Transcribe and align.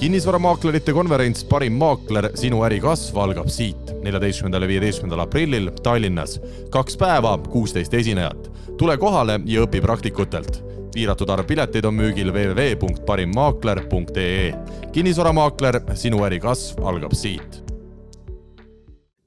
kinnisvaramaaklerite 0.00 0.92
konverents 0.92 1.44
Parim 1.48 1.72
maakler, 1.80 2.26
sinu 2.36 2.58
äri 2.66 2.76
kasv 2.84 3.16
algab 3.16 3.46
siit, 3.48 3.94
neljateistkümnendal 4.04 4.66
ja 4.66 4.68
viieteistkümnendal 4.68 5.22
aprillil 5.22 5.70
Tallinnas. 5.82 6.34
kaks 6.70 6.96
päeva, 7.00 7.38
kuusteist 7.38 7.94
esinejat. 7.94 8.50
tule 8.78 8.98
kohale 8.98 9.40
ja 9.44 9.62
õpi 9.64 9.80
praktikutelt. 9.80 10.64
piiratud 10.92 11.30
arv 11.30 11.46
pileteid 11.46 11.84
on 11.84 11.94
müügil 11.94 12.32
www.parimmaakler.ee. 12.32 14.54
kinnisvaramaakler, 14.92 15.80
sinu 15.94 16.24
äri 16.24 16.40
kasv 16.40 16.84
algab 16.84 17.12
siit 17.12 17.62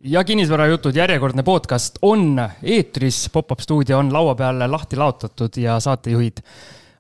ja 0.03 0.23
kinnisvarajutud 0.23 0.95
järjekordne 0.95 1.43
podcast 1.43 1.97
on 2.01 2.41
eetris, 2.63 3.29
Pop-up 3.33 3.59
stuudio 3.59 3.97
on 3.97 4.13
laua 4.13 4.35
peal 4.35 4.71
lahti 4.71 4.95
laotatud 4.95 5.57
ja 5.57 5.79
saatejuhid 5.79 6.37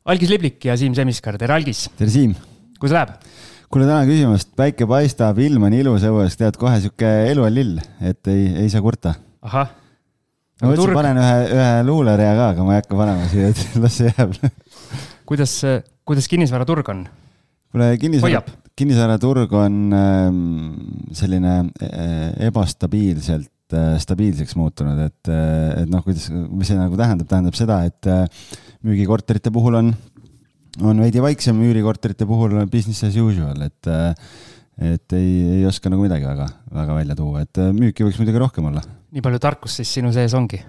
Algis 0.05 0.29
Liblik 0.29 0.65
ja 0.65 0.77
Siim 0.77 0.95
Semiskar, 0.95 1.37
tere 1.37 1.53
Algis! 1.53 1.89
tere 1.97 2.09
Siim! 2.09 2.35
kuidas 2.79 2.93
läheb? 2.97 3.09
Kuule, 3.69 3.85
tänan 3.85 4.09
küsimast, 4.09 4.53
päike 4.57 4.87
paistab, 4.89 5.39
ilm 5.43 5.67
on 5.69 5.75
ilus 5.77 6.05
õues, 6.09 6.37
tead 6.39 6.57
kohe 6.59 6.79
sihuke 6.81 7.09
elu 7.29 7.45
on 7.45 7.53
lill, 7.53 7.83
et 8.01 8.31
ei, 8.31 8.47
ei 8.65 8.71
saa 8.73 8.81
kurta. 8.85 9.13
ahah. 9.45 9.75
ma 10.61 10.71
mõtlesin, 10.71 10.95
panen 10.97 11.21
ühe, 11.21 11.35
ühe 11.57 11.83
luulerea 11.87 12.33
ka, 12.39 12.49
aga 12.55 12.65
ma 12.65 12.75
ei 12.75 12.81
hakka 12.81 12.97
panema 12.99 13.29
siia, 13.31 13.53
et 13.53 13.61
las 13.83 13.99
see 14.01 14.09
jääb 14.09 14.33
kuidas, 15.29 15.53
kuidas 16.07 16.29
kinnisvaraturg 16.31 16.89
on? 16.95 17.05
kuule, 17.69 17.91
kinnisvara, 18.01 18.41
kinnisvaraturg 18.79 19.53
on 19.59 19.79
ähm, 19.93 20.41
selline 21.13 21.55
äh, 21.85 22.47
ebastabiilselt 22.49 23.77
äh, 23.77 23.93
stabiilseks 24.01 24.57
muutunud, 24.57 25.03
et, 25.05 25.29
äh, 25.29 25.83
et 25.83 25.93
noh, 25.93 26.01
kuidas, 26.05 26.31
mis 26.33 26.71
see 26.71 26.79
nagu 26.79 26.97
tähendab, 26.97 27.29
tähendab 27.29 27.59
seda, 27.59 27.83
et 27.85 28.09
müügikorterite 28.87 29.53
puhul 29.53 29.77
on 29.77 29.93
on 30.81 31.01
veidi 31.03 31.23
vaiksem, 31.23 31.59
üürikorterite 31.69 32.27
puhul 32.29 32.55
business 32.71 33.03
as 33.07 33.17
usual, 33.19 33.67
et 33.67 33.91
et 34.79 35.15
ei, 35.17 35.31
ei 35.59 35.63
oska 35.67 35.91
nagu 35.91 36.05
midagi 36.05 36.23
väga, 36.23 36.45
väga 36.71 36.93
välja 36.95 37.15
tuua, 37.19 37.43
et 37.43 37.59
müüki 37.75 38.05
võiks 38.07 38.19
muidugi 38.21 38.39
rohkem 38.39 38.69
olla. 38.71 38.83
nii 39.11 39.23
palju 39.25 39.41
tarkust 39.43 39.81
siis 39.81 39.91
sinu 39.97 40.11
sees 40.15 40.35
ongi? 40.37 40.61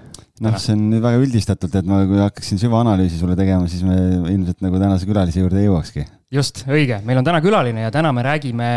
noh, 0.43 0.57
see 0.59 0.75
on 0.75 0.89
nüüd 0.91 1.05
väga 1.05 1.21
üldistatult, 1.23 1.77
et 1.79 1.89
ma, 1.89 2.01
kui 2.09 2.19
hakkaksin 2.23 2.61
süvaanalüüsi 2.63 3.21
sulle 3.21 3.37
tegema, 3.39 3.69
siis 3.71 3.85
me 3.87 3.97
ilmselt 4.33 4.65
nagu 4.65 4.81
tänase 4.83 5.07
külalise 5.09 5.45
juurde 5.45 5.61
ei 5.61 5.69
jõuakski. 5.69 6.07
just, 6.35 6.65
õige, 6.67 7.03
meil 7.07 7.21
on 7.21 7.29
täna 7.29 7.43
külaline 7.45 7.87
ja 7.87 7.93
täna 7.95 8.13
me 8.17 8.27
räägime 8.27 8.71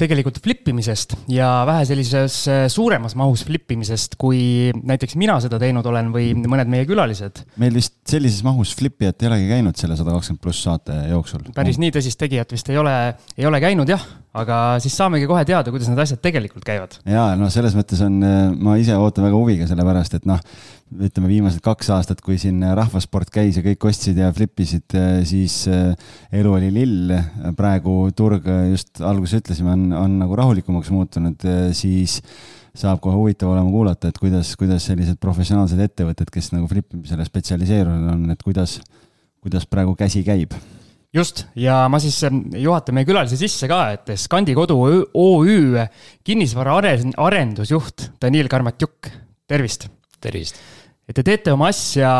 tegelikult 0.00 0.40
flip 0.42 0.66
imisest 0.72 1.14
ja 1.30 1.48
vähe 1.68 1.84
sellises 1.86 2.38
äh, 2.50 2.64
suuremas 2.72 3.14
mahus 3.18 3.44
flip 3.46 3.70
imisest, 3.70 4.16
kui 4.18 4.72
näiteks 4.74 5.14
mina 5.20 5.36
seda 5.42 5.60
teinud 5.62 5.86
olen 5.86 6.10
või 6.14 6.32
mõned 6.34 6.70
meie 6.70 6.88
külalised. 6.88 7.44
meil 7.62 7.76
vist 7.78 7.94
sellises 8.10 8.42
mahus 8.46 8.74
flipijat 8.74 9.22
ei 9.22 9.30
olegi 9.30 9.48
käinud 9.52 9.78
selle 9.78 9.98
sada 9.98 10.16
kakskümmend 10.16 10.42
pluss 10.42 10.66
saate 10.66 10.98
jooksul. 11.12 11.46
päris 11.54 11.78
nii 11.78 11.94
tõsist 11.94 12.18
tegijat 12.18 12.56
vist 12.56 12.70
ei 12.74 12.80
ole, 12.80 12.96
ei 13.38 13.46
ole 13.46 13.62
käinud 13.62 13.94
jah, 13.94 14.02
aga 14.34 14.60
siis 14.82 14.96
saamegi 14.98 15.28
kohe 15.30 15.44
teada, 15.46 15.70
kuidas 15.70 15.90
need 15.90 16.00
asjad 16.02 16.20
tegelikult 16.24 16.64
käivad. 16.66 16.96
ja 17.06 17.30
noh, 17.38 17.50
selles 17.54 17.76
mõttes 17.78 18.00
on, 18.04 18.18
äh, 18.26 18.48
ma 18.54 18.78
ise 18.80 18.96
ootan 18.98 19.26
väga 19.28 19.38
huviga, 19.38 19.68
sellepärast 19.70 20.18
et 20.18 20.26
noh 20.28 20.42
ütleme, 20.94 21.30
viimased 21.30 21.62
kaks 21.64 21.88
aastat, 21.94 22.20
kui 22.22 22.36
siin 22.38 22.60
rahvasport 22.76 23.30
käis 23.34 23.56
ja 23.58 23.64
kõik 23.64 23.86
ostsid 23.88 24.18
ja 24.20 24.28
flip 24.34 24.60
isid, 24.62 24.86
eh, 24.94 25.22
siis 25.26 25.64
elu 25.66 26.52
oli 26.54 26.70
lill. 26.74 27.14
praegu 27.56 28.10
turg, 28.14 28.46
just 28.70 29.00
alguses 29.02 29.40
ütlesime, 29.40 29.72
on, 29.74 29.88
on 29.98 30.18
nagu 30.20 30.36
rahulikumaks 30.38 30.90
muutunud, 30.94 31.46
siis 31.74 32.20
saab 32.74 33.00
kohe 33.02 33.14
huvitav 33.14 33.52
olema 33.52 33.70
kuulata, 33.70 34.10
et 34.10 34.18
kuidas, 34.18 34.54
kuidas 34.58 34.86
sellised 34.90 35.18
professionaalsed 35.22 35.80
ettevõtted, 35.86 36.30
kes 36.34 36.50
nagu 36.54 36.68
flip 36.70 36.94
imisele 36.94 37.26
spetsialiseerunud 37.26 38.14
on, 38.14 38.24
et 38.34 38.42
kuidas, 38.42 38.80
kuidas 39.44 39.66
praegu 39.70 39.94
käsi 39.98 40.24
käib 40.26 40.56
just, 41.14 41.44
ja 41.58 41.84
ma 41.90 42.00
siis 42.02 42.20
juhatan 42.58 42.98
meie 42.98 43.08
külalise 43.08 43.38
sisse 43.40 43.68
ka, 43.70 43.80
et 43.96 44.14
Skandi 44.20 44.54
Kodu 44.56 44.78
OÜ 45.14 45.84
kinnisvaraarendusjuht 46.26 48.10
Daniil 48.22 48.50
Karmatjuk, 48.52 49.12
tervist! 49.48 49.88
tervist! 50.20 50.58
et 51.04 51.16
te 51.16 51.24
teete 51.24 51.52
oma 51.52 51.68
asja 51.72 52.10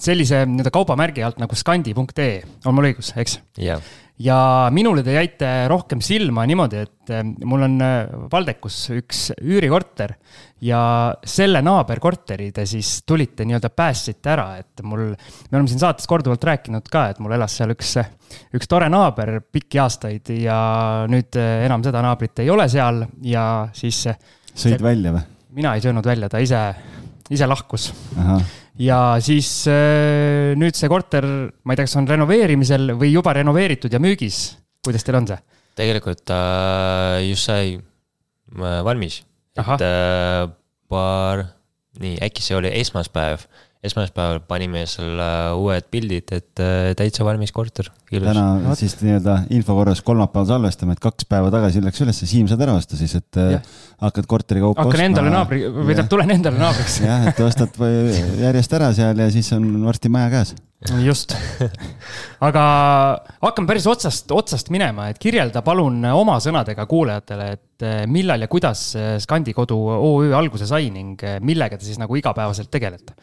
sellise 0.00 0.44
nii-öelda 0.48 0.72
kaubamärgi 0.72 1.24
alt 1.24 1.40
nagu 1.42 1.56
skandi.ee, 1.56 2.38
on 2.64 2.76
mul 2.76 2.88
õigus, 2.88 3.12
eks? 3.20 3.36
jah. 3.60 3.82
ja 4.20 4.38
minule 4.72 5.04
te 5.04 5.16
jäite 5.16 5.50
rohkem 5.70 6.00
silma 6.04 6.46
niimoodi, 6.48 6.84
et 6.86 7.12
eh, 7.12 7.24
mul 7.44 7.66
on 7.68 7.76
eh, 7.84 8.14
Valdekus 8.32 8.78
üks 8.96 9.26
üürikorter 9.36 10.16
ja 10.64 10.80
selle 11.24 11.62
naaberkorteri 11.64 12.50
te 12.52 12.66
siis 12.68 13.00
tulite 13.08 13.46
nii-öelda 13.48 13.70
päästsite 13.72 14.32
ära, 14.34 14.46
et 14.60 14.84
mul, 14.84 15.10
me 15.14 15.58
oleme 15.58 15.70
siin 15.70 15.82
saates 15.82 16.08
korduvalt 16.10 16.44
rääkinud 16.44 16.88
ka, 16.92 17.08
et 17.12 17.20
mul 17.22 17.34
elas 17.36 17.56
seal 17.56 17.72
üks, 17.74 17.96
üks 18.56 18.70
tore 18.70 18.90
naaber 18.92 19.38
pikki 19.52 19.80
aastaid 19.80 20.32
ja 20.36 20.60
nüüd 21.10 21.40
enam 21.40 21.84
seda 21.86 22.04
naabrit 22.04 22.44
ei 22.44 22.52
ole 22.52 22.68
seal 22.68 23.04
ja 23.24 23.44
siis. 23.76 24.04
sõid 24.52 24.76
see, 24.76 24.82
välja 24.84 25.16
või? 25.16 25.26
mina 25.60 25.74
ei 25.74 25.82
söönud 25.82 26.06
välja, 26.06 26.28
ta 26.30 26.38
ise 26.38 26.60
ise 27.30 27.46
lahkus. 27.46 27.90
ja 28.80 28.98
siis 29.22 29.48
äh, 29.70 30.52
nüüd 30.58 30.76
see 30.78 30.90
korter, 30.90 31.26
ma 31.64 31.74
ei 31.74 31.78
tea, 31.78 31.86
kas 31.86 31.98
on 32.00 32.08
renoveerimisel 32.10 32.94
või 32.98 33.12
juba 33.12 33.34
renoveeritud 33.36 33.92
ja 33.92 34.00
müügis, 34.02 34.42
kuidas 34.84 35.06
teil 35.06 35.20
on 35.20 35.30
see? 35.30 35.40
tegelikult 35.80 36.24
ta 36.28 36.38
äh, 37.16 37.28
just 37.28 37.48
sai 37.48 37.76
äh, 37.76 38.80
valmis, 38.86 39.20
et 39.60 39.84
äh, 39.86 40.44
paar, 40.90 41.44
nii 42.00 42.18
äkki 42.26 42.44
see 42.44 42.58
oli 42.58 42.72
esmaspäev 42.80 43.46
esmaspäeval 43.86 44.42
panime 44.48 44.84
selle 44.88 45.26
uued 45.56 45.86
pildid, 45.92 46.32
et 46.36 46.60
äh, 46.62 46.92
täitsa 46.98 47.24
valmis 47.24 47.52
korter. 47.56 47.88
Täna 48.10 48.44
What? 48.64 48.78
siis 48.80 48.96
nii-öelda 48.98 49.36
info 49.54 49.76
korras 49.78 50.00
kolmapäeval 50.02 50.48
salvestame, 50.48 50.96
et 50.96 51.02
kaks 51.02 51.28
päeva 51.30 51.50
tagasi 51.54 51.82
läks 51.84 52.02
ülesse, 52.02 52.26
Siim, 52.26 52.48
saad 52.50 52.64
ära 52.66 52.74
osta 52.78 52.98
siis, 52.98 53.14
et 53.20 53.38
äh, 53.38 53.52
ja. 53.54 53.60
hakkad 54.02 54.26
korterikaupa 54.30 54.82
ostma. 54.82 54.90
hakkan 54.90 55.04
endale 55.04 55.30
naabri, 55.34 55.60
või 55.68 55.92
tähendab, 55.92 56.08
tulen 56.10 56.34
endale 56.34 56.58
naabriks. 56.58 56.98
jah, 57.06 57.28
et 57.30 57.44
ostad 57.44 57.78
järjest 58.40 58.74
ära 58.80 58.90
seal 58.96 59.22
ja 59.22 59.28
siis 59.30 59.52
on 59.54 59.68
varsti 59.86 60.10
maja 60.12 60.32
käes 60.34 60.56
just, 61.04 61.36
aga 62.48 62.64
hakkame 63.44 63.68
päris 63.68 63.86
otsast, 63.90 64.32
otsast 64.32 64.72
minema, 64.74 65.10
et 65.12 65.20
kirjelda 65.20 65.62
palun 65.62 66.00
oma 66.10 66.38
sõnadega 66.42 66.88
kuulajatele, 66.90 67.48
et 67.54 67.86
eh, 67.86 68.02
millal 68.10 68.42
ja 68.42 68.50
kuidas 68.50 68.88
Skandi 69.22 69.54
Kodu 69.54 69.76
OÜ 70.00 70.32
alguse 70.34 70.66
sai 70.66 70.90
ning 70.90 71.20
millega 71.44 71.78
te 71.78 71.86
siis 71.86 72.00
nagu 72.00 72.16
igapäevaselt 72.18 72.72
tegelete? 72.72 73.14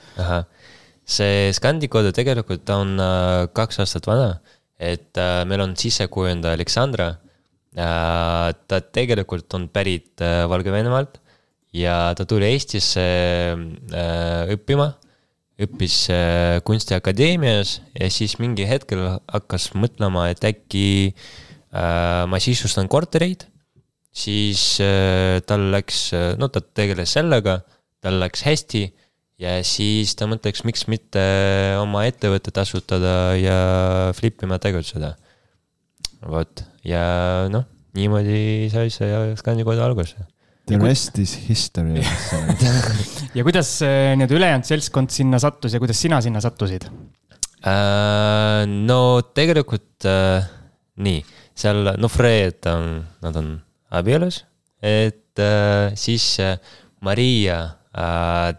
see 1.08 1.52
Skandi 1.56 1.88
Kodu 1.92 2.12
tegelikult 2.16 2.68
on 2.75 2.98
äh, 3.00 3.48
kaks 3.56 3.80
aastat 3.84 4.08
vana, 4.09 4.36
et 4.80 5.18
äh, 5.18 5.44
meil 5.50 5.64
on 5.66 5.76
sissekujundaja 5.76 6.58
Aleksandra 6.58 7.10
äh,. 7.78 8.54
ta 8.68 8.82
tegelikult 8.82 9.54
on 9.58 9.68
pärit 9.70 10.22
äh, 10.22 10.46
Valgevenemaalt 10.50 11.20
ja 11.74 12.14
ta 12.18 12.26
tuli 12.26 12.54
Eestisse 12.54 13.04
äh, 13.58 14.54
õppima 14.54 14.94
õppis 15.58 16.06
äh, 16.14 16.60
Kunstiakadeemias 16.66 17.80
ja 17.98 18.10
siis 18.14 18.38
mingi 18.42 18.68
hetkel 18.70 19.04
hakkas 19.26 19.72
mõtlema, 19.78 20.28
et 20.32 20.44
äkki 20.46 20.88
äh, 21.10 22.26
ma 22.30 22.40
sisustan 22.42 22.90
kortereid. 22.90 23.48
siis 24.18 24.80
äh, 24.82 25.42
tal 25.46 25.70
läks, 25.74 26.12
no 26.38 26.48
ta 26.50 26.62
tegeles 26.62 27.14
sellega, 27.14 27.62
tal 28.02 28.18
läks 28.22 28.46
hästi 28.46 28.88
ja 29.42 29.58
siis 29.66 30.16
ta 30.18 30.28
mõtleks, 30.30 30.64
miks 30.68 30.88
mitte 30.90 31.24
oma 31.81 32.06
ettevõtet 32.09 32.58
asutada 32.62 33.36
ja 33.38 33.58
flip 34.18 34.42
ima 34.46 34.59
tegutseda. 34.62 35.14
vot, 36.25 36.64
ja 36.86 37.46
noh, 37.53 37.68
niimoodi 37.98 38.70
sai 38.74 38.90
see 38.94 39.36
Skandikoda 39.38 39.86
alguse. 39.86 40.18
The 40.68 40.75
rest 40.81 41.16
is 41.22 41.31
history 41.48 42.02
ja 43.38 43.44
kuidas 43.46 43.70
äh, 43.88 44.18
nii-öelda 44.20 44.36
ülejäänud 44.36 44.68
seltskond 44.68 45.14
sinna 45.16 45.40
sattus 45.40 45.72
ja 45.72 45.80
kuidas 45.80 46.02
sina 46.02 46.19
sinna 46.19 46.42
sattusid? 46.44 46.90
Uh,? 47.64 48.66
no 48.68 49.00
tegelikult 49.31 50.04
uh, 50.09 50.44
nii, 51.00 51.22
seal, 51.56 51.94
no 51.96 52.09
Fred 52.12 52.68
on, 52.74 53.00
nad 53.24 53.39
on 53.39 53.54
abielus, 53.95 54.42
et 54.84 55.39
uh, 55.39 55.95
siis 55.95 56.25
uh, 56.44 56.57
Maria 57.06 57.62
uh,, 57.95 58.51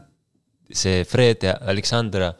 see 0.74 1.04
Fred 1.08 1.44
ja 1.46 1.56
Aleksandra, 1.70 2.32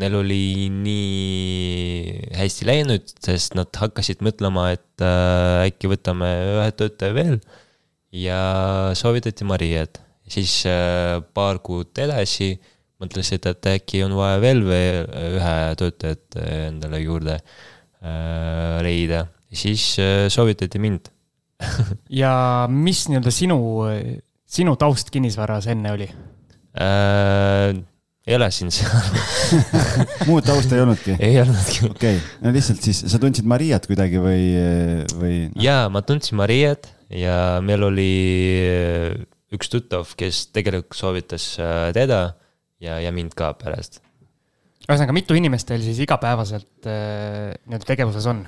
neil 0.00 0.16
oli 0.18 0.68
nii 0.72 2.32
hästi 2.36 2.68
läinud, 2.68 3.12
sest 3.24 3.56
nad 3.56 3.72
hakkasid 3.80 4.20
mõtlema, 4.24 4.68
et 4.76 5.04
uh, 5.04 5.64
äkki 5.64 5.90
võtame 5.92 6.28
ühe 6.56 6.68
töötaja 6.76 7.16
veel. 7.16 7.38
Ja 8.16 8.40
soovitati 8.96 9.44
Mariat. 9.44 10.00
siis 10.26 10.64
äh, 10.66 11.20
paar 11.34 11.60
kuud 11.62 11.98
edasi 12.02 12.56
mõtlesid, 13.02 13.44
et 13.46 13.66
äkki 13.70 14.02
on 14.06 14.16
vaja 14.16 14.40
veel, 14.40 14.62
veel 14.66 15.04
ühe 15.36 15.56
töötajat 15.78 16.38
endale 16.40 17.00
juurde 17.02 17.36
äh, 17.36 18.78
leida, 18.82 19.26
siis 19.52 19.98
äh, 20.00 20.28
soovitati 20.32 20.78
mind. 20.78 21.12
Ja 22.22 22.66
mis 22.68 23.06
nii-öelda 23.08 23.32
sinu, 23.32 23.58
sinu 24.44 24.76
taust 24.76 25.08
kinnisvaras 25.12 25.68
enne 25.72 25.92
oli 25.94 26.08
äh,? 26.80 27.76
elasin 28.26 28.72
seal 28.74 28.90
muud 30.28 30.42
tausta 30.46 30.74
ei 30.74 30.82
olnudki? 30.82 31.14
ei 31.22 31.38
olnudki. 31.40 31.86
okei 31.86 32.16
okay., 32.18 32.22
no 32.42 32.52
lihtsalt 32.54 32.82
siis 32.82 33.04
sa 33.06 33.20
tundsid 33.22 33.46
Mariat 33.46 33.86
kuidagi 33.86 34.22
või, 34.22 34.48
või 35.14 35.36
no.? 35.52 35.62
jaa, 35.62 35.86
ma 35.94 36.02
tundsin 36.06 36.38
Mariat 36.40 36.90
ja 37.12 37.60
meil 37.62 37.86
oli 37.86 38.10
üks 39.54 39.70
tuttav, 39.70 40.10
kes 40.18 40.48
tegelikult 40.54 40.98
soovitas 40.98 41.52
äh, 41.62 41.90
teda 41.96 42.20
ja, 42.82 42.98
ja 42.98 43.12
mind 43.14 43.36
ka 43.38 43.52
pärast. 43.58 44.00
ühesõnaga, 44.86 45.14
mitu 45.16 45.38
inimest 45.38 45.68
teil 45.70 45.84
siis 45.84 46.00
igapäevaselt 46.02 46.88
äh, 46.90 47.54
nii-öelda 47.66 47.88
tegevuses 47.88 48.26
on? 48.30 48.42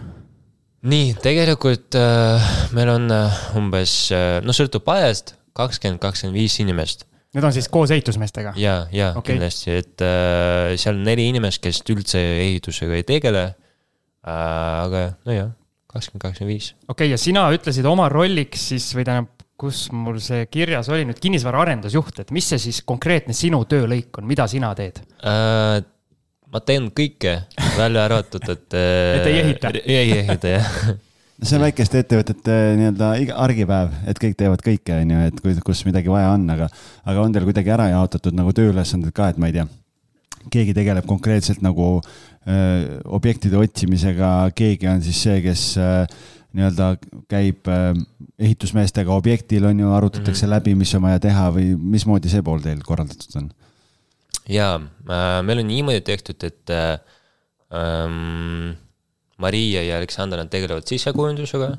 nii, 0.91 1.15
tegelikult 1.23 1.97
äh, 1.99 2.51
meil 2.77 2.93
on 2.93 3.11
äh, 3.15 3.43
umbes 3.59 3.95
äh,, 4.15 4.39
no 4.45 4.55
sõltub 4.57 4.87
ajast, 4.95 5.37
kakskümmend, 5.59 6.03
kakskümmend 6.03 6.39
viis 6.39 6.59
inimest. 6.63 7.07
Need 7.37 7.45
on 7.45 7.53
siis 7.53 7.69
koos 7.69 7.91
ehitusmeestega? 7.93 8.55
ja, 8.57 8.81
ja 8.93 9.13
okay. 9.17 9.35
kindlasti, 9.35 9.75
et 9.83 10.05
äh, 10.05 10.75
seal 10.81 10.97
on 10.97 11.05
neli 11.05 11.29
inimest, 11.29 11.61
kes 11.65 11.83
üldse 11.93 12.21
ehitusega 12.41 12.97
ei 12.97 13.05
tegele 13.09 13.45
äh,. 13.49 14.31
aga 14.33 15.03
nojah, 15.29 15.51
kakskümmend, 15.93 16.23
kakskümmend 16.25 16.55
viis. 16.55 16.71
okei 16.87 16.95
okay,, 16.95 17.11
ja 17.13 17.21
sina 17.21 17.49
ütlesid 17.55 17.89
oma 17.89 18.09
rolliks 18.13 18.71
siis 18.73 18.89
või 18.97 19.05
tähendab 19.09 19.35
kus 19.59 19.89
mul 19.91 20.21
see 20.23 20.47
kirjas 20.47 20.87
oli 20.95 21.03
nüüd 21.09 21.19
kinnisvaraarendusjuht, 21.19 22.23
et 22.23 22.29
mis 22.35 22.47
see 22.47 22.61
siis 22.63 22.79
konkreetne 22.87 23.35
sinu 23.35 23.65
töölõik 23.69 24.21
on, 24.21 24.29
mida 24.31 24.47
sina 24.51 24.73
teed 24.79 25.03
äh,? 25.27 25.83
ma 26.49 26.63
teen 26.65 26.89
kõike, 26.97 27.35
välja 27.77 28.07
arvatud, 28.09 28.47
et 28.55 28.79
et 29.19 29.29
ei 29.29 29.43
ehita? 29.43 29.75
ei 29.85 30.17
ehita, 30.23 30.57
jah 30.57 30.81
see 31.43 31.59
on 31.59 31.65
väikeste 31.67 32.03
ettevõtete 32.03 32.55
nii-öelda 32.79 33.11
iga 33.23 33.37
argipäev, 33.45 33.93
et 34.11 34.19
kõik 34.23 34.39
teevad 34.39 34.63
kõike, 34.65 35.03
on 35.03 35.13
ju, 35.15 35.27
et 35.31 35.43
kui, 35.43 35.55
kus 35.67 35.85
midagi 35.87 36.11
vaja 36.11 36.33
on, 36.35 36.49
aga, 36.55 36.71
aga 37.07 37.23
on 37.23 37.35
teil 37.35 37.47
kuidagi 37.47 37.75
ära 37.75 37.91
jaotatud 37.93 38.35
nagu 38.39 38.55
tööülesanded 38.57 39.15
ka, 39.15 39.31
et 39.31 39.39
ma 39.39 39.51
ei 39.51 39.59
tea, 39.59 39.69
keegi 40.51 40.75
tegeleb 40.75 41.07
konkreetselt 41.07 41.63
nagu 41.63 41.99
öö, 42.01 42.99
objektide 43.19 43.59
otsimisega, 43.61 44.33
keegi 44.59 44.91
on 44.91 45.05
siis 45.05 45.23
see, 45.27 45.39
kes 45.45 45.69
öö, 45.79 46.03
nii-öelda 46.57 46.89
käib 47.31 47.69
äh, 47.71 47.93
ehitusmeestega 48.41 49.13
objektil, 49.15 49.69
on 49.69 49.81
ju, 49.85 49.93
arutatakse 49.93 50.47
mm 50.47 50.51
-hmm. 50.51 50.55
läbi, 50.57 50.75
mis 50.75 50.95
on 50.95 51.03
vaja 51.03 51.21
teha 51.21 51.49
või 51.55 51.77
mismoodi 51.77 52.33
see 52.33 52.43
pool 52.43 52.61
teil 52.65 52.83
korraldatud 52.87 53.37
on? 53.43 53.51
jaa 54.49 54.75
äh,, 54.77 55.43
meil 55.45 55.63
on 55.63 55.69
niimoodi 55.69 56.01
tehtud, 56.01 56.43
et 56.43 56.71
äh, 56.71 56.99
ähm, 57.71 58.79
Maria 59.39 59.85
ja 59.87 59.99
Aleksandr, 59.99 60.41
nad 60.41 60.51
tegelevad 60.53 60.89
sisekujundusega 60.89 61.73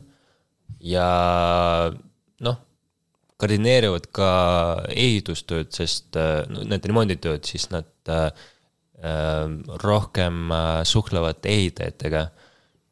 ja 0.86 1.08
noh, 2.46 2.60
koordineerivad 3.40 4.10
ka 4.16 4.32
ehitustööd, 4.94 5.72
sest 5.76 6.18
äh, 6.20 6.44
need 6.48 6.86
remonditööd, 6.90 7.48
siis 7.48 7.70
nad 7.74 7.90
äh, 8.12 8.30
äh, 9.00 9.46
rohkem 9.84 10.52
äh, 10.52 10.84
suhtlevad 10.88 11.46
ehitajatega. 11.48 12.30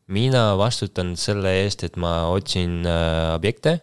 Mina 0.07 0.53
vastutan 0.55 1.17
selle 1.19 1.51
eest, 1.65 1.83
et 1.83 1.97
ma 1.99 2.29
otsin 2.31 2.79
äh, 2.87 3.33
objekte, 3.35 3.79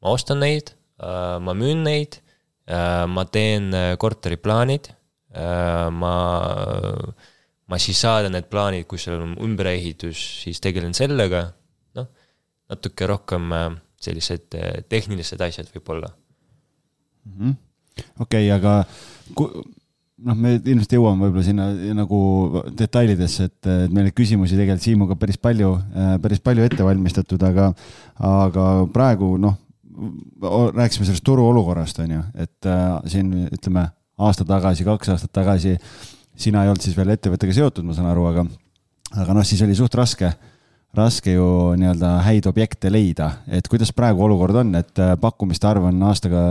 ma 0.00 0.14
ostan 0.16 0.40
neid 0.40 0.72
äh,, 1.00 1.36
ma 1.44 1.52
müün 1.56 1.84
neid 1.84 2.20
äh,, 2.64 3.04
ma 3.04 3.26
teen 3.28 3.68
äh, 3.76 3.96
korteriplaanid 4.00 4.88
äh,, 5.34 5.90
ma, 5.92 6.14
ma 7.70 7.78
siis 7.78 8.00
saadan 8.02 8.34
need 8.34 8.48
plaanid, 8.50 8.86
kui 8.90 8.98
seal 8.98 9.20
on 9.22 9.36
ümberehitus, 9.46 10.20
siis 10.44 10.60
tegelen 10.62 10.94
sellega, 10.96 11.46
noh, 11.98 12.08
natuke 12.70 13.08
rohkem 13.10 13.52
äh, 13.56 13.66
sellised 14.02 14.56
äh, 14.58 14.80
tehnilised 14.88 15.40
asjad 15.46 15.70
võib-olla. 15.74 16.10
Mm 17.28 17.36
-hmm.. 17.36 17.54
okei 18.20 18.48
okay,, 18.48 18.56
aga 18.56 18.84
noh, 20.24 20.36
me 20.36 20.54
ilmselt 20.58 20.94
jõuame 20.96 21.26
võib-olla 21.26 21.46
sinna 21.46 21.68
nagu 21.96 22.20
detailidesse, 22.76 23.48
et, 23.50 23.58
et 23.66 23.92
meil 23.92 24.08
neid 24.08 24.16
küsimusi 24.16 24.58
tegelikult 24.58 24.84
Siimuga 24.84 25.16
päris 25.20 25.38
palju, 25.40 25.74
äh, 25.94 26.14
päris 26.22 26.40
palju 26.44 26.66
ette 26.66 26.86
valmistatud, 26.86 27.42
aga, 27.46 27.72
aga 28.30 28.68
praegu 28.92 29.34
noh, 29.40 29.58
rääkisime 30.74 31.06
sellest 31.06 31.24
turu 31.26 31.44
olukorrast, 31.50 32.00
on 32.04 32.16
ju, 32.16 32.22
et 32.40 32.68
äh, 32.68 32.96
siin 33.10 33.32
ütleme 33.50 33.88
aasta 34.20 34.44
tagasi, 34.48 34.86
kaks 34.86 35.12
aastat 35.14 35.32
tagasi 35.32 35.76
sina 36.40 36.64
ei 36.64 36.72
olnud 36.72 36.84
siis 36.84 36.96
veel 36.96 37.12
ettevõttega 37.14 37.56
seotud, 37.56 37.86
ma 37.86 37.96
saan 37.96 38.10
aru, 38.10 38.26
aga, 38.30 38.46
aga 39.20 39.36
noh, 39.36 39.46
siis 39.46 39.60
oli 39.66 39.76
suht 39.78 39.94
raske 39.98 40.32
raske 40.96 41.36
ju 41.36 41.46
nii-öelda 41.78 42.16
häid 42.26 42.46
objekte 42.50 42.90
leida, 42.90 43.30
et 43.46 43.66
kuidas 43.70 43.92
praegu 43.94 44.24
olukord 44.26 44.58
on, 44.62 44.72
et 44.80 44.98
äh, 44.98 45.14
pakkumiste 45.20 45.68
arv 45.70 45.86
on 45.90 46.00
aastaga 46.08 46.50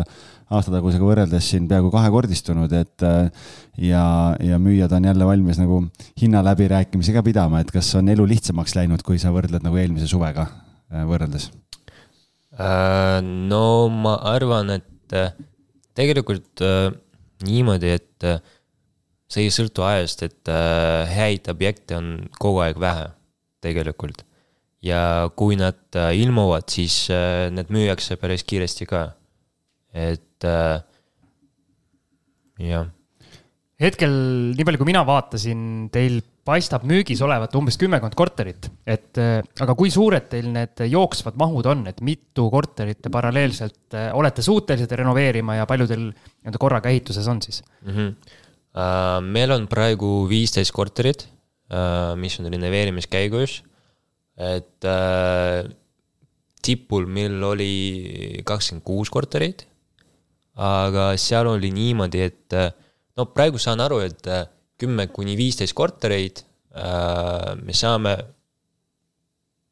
aastatagusega 0.50 1.06
võrreldes 1.06 1.46
siin 1.52 1.68
peaaegu 1.70 1.92
kahekordistunud, 1.94 2.72
et 2.74 3.04
äh, 3.06 3.50
ja, 3.90 4.04
ja 4.42 4.60
müüjad 4.62 4.96
on 4.96 5.10
jälle 5.12 5.28
valmis 5.28 5.60
nagu 5.62 5.82
hinnaläbirääkimisi 6.22 7.14
ka 7.14 7.24
pidama, 7.26 7.62
et 7.62 7.74
kas 7.76 7.92
on 8.00 8.10
elu 8.10 8.26
lihtsamaks 8.32 8.78
läinud, 8.80 9.04
kui 9.06 9.20
sa 9.22 9.34
võrdled 9.36 9.66
nagu 9.66 9.78
eelmise 9.82 10.08
suvega 10.10 10.48
äh, 10.48 11.04
võrreldes? 11.10 11.52
No 12.60 13.66
ma 13.94 14.18
arvan, 14.34 14.74
et 14.74 15.14
tegelikult 15.96 16.60
niimoodi, 17.46 17.94
et 17.94 18.26
see 19.30 19.46
ei 19.46 19.54
sõltu 19.54 19.84
ajast, 19.86 20.24
et 20.26 20.50
häid 21.14 21.48
objekte 21.52 21.98
on 21.98 22.08
kogu 22.42 22.64
aeg 22.66 22.80
vähe 22.82 23.12
tegelikult. 23.62 24.26
ja 24.82 25.30
kui 25.36 25.58
nad 25.60 25.94
ilmuvad, 25.94 26.66
siis 26.72 27.10
need 27.54 27.70
müüakse 27.70 28.16
päris 28.18 28.44
kiiresti 28.48 28.88
ka. 28.90 29.04
et 29.94 30.24
et 30.40 30.48
äh, 30.48 30.82
jah. 32.70 32.88
hetkel, 33.80 34.14
nii 34.56 34.66
palju 34.68 34.82
kui 34.82 34.90
mina 34.90 35.04
vaatasin, 35.08 35.90
teil 35.94 36.22
paistab 36.50 36.86
müügis 36.90 37.22
olevat 37.22 37.54
umbes 37.60 37.78
kümmekond 37.80 38.16
korterit, 38.18 38.70
et 38.88 39.20
äh, 39.22 39.40
aga 39.62 39.76
kui 39.78 39.92
suured 39.94 40.30
teil 40.32 40.50
need 40.54 40.86
jooksvad 40.90 41.40
mahud 41.40 41.68
on, 41.70 41.86
et 41.92 42.00
mitu 42.06 42.48
korterit 42.54 43.02
te 43.04 43.12
paralleelselt 43.14 43.98
äh, 43.98 44.12
olete 44.18 44.46
suutelised 44.46 44.96
renoveerima 45.02 45.60
ja 45.60 45.68
palju 45.70 45.90
teil 45.92 46.06
nii-öelda 46.10 46.62
korraga 46.62 46.94
ehituses 46.94 47.28
on 47.28 47.44
siis 47.44 47.62
mm? 47.84 47.92
-hmm. 47.92 48.38
Uh, 48.70 49.18
meil 49.26 49.52
on 49.56 49.66
praegu 49.68 50.28
viisteist 50.30 50.72
korterit 50.76 51.26
uh,, 51.74 52.14
mis 52.20 52.38
on 52.40 52.52
renoveerimiskäigus, 52.54 53.64
et 54.38 54.86
uh, 54.86 55.66
tipul 56.62 57.08
meil 57.10 57.42
oli 57.44 58.44
kakskümmend 58.46 58.86
kuus 58.86 59.10
korterit 59.10 59.66
aga 60.60 61.14
seal 61.20 61.48
oli 61.48 61.72
niimoodi, 61.72 62.22
et 62.28 62.56
äh, 62.58 62.72
no 63.18 63.30
praegu 63.32 63.60
saan 63.62 63.80
aru, 63.84 64.02
et 64.04 64.28
äh, 64.28 64.44
kümme 64.80 65.08
kuni 65.14 65.38
viisteist 65.40 65.76
kortereid 65.76 66.44
äh, 66.76 67.56
me 67.64 67.76
saame 67.76 68.16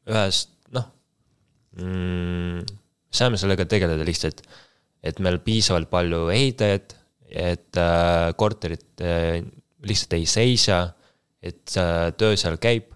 ühest, 0.08 0.54
noh 0.72 0.88
mm,, 1.76 2.64
saame 3.12 3.40
sellega 3.40 3.68
tegeleda 3.68 4.06
lihtsalt, 4.08 4.40
et 5.04 5.20
meil 5.24 5.40
piisavalt 5.44 5.90
palju 5.92 6.28
ehitajaid, 6.32 6.96
et 7.28 7.76
äh, 7.76 8.32
korterid 8.36 9.04
äh, 9.04 9.42
lihtsalt 9.84 10.18
ei 10.18 10.26
seisa, 10.26 10.82
et 11.42 11.76
äh, 11.76 12.08
töö 12.18 12.36
seal 12.36 12.58
käib. 12.62 12.94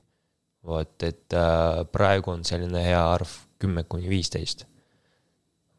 vot, 0.63 0.95
et 1.03 1.35
äh, 1.35 1.83
praegu 1.91 2.31
on 2.31 2.45
selline 2.47 2.85
hea 2.85 3.01
arv 3.03 3.31
kümme 3.59 3.83
kuni 3.91 4.07
viisteist. 4.11 4.67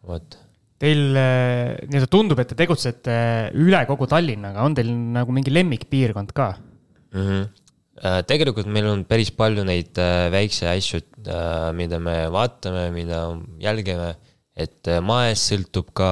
vot 0.03 0.39
Teil 0.83 1.15
eh, 1.15 1.77
nii-öelda 1.87 2.09
tundub, 2.11 2.39
et 2.41 2.49
te 2.51 2.57
tegutsete 2.59 3.13
üle 3.55 3.79
kogu 3.87 4.07
Tallinna, 4.11 4.51
aga 4.51 4.65
on 4.67 4.73
teil 4.75 4.89
nagu 4.91 5.31
mingi 5.35 5.53
lemmikpiirkond 5.53 6.33
ka 6.35 6.49
mm? 6.57 7.21
-hmm. 7.21 8.25
tegelikult 8.27 8.67
meil 8.67 8.89
on 8.91 9.05
päris 9.07 9.31
palju 9.31 9.63
neid 9.63 9.95
äh, 10.01 10.27
väikseid 10.33 10.73
asju, 10.73 10.99
äh, 11.23 11.69
mida 11.77 12.01
me 12.03 12.17
vaatame, 12.33 12.89
mida 12.91 13.21
jälgime, 13.63 14.15
et 14.55 14.91
maest 15.01 15.53
sõltub 15.53 15.93
ka 15.95 16.09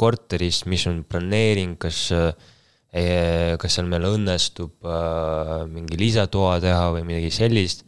korterist, 0.00 0.64
mis 0.70 0.86
on 0.88 1.02
planeering, 1.04 1.74
kas, 1.80 2.06
kas 2.90 3.74
seal 3.76 3.90
meil 3.90 4.06
õnnestub 4.08 4.88
mingi 5.68 5.98
lisatoa 6.00 6.54
teha 6.64 6.86
või 6.94 7.04
midagi 7.10 7.28
sellist. 7.34 7.84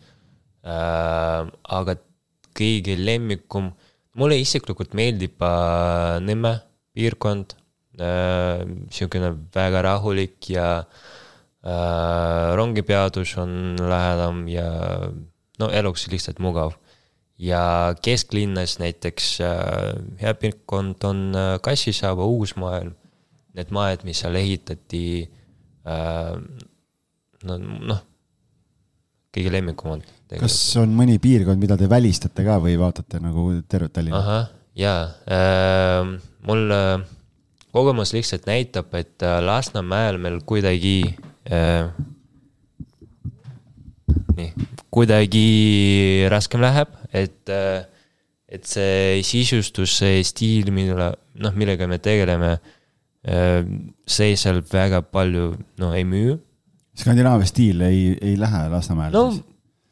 aga 0.63 1.97
kõige 2.57 2.97
lemmikum 2.99 3.71
mulle 4.19 4.39
isiklikult 4.41 4.95
meeldib 4.99 5.41
äh, 5.45 6.19
Nõmme 6.25 6.57
piirkond 6.97 7.57
äh,, 7.99 8.65
sihukene 8.93 9.33
väga 9.55 9.85
rahulik 9.89 10.51
ja 10.53 10.69
äh, 10.83 12.53
rongipeatus 12.59 13.37
on 13.41 13.77
lähedam 13.81 14.45
ja 14.51 14.69
no 15.61 15.71
eluks 15.73 16.09
lihtsalt 16.13 16.43
mugav. 16.43 16.77
Ja 17.43 17.95
kesklinnas 18.03 18.79
näiteks 18.79 19.35
äh, 19.43 19.93
hea 20.21 20.35
piirkond 20.39 21.05
on 21.09 21.23
äh, 21.35 21.57
Kassisaaba 21.63 22.25
Uusmaailm, 22.25 22.95
need 23.57 23.73
majad, 23.75 24.07
mis 24.07 24.23
seal 24.23 24.39
ehitati 24.39 25.05
äh,, 25.87 26.35
no 27.49 27.59
noh, 27.59 28.03
kõige 29.35 29.53
lemmikumad 29.53 30.07
kas 30.33 30.57
on 30.81 30.95
mõni 30.97 31.19
piirkond, 31.21 31.61
mida 31.61 31.77
te 31.77 31.89
välistate 31.91 32.45
ka 32.47 32.57
või 32.63 32.79
vaatate 32.81 33.21
nagu 33.21 33.51
tervet 33.69 33.93
Tallinna? 33.93 34.21
ahah, 34.23 34.47
jaa. 34.79 35.03
Mul 36.49 36.63
kogemus 37.75 38.15
lihtsalt 38.17 38.49
näitab, 38.49 38.95
et 38.97 39.21
Lasnamäel 39.45 40.17
meil 40.23 40.39
kuidagi 40.49 40.97
äh,, 41.53 41.91
nii, 44.39 44.72
kuidagi 44.93 46.29
raskem 46.33 46.63
läheb, 46.63 46.93
et 47.13 47.51
äh, 47.53 47.83
et 48.53 48.69
see 48.69 49.23
sisustus, 49.25 49.95
see 50.03 50.21
stiil, 50.29 50.69
mille, 50.75 51.09
noh, 51.41 51.55
millega 51.57 51.89
me 51.89 51.97
tegeleme, 52.03 52.57
see 53.23 54.35
seal 54.37 54.61
väga 54.69 55.01
palju, 55.09 55.53
no 55.81 55.93
ei 55.97 56.05
müü. 56.05 56.37
Skandinaavia 56.99 57.49
stiil 57.49 57.81
ei, 57.87 58.11
ei 58.21 58.35
lähe 58.37 58.67
Lasnamäele 58.69 59.17
no, 59.17 59.31
siis? 59.33 59.45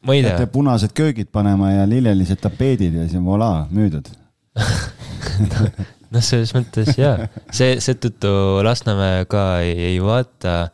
ma 0.05 0.13
ei 0.13 0.21
tea. 0.21 0.35
peate 0.35 0.51
punased 0.53 0.91
köögid 0.93 1.31
panema 1.33 1.71
ja 1.71 1.87
lillelised 1.89 2.37
tapeedid 2.43 2.99
ja 2.99 3.07
siis 3.09 3.23
voilà, 3.25 3.63
müüdud 3.73 4.11
noh, 6.13 6.21
selles 6.21 6.53
mõttes 6.53 6.93
jaa, 6.99 7.25
see, 7.49 7.79
seetõttu 7.81 8.29
Lasnamäe 8.67 9.25
ka 9.31 9.45
ei, 9.65 9.73
ei 9.87 9.97
vaata, 10.03 10.69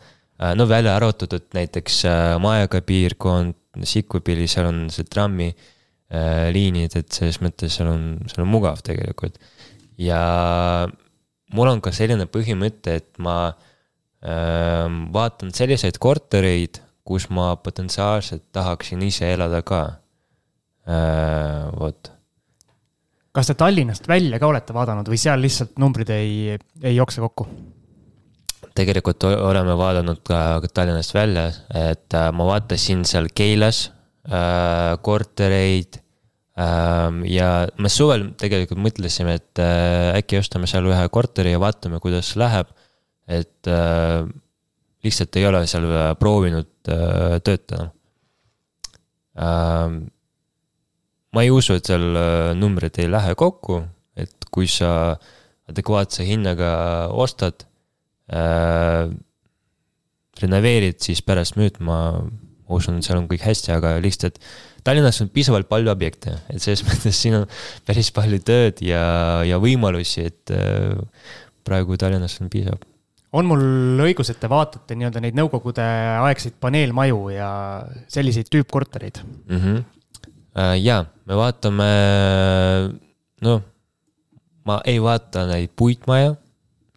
no 0.59 0.67
välja 0.67 0.97
arvatud 0.99 1.37
näiteks 1.55 2.01
äh, 2.11 2.33
Maega 2.43 2.83
piirkond, 2.83 3.55
Sikkupilli, 3.85 4.47
seal 4.49 4.69
on 4.69 4.85
see 4.93 5.05
trammi 5.09 5.49
äh, 5.51 6.47
et 6.49 7.11
selles 7.11 7.41
mõttes 7.43 7.77
seal 7.77 7.91
on, 7.91 8.03
seal 8.29 8.45
on 8.45 8.51
mugav 8.51 8.81
tegelikult. 8.85 9.37
ja 9.97 10.87
mul 11.53 11.71
on 11.71 11.81
ka 11.81 11.91
selline 11.91 12.27
põhimõte, 12.31 12.97
et 13.01 13.13
ma 13.19 13.37
äh, 13.51 14.85
vaatan 15.13 15.53
selliseid 15.55 15.99
kortereid, 15.99 16.81
kus 17.07 17.29
ma 17.29 17.55
potentsiaalselt 17.55 18.49
tahaksin 18.51 19.01
ise 19.01 19.31
elada 19.33 19.61
ka 19.63 19.81
äh,. 20.87 21.71
vot. 21.79 22.11
kas 23.31 23.47
te 23.47 23.55
Tallinnast 23.55 24.07
välja 24.07 24.39
ka 24.39 24.47
olete 24.47 24.75
vaadanud 24.75 25.07
või 25.07 25.19
seal 25.21 25.41
lihtsalt 25.41 25.77
numbrid 25.79 26.09
ei, 26.11 26.57
ei 26.83 26.95
jookse 26.95 27.23
kokku? 27.23 27.47
Tegelikult 28.77 29.25
oleme 29.25 29.73
vaadanud 29.77 30.21
ka 30.27 30.69
Tallinnast 30.69 31.13
välja, 31.17 31.49
et 31.73 32.13
äh, 32.13 32.31
ma 32.31 32.45
vaatasin 32.53 33.05
seal 33.09 33.31
Keilas 33.33 33.87
Äh, 34.27 34.97
kortereid. 35.01 36.01
Ähm, 36.59 37.21
ja 37.29 37.67
me 37.79 37.87
suvel 37.87 38.31
tegelikult 38.35 38.81
mõtlesime, 38.81 39.37
et 39.37 39.61
äh, 39.61 40.17
äkki 40.17 40.39
ostame 40.41 40.67
seal 40.67 40.89
ühe 40.89 41.05
korteri 41.13 41.53
ja 41.53 41.61
vaatame, 41.63 42.01
kuidas 42.03 42.33
läheb. 42.35 42.73
et 43.27 43.67
äh, 43.67 44.25
lihtsalt 45.03 45.35
ei 45.35 45.45
ole 45.47 45.61
seal 45.67 45.87
proovinud 46.19 46.69
töötada. 46.87 47.89
Ähm, 49.37 49.97
ma 51.31 51.43
ei 51.43 51.51
usu, 51.51 51.75
et 51.77 51.87
seal 51.87 52.19
numbrid 52.55 52.99
ei 52.99 53.07
lähe 53.11 53.35
kokku, 53.35 53.81
et 54.15 54.47
kui 54.51 54.67
sa 54.71 55.15
adekvaatse 55.67 56.25
hinnaga 56.27 56.71
ostad 57.11 57.67
äh,, 58.33 59.07
renoveerid, 60.41 60.99
siis 61.01 61.23
pärast 61.25 61.57
müüd, 61.57 61.79
ma 61.83 61.99
usun, 62.73 62.99
et 62.99 63.07
seal 63.07 63.19
on 63.21 63.29
kõik 63.29 63.45
hästi, 63.47 63.71
aga 63.75 63.95
lihtsalt 64.03 64.39
Tallinnas 64.87 65.19
on 65.19 65.27
piisavalt 65.33 65.67
palju 65.67 65.91
objekte, 65.91 66.37
et 66.51 66.63
selles 66.63 66.83
mõttes 66.87 67.17
siin 67.19 67.41
on 67.41 67.47
päris 67.87 68.11
palju 68.15 68.39
tööd 68.47 68.83
ja, 68.85 69.03
ja 69.47 69.59
võimalusi, 69.63 70.27
et 70.29 70.53
äh, 70.55 70.95
praegu 71.67 71.97
Tallinnas 71.99 72.37
on 72.43 72.51
piisav. 72.53 72.79
on 73.35 73.49
mul 73.49 73.63
õigus, 74.05 74.31
et 74.31 74.39
te 74.39 74.49
vaatate 74.51 74.95
nii-öelda 74.95 75.23
neid 75.23 75.37
nõukogude 75.37 75.83
aegseid 76.23 76.55
paneelmaju 76.63 77.21
ja 77.35 77.49
selliseid 78.11 78.49
tüüppkortereid 78.53 79.19
mm? 79.23 79.59
-hmm. 79.59 79.81
ja, 80.81 81.03
me 81.25 81.35
vaatame, 81.35 81.89
noh, 83.43 83.63
ma 84.67 84.81
ei 84.85 85.01
vaata 85.03 85.45
neid 85.51 85.75
puitmaja, 85.75 86.35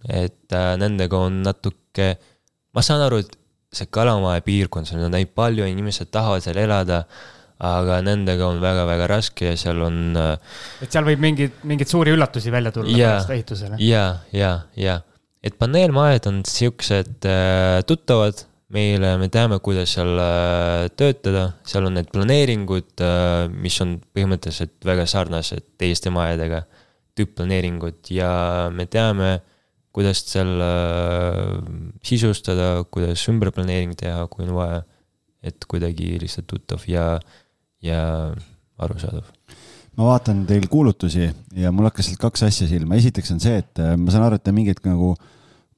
et 0.08 0.54
äh, 0.56 0.72
nendega 0.80 1.18
on 1.18 1.42
natuke, 1.44 2.14
ma 2.74 2.84
saan 2.84 3.04
aru, 3.04 3.20
et 3.24 3.36
see 3.74 3.90
Kalamaja 3.92 4.42
piirkond, 4.42 4.88
seal 4.88 5.04
on 5.06 5.14
neid 5.14 5.30
palju, 5.36 5.66
inimesed 5.68 6.10
tahavad 6.14 6.42
seal 6.44 6.58
elada, 6.62 7.04
aga 7.60 7.98
nendega 8.02 8.46
on 8.48 8.58
väga-väga 8.62 9.06
raske 9.10 9.50
ja 9.50 9.56
seal 9.60 9.82
on. 9.84 10.00
Äh, 10.16 10.60
et 10.86 10.92
seal 10.92 11.06
võib 11.06 11.22
mingeid, 11.22 11.60
mingeid 11.68 11.90
suuri 11.90 12.14
üllatusi 12.16 12.52
välja 12.52 12.72
tulla 12.74 12.96
pärast 12.96 13.34
ehitusele. 13.36 13.80
ja, 13.84 14.04
ja, 14.34 14.54
ja, 14.80 15.00
et 15.44 15.58
paneelmajad 15.60 16.30
on 16.32 16.40
siuksed 16.48 17.28
äh, 17.28 17.82
tuttavad 17.86 18.46
meile, 18.70 19.16
me 19.18 19.26
teame, 19.28 19.58
kuidas 19.58 19.96
seal 19.96 20.12
töötada, 20.94 21.48
seal 21.66 21.88
on 21.88 21.96
need 21.98 22.06
planeeringud 22.14 23.02
mis 23.50 23.78
on 23.82 23.96
põhimõtteliselt 24.14 24.86
väga 24.86 25.08
sarnased 25.10 25.72
teiste 25.74 26.12
majadega, 26.14 26.60
tüüppplaneeringud 27.18 28.12
ja 28.14 28.30
me 28.70 28.86
teame 28.86 29.32
kuidas 29.94 30.22
seal 30.30 30.52
äh, 30.62 31.58
sisustada, 32.06 32.84
kuidas 32.90 33.26
ümberplaneering 33.32 33.96
teha, 33.98 34.26
kui 34.30 34.46
on 34.46 34.54
vaja. 34.58 34.82
et 35.40 35.64
kuidagi 35.64 36.18
lihtsalt 36.20 36.44
tuttav 36.50 36.82
ja, 36.84 37.14
ja 37.80 38.00
arusaadav. 38.76 39.24
ma 39.96 40.10
vaatan 40.10 40.44
teil 40.46 40.66
kuulutusi 40.68 41.30
ja 41.56 41.72
mul 41.72 41.88
hakkas 41.88 42.10
sealt 42.10 42.20
kaks 42.20 42.44
asja 42.50 42.68
silma, 42.68 42.98
esiteks 43.00 43.32
on 43.34 43.40
see, 43.42 43.60
et 43.62 43.80
äh, 43.80 43.96
ma 43.96 44.12
saan 44.12 44.26
aru, 44.28 44.38
et 44.40 44.44
te 44.44 44.54
mingeid 44.54 44.82
nagu 44.84 45.14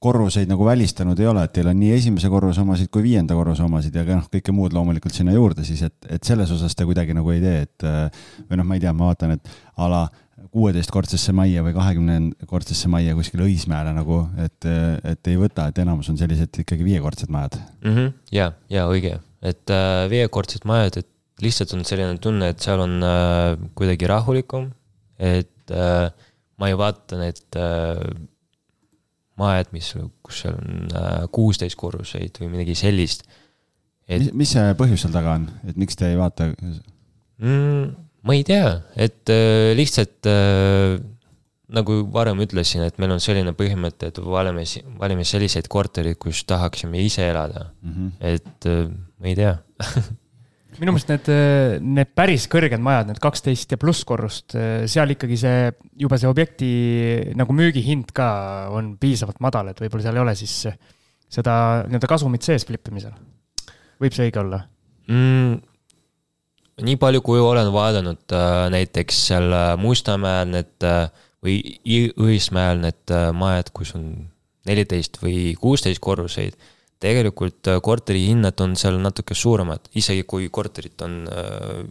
korruseid 0.03 0.51
nagu 0.51 0.67
välistanud 0.67 1.19
ei 1.23 1.29
ole, 1.31 1.45
et 1.47 1.53
teil 1.55 1.71
on 1.71 1.79
nii 1.79 1.93
esimese 1.95 2.29
korruse 2.31 2.61
omasid 2.65 2.91
kui 2.93 3.05
viienda 3.05 3.37
korruse 3.39 3.63
omasid 3.63 3.95
ja 3.95 4.03
ka 4.07 4.19
noh, 4.19 4.27
kõike 4.33 4.55
muud 4.55 4.75
loomulikult 4.75 5.15
sinna 5.15 5.35
juurde 5.37 5.63
siis, 5.67 5.85
et, 5.87 5.95
et 6.19 6.27
selles 6.27 6.51
osas 6.51 6.75
te 6.75 6.87
kuidagi 6.89 7.15
nagu 7.15 7.31
ei 7.31 7.41
tee, 7.45 7.63
et 7.69 7.87
äh, 7.87 8.27
või 8.49 8.59
noh, 8.59 8.67
ma 8.67 8.79
ei 8.79 8.83
tea, 8.83 8.93
ma 8.99 9.13
vaatan, 9.13 9.37
et 9.39 9.55
a 9.79 9.89
la 9.93 10.03
kuueteistkordsesse 10.51 11.35
majja 11.37 11.63
või 11.65 11.75
kahekümnekordsesse 11.77 12.91
majja 12.93 13.15
kuskile 13.19 13.47
Õismäele 13.47 13.95
nagu, 13.97 14.25
et, 14.43 14.69
et 15.13 15.31
ei 15.31 15.39
võta, 15.41 15.69
et 15.71 15.79
enamus 15.83 16.11
on 16.13 16.19
sellised 16.21 16.63
ikkagi 16.65 16.87
viiekordsed 16.87 17.33
majad 17.33 17.59
mm. 17.61 17.95
-hmm. 17.95 18.13
ja, 18.35 18.51
ja 18.73 18.87
õige, 18.91 19.19
et 19.43 19.71
äh, 19.71 20.05
viiekordsed 20.13 20.67
majad, 20.69 21.01
et 21.03 21.09
lihtsalt 21.43 21.73
on 21.77 21.85
selline 21.89 22.19
tunne, 22.23 22.53
et 22.53 22.61
seal 22.63 22.83
on 22.83 22.99
äh, 23.07 23.57
kuidagi 23.79 24.11
rahulikum, 24.11 24.71
et 25.19 25.71
äh, 25.71 26.11
ma 26.59 26.69
ei 26.71 26.79
vaata 26.79 27.19
need 27.21 27.59
äh, 27.59 28.03
majad, 29.41 29.73
mis, 29.73 29.93
kus 30.23 30.43
seal 30.45 30.59
on 30.59 30.89
äh, 30.93 31.25
kuusteist 31.35 31.79
korruseid 31.81 32.39
või 32.43 32.53
midagi 32.57 32.77
sellist 32.79 33.27
et.... 34.07 34.19
mis, 34.21 34.33
mis 34.45 34.55
see 34.57 34.79
põhjus 34.79 35.07
seal 35.07 35.15
taga 35.15 35.37
on, 35.41 35.49
et 35.69 35.79
miks 35.81 35.99
te 35.99 36.13
ei 36.13 36.19
vaata 36.21 36.53
mm,? 36.53 37.93
Ma 38.23 38.37
ei 38.39 38.45
tea, 38.47 38.69
et 38.97 39.31
äh, 39.33 39.73
lihtsalt 39.79 40.29
äh, 40.31 40.97
nagu 41.73 41.99
varem 42.13 42.41
ütlesin, 42.45 42.85
et 42.87 42.99
meil 43.03 43.15
on 43.15 43.23
selline 43.23 43.55
põhimõte, 43.57 44.13
et 44.13 44.19
valime, 44.23 44.65
valime 45.01 45.25
selliseid 45.27 45.69
korterid, 45.73 46.19
kus 46.21 46.45
tahaksime 46.49 47.01
ise 47.03 47.25
elada 47.31 47.71
mm. 47.83 47.93
-hmm. 47.93 48.11
et 48.21 48.69
äh, 48.69 48.91
ma 49.19 49.33
ei 49.33 49.39
tea 49.39 49.57
minu 50.81 50.95
meelest 50.95 51.11
need, 51.13 51.29
äh, 51.33 51.77
need 51.81 52.13
päris 52.17 52.47
kõrged 52.51 52.81
majad, 52.83 53.11
need 53.11 53.21
kaksteist 53.23 53.75
ja 53.75 53.81
pluss 53.81 54.07
korrust, 54.09 54.57
äh, 54.57 54.85
seal 54.91 55.13
ikkagi 55.15 55.39
see, 55.41 55.73
juba 56.01 56.19
see 56.21 56.31
objekti 56.31 56.71
nagu 57.39 57.57
müügihind 57.57 58.13
ka 58.17 58.29
on 58.73 58.95
piisavalt 59.01 59.41
madal, 59.45 59.73
et 59.73 59.83
võib-olla 59.83 60.07
seal 60.07 60.21
ei 60.21 60.25
ole 60.25 60.37
siis 60.39 60.57
seda 61.33 61.55
nii-öelda 61.89 62.09
kasumit 62.11 62.45
sees 62.45 62.67
flippimisel. 62.69 63.13
võib 64.03 64.17
see 64.17 64.29
õige 64.29 64.43
olla 64.43 64.65
mm,? 65.09 65.72
Nii 66.87 66.99
palju, 67.01 67.23
kui 67.25 67.41
olen 67.43 67.71
vaadanud 67.75 68.35
äh, 68.37 68.67
näiteks 68.75 69.27
seal 69.29 69.53
äh, 69.57 69.71
Mustamäel 69.81 70.51
need 70.53 70.87
äh, 70.87 71.07
või 71.43 71.57
Õismäel 72.23 72.83
need 72.85 73.13
majad, 73.35 73.73
kus 73.75 73.97
on 73.99 74.05
neliteist 74.69 75.19
või 75.19 75.57
kuusteist 75.59 75.99
korruseid, 76.03 76.55
tegelikult 77.03 77.67
korteri 77.83 78.29
hinnad 78.29 78.61
on 78.63 78.77
seal 78.79 79.01
natuke 79.03 79.35
suuremad, 79.35 79.89
isegi 79.99 80.23
kui 80.23 80.47
korterid 80.55 81.03
on 81.03 81.25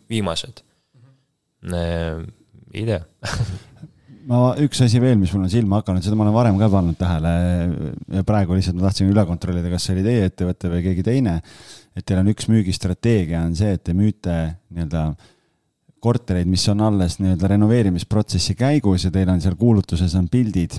viimased. 0.10 0.63
-hmm. 1.67 2.31
ei 2.74 2.86
tea 2.88 3.03
ma, 4.31 4.53
üks 4.63 4.81
asi 4.86 5.01
veel, 5.03 5.17
mis 5.19 5.33
mul 5.36 5.45
on 5.45 5.51
silma 5.51 5.81
hakanud, 5.81 6.03
seda 6.05 6.15
ma 6.15 6.25
olen 6.25 6.38
varem 6.38 6.57
ka 6.62 6.69
pannud 6.71 6.98
tähele 7.00 7.33
ja 8.15 8.24
praegu 8.27 8.55
lihtsalt 8.55 8.79
ma 8.79 8.88
tahtsin 8.88 9.12
üle 9.12 9.25
kontrollida, 9.27 9.71
kas 9.74 9.88
see 9.88 9.98
oli 9.98 10.05
teie 10.07 10.31
ettevõte 10.31 10.71
või 10.71 10.83
keegi 10.86 11.05
teine 11.05 11.39
et 11.95 12.05
teil 12.05 12.21
on 12.21 12.31
üks 12.31 12.48
müügistrateegia 12.51 13.43
on 13.45 13.55
see, 13.57 13.75
et 13.75 13.83
te 13.83 13.95
müüte 13.98 14.36
nii-öelda 14.71 15.12
kortereid, 16.01 16.50
mis 16.50 16.63
on 16.71 16.81
alles 16.88 17.19
nii-öelda 17.21 17.51
renoveerimisprotsessi 17.53 18.55
käigus 18.57 19.05
ja 19.05 19.12
teil 19.13 19.29
on 19.29 19.41
seal 19.43 19.57
kuulutuses 19.60 20.15
on 20.17 20.27
pildid, 20.31 20.77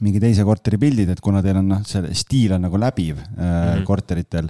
mingi 0.00 0.20
teise 0.22 0.46
korteri 0.48 0.78
pildid, 0.80 1.10
et 1.12 1.20
kuna 1.20 1.42
teil 1.44 1.60
on 1.60 1.68
noh, 1.74 1.82
see 1.88 2.14
stiil 2.16 2.54
on 2.56 2.64
nagu 2.64 2.80
läbiv 2.80 3.18
mm 3.20 3.36
-hmm. 3.36 3.84
korteritel, 3.84 4.48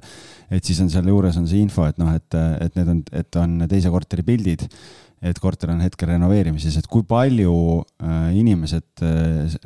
et 0.51 0.65
siis 0.65 0.81
on 0.81 0.91
seal 0.91 1.09
juures 1.09 1.37
on 1.37 1.49
see 1.49 1.59
info, 1.59 1.87
et 1.87 1.99
noh, 1.99 2.13
et, 2.15 2.35
et 2.61 2.77
need 2.77 2.89
on, 2.89 3.03
et 3.13 3.37
on 3.37 3.67
teise 3.69 3.91
korteri 3.91 4.23
pildid, 4.23 4.69
et 5.23 5.39
korter 5.39 5.71
on 5.71 5.81
hetkel 5.81 6.09
renoveerimises, 6.09 6.77
et 6.77 6.87
kui 6.87 7.03
palju 7.03 7.55
äh, 8.03 8.37
inimesed 8.37 9.03
äh, 9.03 9.59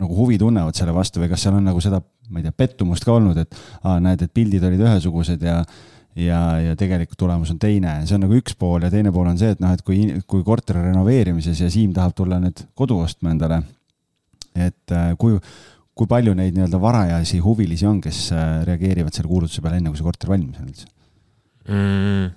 nagu 0.00 0.16
huvi 0.16 0.38
tunnevad 0.40 0.76
selle 0.76 0.94
vastu 0.96 1.20
või 1.20 1.30
kas 1.32 1.44
seal 1.44 1.58
on 1.58 1.66
nagu 1.68 1.80
seda, 1.84 2.00
ma 2.32 2.40
ei 2.40 2.46
tea, 2.46 2.54
pettumust 2.64 3.04
ka 3.04 3.16
olnud, 3.16 3.38
et 3.42 3.56
aa, 3.82 3.98
näed, 4.02 4.24
et 4.24 4.32
pildid 4.32 4.64
olid 4.64 4.80
ühesugused 4.86 5.42
ja 5.44 5.60
ja, 6.18 6.38
ja 6.60 6.76
tegelikult 6.76 7.18
tulemus 7.20 7.52
on 7.54 7.58
teine, 7.60 7.94
see 8.06 8.16
on 8.16 8.26
nagu 8.26 8.36
üks 8.36 8.56
pool 8.58 8.84
ja 8.84 8.90
teine 8.92 9.12
pool 9.14 9.30
on 9.30 9.38
see, 9.40 9.52
et 9.54 9.62
noh, 9.62 9.72
et 9.72 9.84
kui, 9.86 10.04
kui 10.28 10.44
korteri 10.44 10.82
renoveerimises 10.84 11.62
ja 11.64 11.70
Siim 11.72 11.94
tahab 11.96 12.16
tulla 12.16 12.40
nüüd 12.42 12.64
kodu 12.78 12.98
ostma 13.04 13.32
endale, 13.32 13.62
et 14.52 14.92
äh, 14.92 15.12
kui, 15.20 15.38
kui 15.96 16.10
palju 16.10 16.34
neid 16.36 16.56
nii-öelda 16.56 16.80
varajasi 16.82 17.40
huvilisi 17.44 17.88
on, 17.88 18.00
kes 18.04 18.26
äh, 18.36 18.60
reageerivad 18.68 19.16
selle 19.16 19.30
kuulutuse 19.32 19.64
peale, 19.64 19.80
enne 19.80 19.92
kui 19.92 20.00
see 20.00 20.08
korter 20.08 20.32
valmis 20.32 20.60
on 20.60 20.68
üldse 20.68 20.88
mm,? 21.72 22.30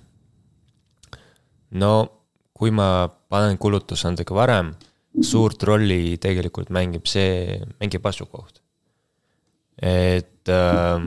no 1.76 1.92
kui 2.56 2.72
ma 2.72 3.08
panen 3.28 3.58
kulutusandega 3.60 4.36
varem, 4.36 4.72
suurt 5.24 5.62
rolli 5.64 6.16
tegelikult 6.20 6.72
mängib 6.74 7.08
see, 7.08 7.60
mängib 7.80 8.04
asukoht. 8.06 8.60
et 9.76 10.48
äh, 10.48 10.98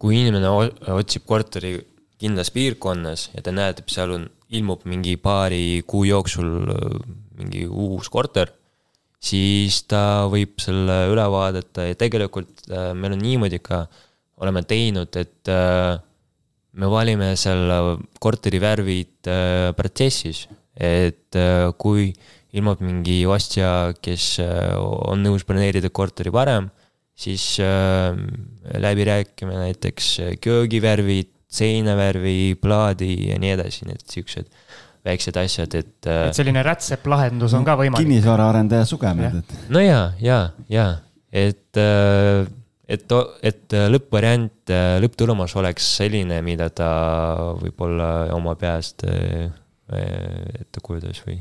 kui 0.00 0.20
inimene 0.20 0.50
otsib 0.94 1.26
korteri 1.26 1.76
kindlas 2.20 2.50
piirkonnas 2.52 3.30
ja 3.34 3.42
ta 3.42 3.54
näeb, 3.54 3.80
et 3.80 3.92
seal 3.92 4.14
on, 4.16 4.28
ilmub 4.50 4.82
mingi 4.90 5.14
paari 5.16 5.82
kuu 5.86 6.04
jooksul 6.08 6.72
äh, 6.74 6.96
mingi 7.38 7.66
uus 7.66 8.10
korter 8.10 8.50
siis 9.20 9.82
ta 9.88 10.26
võib 10.32 10.56
selle 10.62 11.04
üle 11.12 11.26
vaadata 11.32 11.90
ja 11.90 11.98
tegelikult 11.98 12.64
äh, 12.72 12.90
meil 12.96 13.14
on 13.16 13.22
niimoodi 13.22 13.60
ka, 13.62 13.84
oleme 14.40 14.64
teinud, 14.64 15.12
et 15.20 15.50
äh, 15.52 16.00
me 16.80 16.88
valime 16.88 17.34
selle 17.36 17.98
korteri 18.22 18.60
värvid 18.62 19.28
äh, 19.28 19.70
protsessis, 19.76 20.46
et 20.80 21.36
kui 21.82 22.06
ilmub 22.56 22.80
mingi 22.82 23.22
ostja, 23.30 23.92
kes 24.02 24.40
on 24.42 25.22
nõus 25.22 25.44
broneerida 25.46 25.90
korteri 25.94 26.32
varem, 26.34 26.68
siis 27.14 27.44
läbi 27.60 29.06
rääkime 29.06 29.54
näiteks 29.54 30.08
köögivärvid, 30.42 31.30
seinavärvi, 31.50 32.56
plaadi 32.62 33.12
ja 33.30 33.38
nii 33.42 33.54
edasi, 33.56 33.86
need 33.86 34.02
siuksed 34.06 34.50
väiksed 35.06 35.36
asjad, 35.40 35.74
et. 35.74 36.06
Äh, 36.06 36.28
et 36.28 36.38
selline 36.38 36.62
rätseplahendus 36.66 37.54
on 37.56 37.66
ka 37.66 37.76
võimalik. 37.80 38.04
kinnisvaraarendaja 38.04 38.88
sugemed, 38.88 39.40
et. 39.42 39.54
no 39.72 39.82
ja, 39.82 40.00
ja, 40.20 40.40
ja, 40.72 40.86
et, 41.32 41.68
äh, 41.80 42.44
et, 42.90 43.06
et 43.46 43.78
lõppvariant, 43.94 44.74
lõpptulemus 45.04 45.56
oleks 45.60 45.86
selline, 46.00 46.40
mida 46.46 46.68
ta 46.74 46.90
võib-olla 47.60 48.10
oma 48.36 48.56
peast 48.60 49.06
äh, 49.08 49.48
ette 49.90 50.84
kujutas 50.84 51.22
või. 51.26 51.40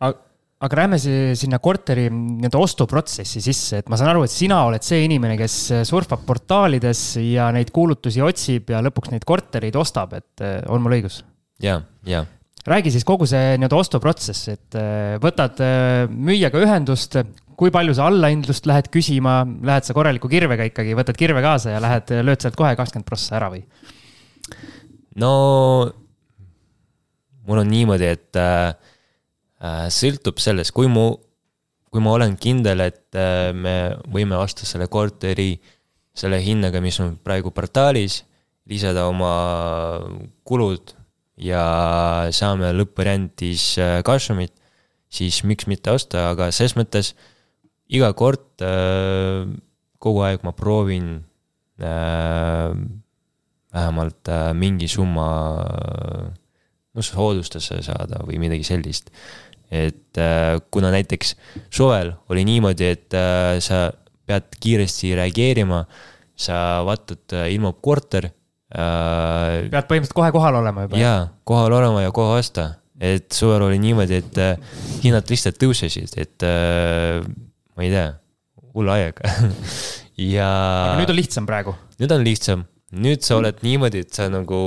Aga 0.00 0.76
lähme 0.76 0.98
sinna 1.00 1.60
korteri 1.62 2.08
nii-öelda 2.12 2.60
ostuprotsessi 2.60 3.40
sisse, 3.44 3.80
et 3.80 3.92
ma 3.92 3.96
saan 4.00 4.12
aru, 4.12 4.26
et 4.26 4.34
sina 4.34 4.62
oled 4.68 4.84
see 4.84 5.04
inimene, 5.06 5.38
kes 5.40 5.86
surfab 5.88 6.26
portaalides 6.28 7.04
ja 7.24 7.48
neid 7.54 7.72
kuulutusi 7.74 8.20
otsib 8.24 8.74
ja 8.74 8.82
lõpuks 8.84 9.14
neid 9.14 9.24
kortereid 9.28 9.78
ostab, 9.80 10.18
et 10.20 10.44
on 10.68 10.84
mul 10.84 10.98
õigus? 10.98 11.22
ja, 11.64 11.80
ja 12.08 12.26
räägi 12.66 12.92
siis 12.94 13.06
kogu 13.08 13.28
see 13.28 13.54
nii-öelda 13.58 13.78
ostuprotsess, 13.78 14.48
et 14.52 14.78
äh, 14.78 15.14
võtad 15.22 15.60
äh, 15.64 16.04
müüjaga 16.10 16.60
ühendust, 16.64 17.16
kui 17.60 17.72
palju 17.72 17.94
sa 17.96 18.08
allahindlust 18.08 18.68
lähed 18.68 18.90
küsima, 18.92 19.42
lähed 19.66 19.86
sa 19.86 19.96
korraliku 19.96 20.30
kirvega 20.32 20.68
ikkagi, 20.70 20.96
võtad 20.96 21.18
kirve 21.18 21.42
kaasa 21.44 21.76
ja 21.76 21.80
lähed, 21.82 22.12
lööd 22.24 22.42
sealt 22.42 22.58
kohe 22.58 22.72
kakskümmend 22.78 23.08
prossa 23.08 23.36
ära 23.40 23.50
või? 23.52 23.64
no 25.20 25.32
mul 27.48 27.62
on 27.62 27.70
niimoodi, 27.70 28.12
et 28.18 28.40
äh, 28.40 28.72
sõltub 29.60 30.40
sellest, 30.40 30.72
kui 30.72 30.88
mu, 30.88 31.12
kui 31.90 32.02
ma 32.02 32.14
olen 32.14 32.36
kindel, 32.40 32.84
et 32.86 33.18
äh, 33.18 33.50
me 33.52 33.94
võime 34.10 34.38
osta 34.40 34.66
selle 34.68 34.88
korteri 34.88 35.54
selle 36.16 36.40
hinnaga, 36.42 36.80
mis 36.82 36.98
on 37.02 37.14
praegu 37.22 37.52
portaalis, 37.54 38.22
lisada 38.70 39.06
oma 39.10 39.32
kulud 40.46 40.94
ja 41.40 41.64
saame 42.34 42.72
lõppvariantis 42.76 43.66
äh, 43.80 43.98
kasumit, 44.06 44.54
siis 45.10 45.42
miks 45.48 45.66
mitte 45.70 45.92
osta, 45.92 46.28
aga 46.30 46.50
ses 46.54 46.76
mõttes 46.78 47.14
iga 47.90 48.12
kord 48.14 48.62
äh, 48.62 49.48
kogu 50.00 50.24
aeg 50.24 50.44
ma 50.46 50.54
proovin 50.56 51.18
äh, 51.82 52.70
vähemalt 53.74 54.30
äh, 54.30 54.52
mingi 54.54 54.88
summa 54.90 55.30
äh, 55.64 56.30
noh, 56.96 57.06
soodustuse 57.06 57.80
saada 57.86 58.22
või 58.26 58.40
midagi 58.42 58.66
sellist. 58.66 59.10
et 59.70 60.18
äh, 60.18 60.58
kuna 60.74 60.90
näiteks 60.90 61.36
suvel 61.70 62.12
oli 62.28 62.42
niimoodi, 62.48 62.88
et 62.90 63.14
äh, 63.14 63.60
sa 63.62 63.92
pead 64.26 64.48
kiiresti 64.60 65.12
reageerima, 65.18 65.84
sa 66.34 66.80
vaatad, 66.86 67.22
äh, 67.38 67.50
ilmub 67.54 67.78
korter 67.82 68.30
pead 68.70 69.86
põhimõtteliselt 69.90 70.14
kohe 70.14 70.30
kohal 70.34 70.60
olema 70.60 70.86
juba. 70.86 70.98
jaa, 70.98 71.22
kohal 71.46 71.74
olema 71.74 72.04
ja 72.04 72.12
kohe 72.14 72.38
osta, 72.38 72.68
et 72.98 73.30
suvel 73.34 73.64
oli 73.66 73.80
niimoodi, 73.82 74.20
et 74.22 74.42
hinnad 75.02 75.30
lihtsalt 75.30 75.58
tõusesid, 75.58 76.14
et 76.22 76.46
ma 76.46 77.86
ei 77.86 77.90
tea, 77.90 78.12
hull 78.74 78.92
aeg 78.94 79.18
ja. 80.36 80.50
aga 80.50 81.00
nüüd 81.00 81.10
on 81.10 81.18
lihtsam 81.18 81.48
praegu? 81.50 81.74
nüüd 81.98 82.14
on 82.14 82.22
lihtsam, 82.26 82.62
nüüd 82.94 83.26
sa 83.26 83.40
oled 83.40 83.58
niimoodi, 83.66 84.04
et 84.06 84.14
sa 84.14 84.28
nagu 84.30 84.60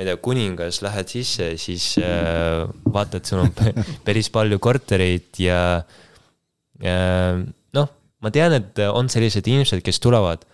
ma 0.00 0.04
ei 0.04 0.08
tea, 0.08 0.16
kuningas, 0.24 0.78
lähed 0.80 1.10
sisse, 1.12 1.50
siis 1.60 1.98
äh, 2.00 2.64
vaatad, 2.88 3.20
sul 3.28 3.44
on 3.44 3.50
päris 4.06 4.30
palju 4.32 4.56
kortereid 4.62 5.36
ja 5.44 5.58
äh, 6.80 7.42
noh, 7.76 7.90
ma 8.24 8.32
tean, 8.32 8.56
et 8.56 8.80
on 8.88 9.12
sellised 9.12 9.44
inimesed, 9.44 9.84
kes 9.84 10.00
tulevad 10.00 10.46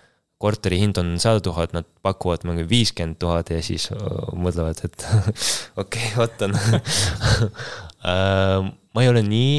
korteri 0.42 0.80
hind 0.82 0.98
on 0.98 1.14
sada 1.22 1.38
tuhat, 1.40 1.72
nad 1.76 1.86
pakuvad 2.04 2.42
mingi 2.48 2.66
viiskümmend 2.68 3.16
tuhat 3.22 3.52
ja 3.54 3.60
siis 3.64 3.86
uh, 3.94 4.34
mõtlevad, 4.36 4.82
et 4.84 5.06
okei 5.80 6.10
okay,, 6.10 6.18
ootan 6.20 6.52
uh, 6.58 8.66
ma 8.66 9.04
ei 9.04 9.12
ole 9.12 9.22
nii 9.24 9.52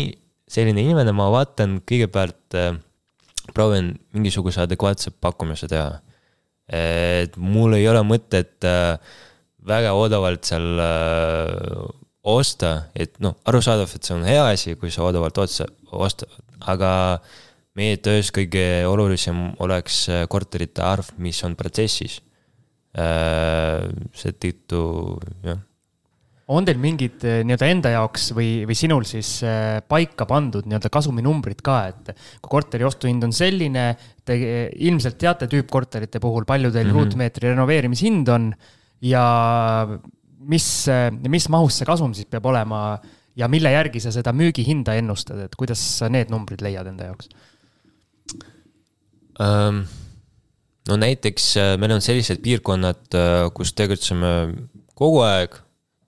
selline 0.51 0.83
inimene, 0.83 1.15
ma 1.15 1.29
vaatan 1.33 1.79
kõigepealt 1.87 2.59
uh,, 2.59 2.75
proovin 3.55 3.93
mingisuguse 4.11 4.59
adekvaatse 4.65 5.15
pakkumise 5.23 5.71
teha. 5.71 6.03
et 6.67 7.37
mul 7.39 7.77
ei 7.77 7.87
ole 7.87 8.01
mõtet 8.03 8.59
uh, 8.67 8.99
väga 9.67 9.93
odavalt 9.93 10.47
seal 10.47 10.79
uh, 10.79 11.87
osta, 12.27 12.89
et 12.97 13.15
noh, 13.23 13.37
arusaadav, 13.47 13.91
et 13.95 14.07
see 14.07 14.15
on 14.17 14.25
hea 14.27 14.43
asi, 14.51 14.75
kui 14.79 14.91
sa 14.93 15.05
odavalt 15.07 15.37
otsa, 15.43 15.67
ostad, 15.95 16.31
aga 16.67 16.91
meie 17.77 17.99
töös 18.03 18.31
kõige 18.35 18.65
olulisem 18.89 19.51
oleks 19.63 20.07
äh, 20.11 20.25
korterite 20.29 20.83
arv, 20.85 21.13
mis 21.21 21.39
on 21.45 21.55
protsessis. 21.59 22.19
Äh, 22.97 23.85
seetõttu 24.17 24.81
jah. 25.45 25.59
on 26.49 26.65
teil 26.65 26.79
mingid 26.81 27.21
äh, 27.27 27.43
nii-öelda 27.45 27.67
enda 27.69 27.91
jaoks 27.93 28.31
või, 28.33 28.63
või 28.65 28.77
sinul 28.79 29.05
siis 29.05 29.35
paika 29.91 30.25
pandud 30.25 30.65
nii-öelda 30.65 30.89
kasuminumbrid 30.89 31.61
ka, 31.61 31.77
et 31.91 32.09
kui 32.41 32.55
korteri 32.55 32.87
ostuhind 32.87 33.27
on 33.27 33.35
selline, 33.35 33.91
te 34.25 34.39
ilmselt 34.87 35.19
teate 35.21 35.49
tüüppkorterite 35.51 36.23
puhul, 36.23 36.47
palju 36.49 36.73
teil 36.73 36.87
mm 36.87 36.89
-hmm. 36.89 36.97
ruutmeetri 36.97 37.53
renoveerimishind 37.53 38.33
on 38.33 38.49
ja 39.01 39.25
mis, 40.39 40.67
mis 41.27 41.47
mahus 41.53 41.79
see 41.79 41.87
kasum 41.87 42.13
siis 42.17 42.29
peab 42.31 42.45
olema 42.49 42.99
ja 43.37 43.49
mille 43.51 43.71
järgi 43.71 44.01
sa 44.01 44.11
seda 44.13 44.33
müügihinda 44.33 44.95
ennustad, 44.97 45.39
et 45.45 45.55
kuidas 45.59 45.81
sa 45.99 46.09
need 46.09 46.31
numbrid 46.33 46.63
leiad 46.65 46.89
enda 46.89 47.11
jaoks? 47.11 47.29
Ehm, 49.43 49.83
no 50.89 50.97
näiteks 50.97 51.51
äh, 51.61 51.75
meil 51.77 51.93
on 51.97 52.03
sellised 52.03 52.41
piirkonnad, 52.43 53.05
äh, 53.13 53.45
kus 53.53 53.75
tegutseme 53.77 54.33
kogu 54.97 55.21
aeg 55.25 55.59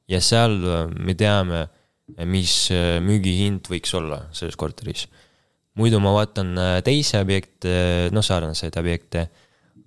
ja 0.09 0.21
seal 0.23 0.57
äh, 0.63 0.87
me 0.97 1.15
teame, 1.17 1.67
mis 2.25 2.71
müügihind 3.05 3.67
võiks 3.69 3.91
olla 3.93 4.23
selles 4.33 4.55
korteris. 4.57 5.03
muidu 5.77 5.99
ma 6.01 6.09
vaatan 6.15 6.57
teisi 6.83 7.19
objekte, 7.19 8.09
noh, 8.11 8.25
sarnaseid 8.25 8.73
objekte, 8.81 9.27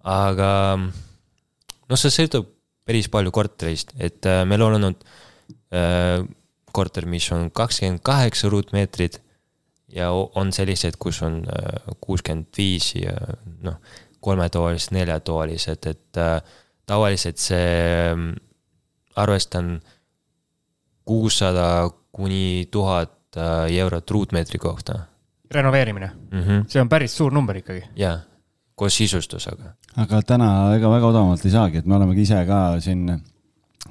aga 0.07 0.51
noh, 0.79 1.99
see 1.99 2.15
sõltub 2.15 2.47
päris 2.85 3.09
palju 3.09 3.31
korterist, 3.31 3.92
et 3.99 4.27
meil 4.47 4.62
on 4.62 4.75
olnud 4.79 5.05
korter, 6.73 7.07
mis 7.07 7.29
on 7.33 7.51
kakskümmend 7.55 8.01
kaheksa 8.05 8.49
ruutmeetrit 8.53 9.21
ja 9.92 10.11
on 10.11 10.53
selliseid, 10.53 10.97
kus 10.99 11.23
on 11.23 11.42
äh, 11.45 11.95
kuuskümmend 12.01 12.49
viis 12.57 12.95
ja 12.97 13.14
noh, 13.62 13.79
kolmetoalised, 14.23 14.95
neljatoalised, 14.97 15.88
et 15.90 16.21
äh, 16.21 16.38
tavaliselt 16.88 17.40
see 17.42 18.12
mm, 18.14 18.35
arvestan 19.21 19.75
kuussada 21.05 21.90
kuni 22.12 22.68
tuhat 22.71 23.37
äh, 23.37 23.68
eurot 23.85 24.11
ruutmeetri 24.11 24.59
kohta. 24.59 25.07
renoveerimine 25.53 26.11
mm, 26.31 26.42
-hmm. 26.42 26.64
see 26.68 26.81
on 26.81 26.88
päris 26.88 27.16
suur 27.16 27.33
number 27.33 27.57
ikkagi. 27.57 27.83
jah, 27.97 28.21
koos 28.83 28.99
sisustusega. 28.99 29.75
aga 30.03 30.23
täna 30.27 30.49
ega 30.77 30.90
väga 30.90 31.12
odavamalt 31.12 31.45
ei 31.47 31.55
saagi, 31.55 31.83
et 31.83 31.87
me 31.88 31.99
olemegi 31.99 32.27
ise 32.27 32.40
ka 32.49 32.62
siin, 32.83 33.07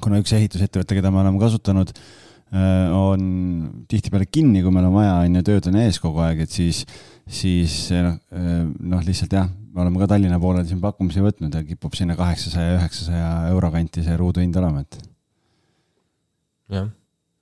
kuna 0.01 0.19
üks 0.21 0.35
ehitusettevõte, 0.35 0.97
keda 0.97 1.11
me 1.13 1.21
oleme 1.23 1.39
kasutanud 1.41 1.93
äh, 1.95 2.91
on 2.95 3.85
tihtipeale 3.91 4.27
kinni, 4.27 4.63
kui 4.65 4.73
meil 4.75 4.89
on 4.89 4.97
vaja, 4.99 5.17
on 5.23 5.39
ju, 5.39 5.45
tööd 5.47 5.71
on 5.71 5.79
ees 5.83 5.99
kogu 6.03 6.23
aeg, 6.25 6.43
et 6.45 6.53
siis, 6.53 6.83
siis 7.31 7.75
noh, 7.95 8.17
äh, 8.35 8.63
noh, 8.67 9.03
lihtsalt 9.07 9.35
jah, 9.37 9.51
me 9.71 9.85
oleme 9.85 10.01
ka 10.01 10.09
Tallinna 10.11 10.39
poolel 10.41 10.67
siin 10.67 10.81
pakkumisi 10.83 11.23
võtnud 11.23 11.55
ja 11.55 11.63
kipub 11.67 11.95
sinna 11.97 12.17
kaheksasaja, 12.19 12.79
üheksasaja 12.79 13.29
euro 13.53 13.71
kanti 13.73 14.03
see 14.03 14.17
ruuduhind 14.19 14.57
olema, 14.59 14.83
et. 14.83 14.99
jah, 16.75 16.89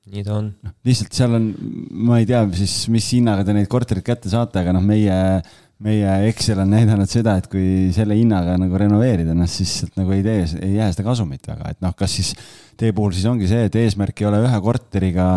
nii 0.10 0.28
ta 0.28 0.38
on. 0.38 0.52
noh, 0.66 0.76
lihtsalt 0.86 1.18
seal 1.18 1.40
on, 1.40 1.50
ma 2.10 2.22
ei 2.22 2.30
tea 2.30 2.44
siis, 2.60 2.84
mis 2.94 3.10
hinnaga 3.16 3.48
te 3.48 3.58
neid 3.58 3.72
korterid 3.72 4.06
kätte 4.06 4.30
saate, 4.30 4.62
aga 4.62 4.76
noh, 4.78 4.86
meie 4.86 5.18
meie 5.84 6.14
Excel 6.28 6.60
on 6.60 6.74
näidanud 6.74 7.08
seda, 7.08 7.38
et 7.40 7.46
kui 7.52 7.90
selle 7.96 8.18
hinnaga 8.18 8.58
nagu 8.60 8.80
renoveerida, 8.80 9.32
noh 9.38 9.48
siis 9.48 9.78
sealt 9.80 9.96
nagu 10.00 10.12
ei 10.12 10.24
tee, 10.26 10.42
ei 10.66 10.74
jää 10.76 10.90
seda 10.92 11.06
kasumit 11.08 11.48
väga, 11.48 11.72
et 11.72 11.80
noh, 11.86 11.94
kas 11.98 12.18
siis 12.18 12.34
teie 12.80 12.92
puhul 12.96 13.14
siis 13.16 13.28
ongi 13.32 13.48
see, 13.48 13.70
et 13.70 13.78
eesmärk 13.80 14.20
ei 14.20 14.28
ole 14.28 14.42
ühe 14.44 14.60
korteriga 14.66 15.30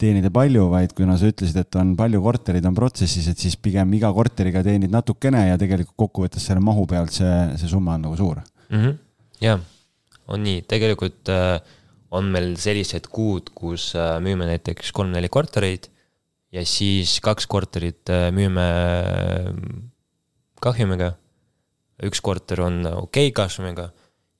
teenida 0.00 0.32
palju, 0.32 0.70
vaid 0.72 0.94
kuna 0.96 1.18
sa 1.20 1.28
ütlesid, 1.28 1.60
et 1.60 1.80
on 1.80 1.92
palju 1.98 2.22
korterid 2.24 2.68
on 2.70 2.78
protsessis, 2.78 3.28
et 3.28 3.44
siis 3.44 3.58
pigem 3.60 3.92
iga 3.98 4.12
korteriga 4.16 4.64
teenid 4.64 4.92
natukene 4.94 5.46
ja 5.50 5.60
tegelikult 5.60 5.98
kokkuvõttes 6.06 6.48
selle 6.48 6.64
mahu 6.64 6.86
pealt 6.88 7.12
see, 7.20 7.36
see 7.60 7.68
summa 7.68 7.98
on 7.98 8.08
nagu 8.08 8.16
suur 8.16 8.40
mm. 8.40 8.80
-hmm. 8.80 8.98
jah, 9.44 9.60
on 10.32 10.44
nii, 10.48 10.64
tegelikult 10.70 11.28
äh, 11.28 11.60
on 12.16 12.32
meil 12.32 12.54
sellised 12.56 13.12
kuud, 13.12 13.52
kus 13.52 13.92
äh, 14.00 14.16
müüme 14.24 14.48
näiteks 14.48 14.96
kolm-neli 14.96 15.28
kortereid 15.28 15.92
ja 16.52 16.64
siis 16.66 17.18
kaks 17.24 17.46
korterit 17.50 18.10
äh, 18.10 18.28
müüme 18.34 18.66
kahjumiga. 20.60 21.14
üks 22.04 22.20
korter 22.24 22.62
on 22.64 22.84
okei 22.86 23.28
okay 23.28 23.32
kasvumiga 23.42 23.90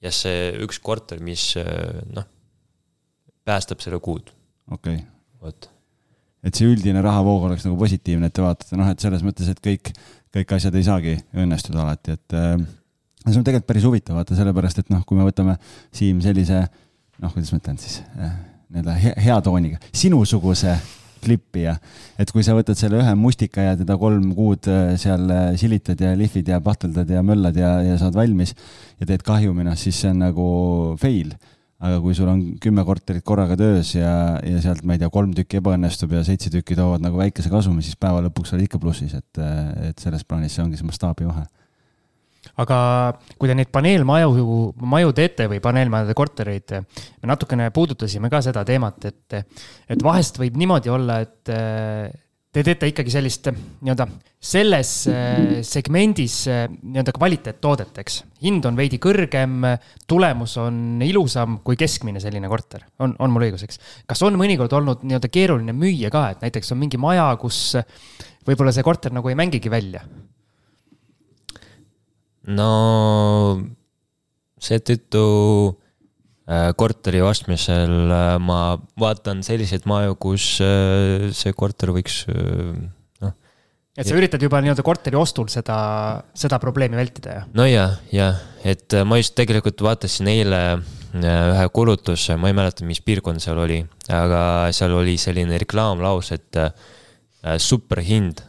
ja 0.01 0.11
see 0.13 0.49
üks 0.65 0.79
korter, 0.81 1.19
mis 1.21 1.53
noh, 2.13 2.25
päästab 3.45 3.81
selle 3.83 3.99
kuud. 4.01 4.31
okei 4.71 4.95
okay.. 4.95 5.05
vot. 5.41 5.69
et 6.43 6.57
see 6.57 6.69
üldine 6.69 7.03
rahavoog 7.05 7.49
oleks 7.49 7.65
nagu 7.67 7.77
positiivne, 7.79 8.29
et 8.29 8.35
te 8.35 8.43
vaatate, 8.43 8.77
noh, 8.79 8.89
et 8.91 9.03
selles 9.03 9.23
mõttes, 9.25 9.49
et 9.51 9.61
kõik, 9.63 9.93
kõik 10.33 10.55
asjad 10.57 10.77
ei 10.77 10.87
saagi 10.87 11.17
õnnestuda 11.37 11.83
alati, 11.85 12.17
et 12.17 12.37
äh, 12.37 12.55
see 13.27 13.37
on 13.37 13.45
tegelikult 13.45 13.69
päris 13.69 13.85
huvitav, 13.87 14.17
vaata 14.17 14.37
sellepärast, 14.37 14.81
et 14.81 14.93
noh, 14.93 15.03
kui 15.05 15.19
me 15.19 15.27
võtame 15.27 15.57
Siim 15.93 16.21
sellise 16.25 16.63
noh, 17.21 17.33
kuidas 17.33 17.53
ma 17.53 17.61
ütlen 17.61 17.77
siis 17.81 18.01
äh, 18.17 18.33
nii-öelda 18.71 18.97
hea, 19.03 19.13
hea 19.27 19.37
tooniga, 19.45 19.81
sinusuguse 19.93 20.77
klippija. 21.23 21.75
et 22.19 22.31
kui 22.33 22.43
sa 22.45 22.55
võtad 22.57 22.77
selle 22.79 23.01
ühe 23.01 23.13
mustika 23.19 23.63
ja 23.69 23.77
teda 23.79 23.97
kolm 24.01 24.33
kuud 24.37 24.67
äh, 24.71 24.95
seal 25.01 25.29
äh, 25.31 25.47
silitad 25.59 26.01
ja 26.01 26.13
lihvid 26.17 26.51
ja 26.51 26.61
pahteldad 26.63 27.09
ja 27.09 27.23
möllad 27.25 27.57
ja, 27.57 27.77
ja 27.85 27.97
saad 28.01 28.17
valmis 28.17 28.55
ja 28.99 29.07
teed 29.09 29.25
kahjumina, 29.27 29.75
siis 29.79 30.01
see 30.01 30.11
on 30.13 30.21
nagu 30.25 30.49
fail. 31.01 31.33
aga 31.81 31.97
kui 31.97 32.13
sul 32.13 32.27
on 32.29 32.41
kümme 32.61 32.83
korterit 32.85 33.23
korraga 33.25 33.55
töös 33.57 33.95
ja, 33.95 34.37
ja 34.45 34.59
sealt, 34.61 34.83
ma 34.85 34.93
ei 34.93 35.01
tea, 35.01 35.09
kolm 35.09 35.31
tükki 35.33 35.57
ebaõnnestub 35.57 36.13
ja 36.13 36.21
seitse 36.23 36.51
tükki 36.53 36.77
toovad 36.77 37.01
nagu 37.01 37.17
väikese 37.17 37.49
kasumi, 37.49 37.81
siis 37.81 37.97
päeva 37.97 38.21
lõpuks 38.27 38.53
oled 38.53 38.67
ikka 38.67 38.77
plussis, 38.81 39.15
et, 39.17 39.41
äh, 39.41 39.89
et 39.89 40.03
selles 40.03 40.27
plaanis 40.27 40.53
see 40.53 40.65
ongi 40.65 40.77
see 40.77 40.85
mastaabivahe 40.85 41.47
aga 42.61 42.77
kui 43.37 43.49
te 43.49 43.55
neid 43.57 43.69
paneelmaju, 43.73 44.49
maju 44.93 45.13
teete 45.17 45.47
või 45.51 45.61
paneelmajade 45.63 46.17
kortereid, 46.17 46.75
me 47.21 47.31
natukene 47.31 47.69
puudutasime 47.75 48.31
ka 48.31 48.41
seda 48.45 48.65
teemat, 48.67 49.07
et, 49.09 49.39
et 49.91 50.03
vahest 50.03 50.41
võib 50.41 50.57
niimoodi 50.59 50.91
olla, 50.93 51.21
et 51.23 51.53
te 52.51 52.63
teete 52.67 52.89
ikkagi 52.91 53.13
sellist 53.13 53.47
nii-öelda 53.53 54.07
selles 54.41 54.89
segmendis 55.69 56.35
nii-öelda 56.49 57.13
kvaliteettoodet, 57.15 58.01
eks. 58.03 58.17
hind 58.43 58.65
on 58.67 58.79
veidi 58.79 58.99
kõrgem, 59.01 59.61
tulemus 60.09 60.57
on 60.59 60.99
ilusam 61.05 61.61
kui 61.65 61.79
keskmine 61.79 62.19
selline 62.23 62.49
korter, 62.51 62.83
on, 62.99 63.15
on 63.21 63.31
mul 63.31 63.47
õigus, 63.47 63.63
eks. 63.67 63.79
kas 64.09 64.25
on 64.27 64.35
mõnikord 64.41 64.73
olnud 64.81 65.05
nii-öelda 65.05 65.31
keeruline 65.31 65.77
müüa 65.77 66.11
ka, 66.11 66.27
et 66.33 66.43
näiteks 66.47 66.73
on 66.75 66.81
mingi 66.81 66.99
maja, 67.01 67.29
kus 67.39 67.77
võib-olla 68.47 68.73
see 68.75 68.85
korter 68.85 69.13
nagu 69.15 69.31
ei 69.31 69.39
mängigi 69.39 69.71
välja 69.71 70.03
no 72.55 72.71
seetõttu 74.61 75.25
äh, 76.49 76.71
korteri 76.77 77.21
ostmisel 77.25 77.93
äh, 78.13 78.35
ma 78.41 78.61
vaatan 79.01 79.43
selliseid 79.45 79.87
maju, 79.89 80.17
kus 80.21 80.53
äh, 80.63 81.29
see 81.35 81.55
korter 81.57 81.93
võiks 81.95 82.23
noh. 82.29 83.33
et 83.97 84.07
sa 84.07 84.17
üritad 84.17 84.43
juba 84.43 84.61
nii-öelda 84.61 84.85
korteri 84.85 85.19
ostul 85.19 85.49
seda, 85.53 85.77
seda 86.37 86.61
probleemi 86.61 86.99
vältida, 86.99 87.39
jah? 87.39 87.49
no 87.57 87.67
ja, 87.69 87.87
ja, 88.13 88.33
et 88.63 88.97
ma 89.07 89.21
just 89.21 89.35
tegelikult 89.39 89.81
vaatasin 89.85 90.31
eile 90.31 90.61
ühe 91.11 91.63
kulutuse, 91.75 92.37
ma 92.39 92.47
ei 92.47 92.55
mäleta, 92.55 92.85
mis 92.87 93.01
piirkond 93.03 93.43
seal 93.43 93.57
oli, 93.59 93.81
aga 94.07 94.43
seal 94.71 94.93
oli 94.95 95.17
selline 95.19 95.57
reklaamlaus, 95.59 96.29
et 96.37 96.59
superhind 97.59 98.39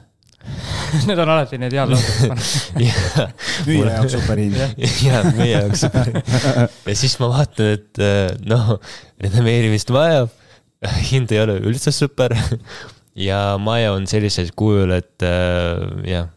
Need 1.06 1.18
on 1.22 1.32
alati 1.32 1.58
need 1.60 1.74
head 1.76 1.92
laused. 1.92 2.32
müüja 3.66 3.94
jaoks 3.94 4.16
super 4.16 4.40
hind. 4.42 4.58
jah, 4.58 5.28
meie 5.36 5.54
jaoks 5.54 5.82
super 5.86 6.10
hind. 6.10 6.36
ja 6.88 6.96
siis 6.98 7.16
ma 7.22 7.30
vaatan, 7.32 7.72
et 7.78 8.02
äh, 8.02 8.28
noh, 8.48 8.76
renoveerimist 9.22 9.92
vajab, 9.94 10.32
hind 11.08 11.32
ei 11.34 11.42
ole 11.44 11.58
üldse 11.62 11.94
super 11.94 12.34
ja 13.28 13.42
maja 13.62 13.94
on 13.96 14.08
sellisel 14.10 14.52
kujul, 14.58 14.94
et 14.98 15.26
äh, 15.26 15.88
jah 16.10 16.30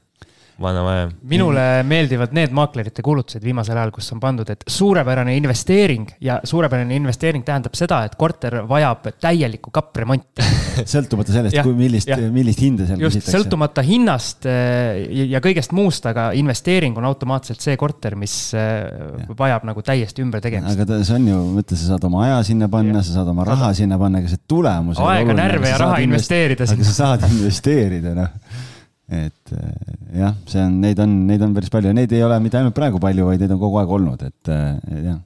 vana 0.61 0.83
maja. 0.83 1.07
minule 1.27 1.63
meeldivad 1.83 2.31
need 2.35 2.53
maaklerite 2.55 3.03
kuulutused 3.03 3.43
viimasel 3.43 3.75
ajal, 3.75 3.91
kus 3.95 4.07
on 4.15 4.21
pandud, 4.23 4.49
et 4.51 4.63
suurepärane 4.67 5.35
investeering 5.35 6.05
ja 6.23 6.37
suurepärane 6.43 6.95
investeering 6.95 7.43
tähendab 7.45 7.75
seda, 7.75 8.03
et 8.07 8.15
korter 8.19 8.61
vajab 8.69 9.09
täielikku 9.21 9.73
kappremonti 9.75 10.45
sõltumata 10.95 11.35
sellest, 11.35 11.59
kui 11.65 11.75
millist, 11.75 12.11
millist 12.31 12.63
hinda 12.63 12.87
seal 12.87 13.03
just, 13.03 13.19
küsitakse. 13.19 13.35
sõltumata 13.35 13.83
hinnast 13.85 14.47
eh, 14.49 15.01
ja 15.33 15.41
kõigest 15.43 15.75
muust, 15.75 16.07
aga 16.07 16.29
investeering 16.39 16.95
on 17.01 17.09
automaatselt 17.09 17.63
see 17.63 17.75
korter, 17.79 18.15
mis 18.19 18.37
eh, 18.55 18.85
ja. 18.85 19.35
vajab 19.35 19.67
nagu 19.67 19.83
täiesti 19.85 20.23
ümbertegemist. 20.23 20.71
aga 20.71 20.87
ta, 20.87 21.01
see 21.03 21.17
on 21.19 21.27
ju, 21.33 21.41
mõtle, 21.57 21.79
sa 21.81 21.91
saad 21.91 22.07
oma 22.07 22.23
aja 22.29 22.39
sinna 22.47 22.71
panna, 22.71 23.03
sa 23.03 23.19
saad 23.19 23.33
oma 23.33 23.47
raha 23.47 23.73
sinna 23.75 23.99
panna, 23.99 24.23
aga 24.23 24.31
see 24.31 24.45
tulemus. 24.47 25.03
aega, 25.03 25.35
närve 25.35 25.73
ja 25.73 25.81
raha 25.83 25.99
investeerida. 26.05 26.69
aga 26.71 26.87
sa 26.87 26.97
saad 27.01 27.27
investeerida, 27.33 28.15
noh 28.15 28.71
et 29.11 29.53
eh, 29.53 29.93
jah, 30.17 30.33
see 30.49 30.63
on, 30.65 30.79
neid 30.81 30.99
on, 31.03 31.11
neid 31.29 31.43
on 31.45 31.53
päris 31.53 31.69
palju 31.73 31.91
ja 31.91 31.97
neid 31.97 32.13
ei 32.15 32.23
ole 32.25 32.39
mitte 32.41 32.57
ainult 32.57 32.75
praegu 32.77 33.01
palju, 33.01 33.27
vaid 33.29 33.43
neid 33.43 33.53
on 33.53 33.61
kogu 33.61 33.77
aeg 33.81 33.95
olnud, 33.99 34.25
et 34.25 34.53
eh, 34.53 34.99
jah 35.05 35.19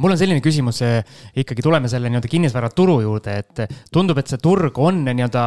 mul 0.00 0.14
on 0.14 0.18
selline 0.18 0.42
küsimus, 0.42 0.80
eh, 0.82 1.02
ikkagi 1.42 1.62
tuleme 1.62 1.90
selle 1.90 2.10
nii-öelda 2.10 2.30
kinnisvaraturu 2.30 2.98
juurde, 3.04 3.36
et 3.42 3.78
tundub, 3.94 4.18
et 4.18 4.30
see 4.30 4.42
turg 4.42 4.78
on 4.82 5.04
nii-öelda 5.06 5.44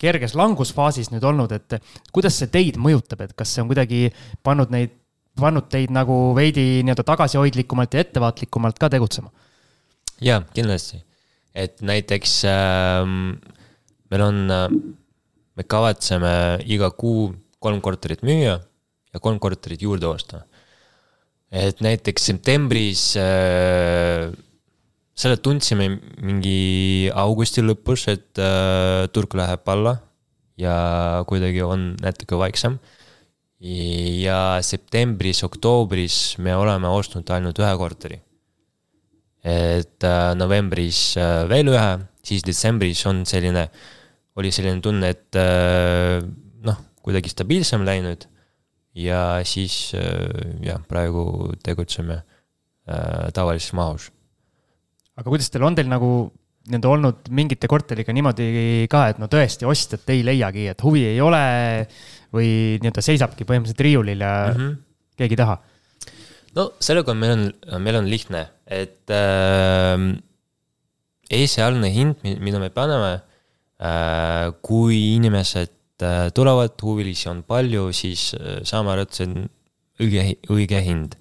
kerges 0.00 0.34
langusfaasis 0.38 1.10
nüüd 1.12 1.24
olnud, 1.28 1.52
et 1.52 1.76
kuidas 2.14 2.38
see 2.40 2.48
teid 2.52 2.80
mõjutab, 2.80 3.26
et 3.26 3.34
kas 3.36 3.52
see 3.52 3.64
on 3.64 3.68
kuidagi 3.70 4.06
pannud 4.46 4.72
neid, 4.72 4.96
pannud 5.40 5.68
teid 5.72 5.92
nagu 5.94 6.16
veidi 6.36 6.82
nii-öelda 6.84 7.04
tagasihoidlikumalt 7.12 7.96
ja 7.96 8.04
ettevaatlikumalt 8.06 8.80
ka 8.80 8.90
tegutsema? 8.92 9.32
jaa, 10.20 10.42
kindlasti, 10.56 11.00
et 11.56 11.80
näiteks 11.84 12.40
äh, 12.48 13.04
meil 14.10 14.24
on 14.24 14.42
äh, 14.52 14.66
me 15.60 15.66
kavatseme 15.68 16.32
iga 16.64 16.88
kuu 16.96 17.34
kolm 17.60 17.82
korterit 17.84 18.22
müüa 18.24 18.56
ja 19.12 19.20
kolm 19.20 19.38
korterit 19.38 19.82
juurde 19.84 20.08
osta. 20.08 20.46
et 21.50 21.80
näiteks 21.82 22.28
septembris 22.30 23.16
äh, 23.18 24.30
selle 25.18 25.36
tundsime 25.42 25.88
mingi 26.22 27.10
augusti 27.12 27.60
lõpus, 27.60 28.06
et 28.08 28.38
äh, 28.38 29.10
turg 29.12 29.34
läheb 29.36 29.68
alla 29.68 29.98
ja 30.56 31.24
kuidagi 31.28 31.60
on 31.66 31.92
natuke 32.00 32.38
vaiksem. 32.38 32.78
ja 33.60 34.56
septembris, 34.64 35.44
oktoobris 35.44 36.38
me 36.38 36.56
oleme 36.56 36.88
ostnud 36.88 37.28
ainult 37.28 37.58
ühe 37.60 37.76
korteri. 37.76 38.20
et 39.44 40.08
äh, 40.08 40.32
novembris 40.38 41.16
äh, 41.20 41.48
veel 41.50 41.74
ühe, 41.74 41.96
siis 42.24 42.46
detsembris 42.46 43.04
on 43.10 43.26
selline 43.28 43.68
äh, 43.68 43.99
oli 44.40 44.52
selline 44.54 44.82
tunne, 44.84 45.12
et 45.14 45.38
äh, 45.38 46.20
noh, 46.66 46.82
kuidagi 47.04 47.32
stabiilsem 47.32 47.86
läinud. 47.86 48.26
ja 48.98 49.38
siis 49.46 49.94
äh, 49.94 50.58
jah, 50.66 50.80
praegu 50.88 51.52
tegutseme 51.62 52.16
äh, 52.18 53.30
tavalises 53.34 53.72
mahus. 53.78 54.10
aga 55.16 55.28
kuidas 55.28 55.50
teil 55.50 55.64
on 55.68 55.76
teil 55.78 55.90
nagu 55.90 56.30
nii-öelda 56.70 56.90
olnud 56.90 57.30
mingite 57.34 57.68
korteriga 57.70 58.12
niimoodi 58.12 58.86
ka, 58.90 59.06
et 59.12 59.20
no 59.22 59.30
tõesti 59.30 59.66
ostjat 59.68 60.10
ei 60.12 60.24
leiagi, 60.26 60.66
et 60.72 60.82
huvi 60.84 61.06
ei 61.08 61.20
ole 61.24 61.40
või 62.34 62.50
nii-öelda 62.82 63.04
seisabki 63.04 63.46
põhimõtteliselt 63.48 63.84
riiulil 63.86 64.26
ja 64.26 64.34
mm 64.50 64.58
-hmm. 64.58 64.76
keegi 65.16 65.38
ei 65.38 65.42
taha? 65.44 65.56
no 66.58 66.70
sellega 66.82 67.14
meil 67.14 67.32
on, 67.36 67.46
meil 67.80 68.02
on 68.02 68.10
lihtne, 68.10 68.44
et 68.66 69.10
äh, 69.14 69.96
esialgne 71.30 71.90
hind, 71.94 72.22
mida 72.42 72.58
me 72.58 72.70
paneme 72.74 73.20
kui 74.60 74.98
inimesed 75.16 76.04
äh, 76.04 76.28
tulevad, 76.36 76.76
huvilisi 76.84 77.30
on 77.30 77.42
palju, 77.48 77.88
siis 77.96 78.30
äh, 78.36 78.60
saame 78.68 78.92
aru, 78.92 79.06
et 79.06 79.16
see 79.16 79.28
on 79.28 79.46
õige, 80.04 80.26
õige 80.52 80.82
hind. 80.84 81.16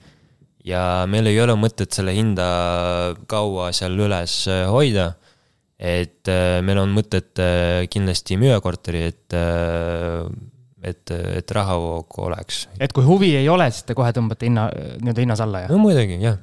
ja 0.67 1.06
meil 1.08 1.30
ei 1.32 1.39
ole 1.39 1.56
mõtet 1.56 1.95
selle 1.95 2.12
hinda 2.13 2.45
kaua 3.32 3.72
seal 3.74 3.95
üles 3.95 4.43
hoida. 4.67 5.13
et 5.80 6.28
meil 6.67 6.82
on 6.82 6.91
mõtet 6.91 7.39
kindlasti 7.89 8.36
müüa 8.36 8.60
korteri, 8.60 9.06
et, 9.08 9.36
et, 10.84 11.13
et 11.15 11.52
rahavoog 11.56 12.19
oleks. 12.26 12.67
et 12.80 12.91
kui 12.91 13.08
huvi 13.08 13.32
ei 13.39 13.48
ole, 13.50 13.69
siis 13.72 13.88
te 13.88 13.95
kohe 13.95 14.12
tõmbate 14.15 14.50
hinna, 14.52 14.67
nii-öelda 15.00 15.24
hinnas 15.24 15.43
alla, 15.48 15.63
jah? 15.63 15.72
no 15.72 15.80
muidugi, 15.80 16.19
jah. 16.24 16.36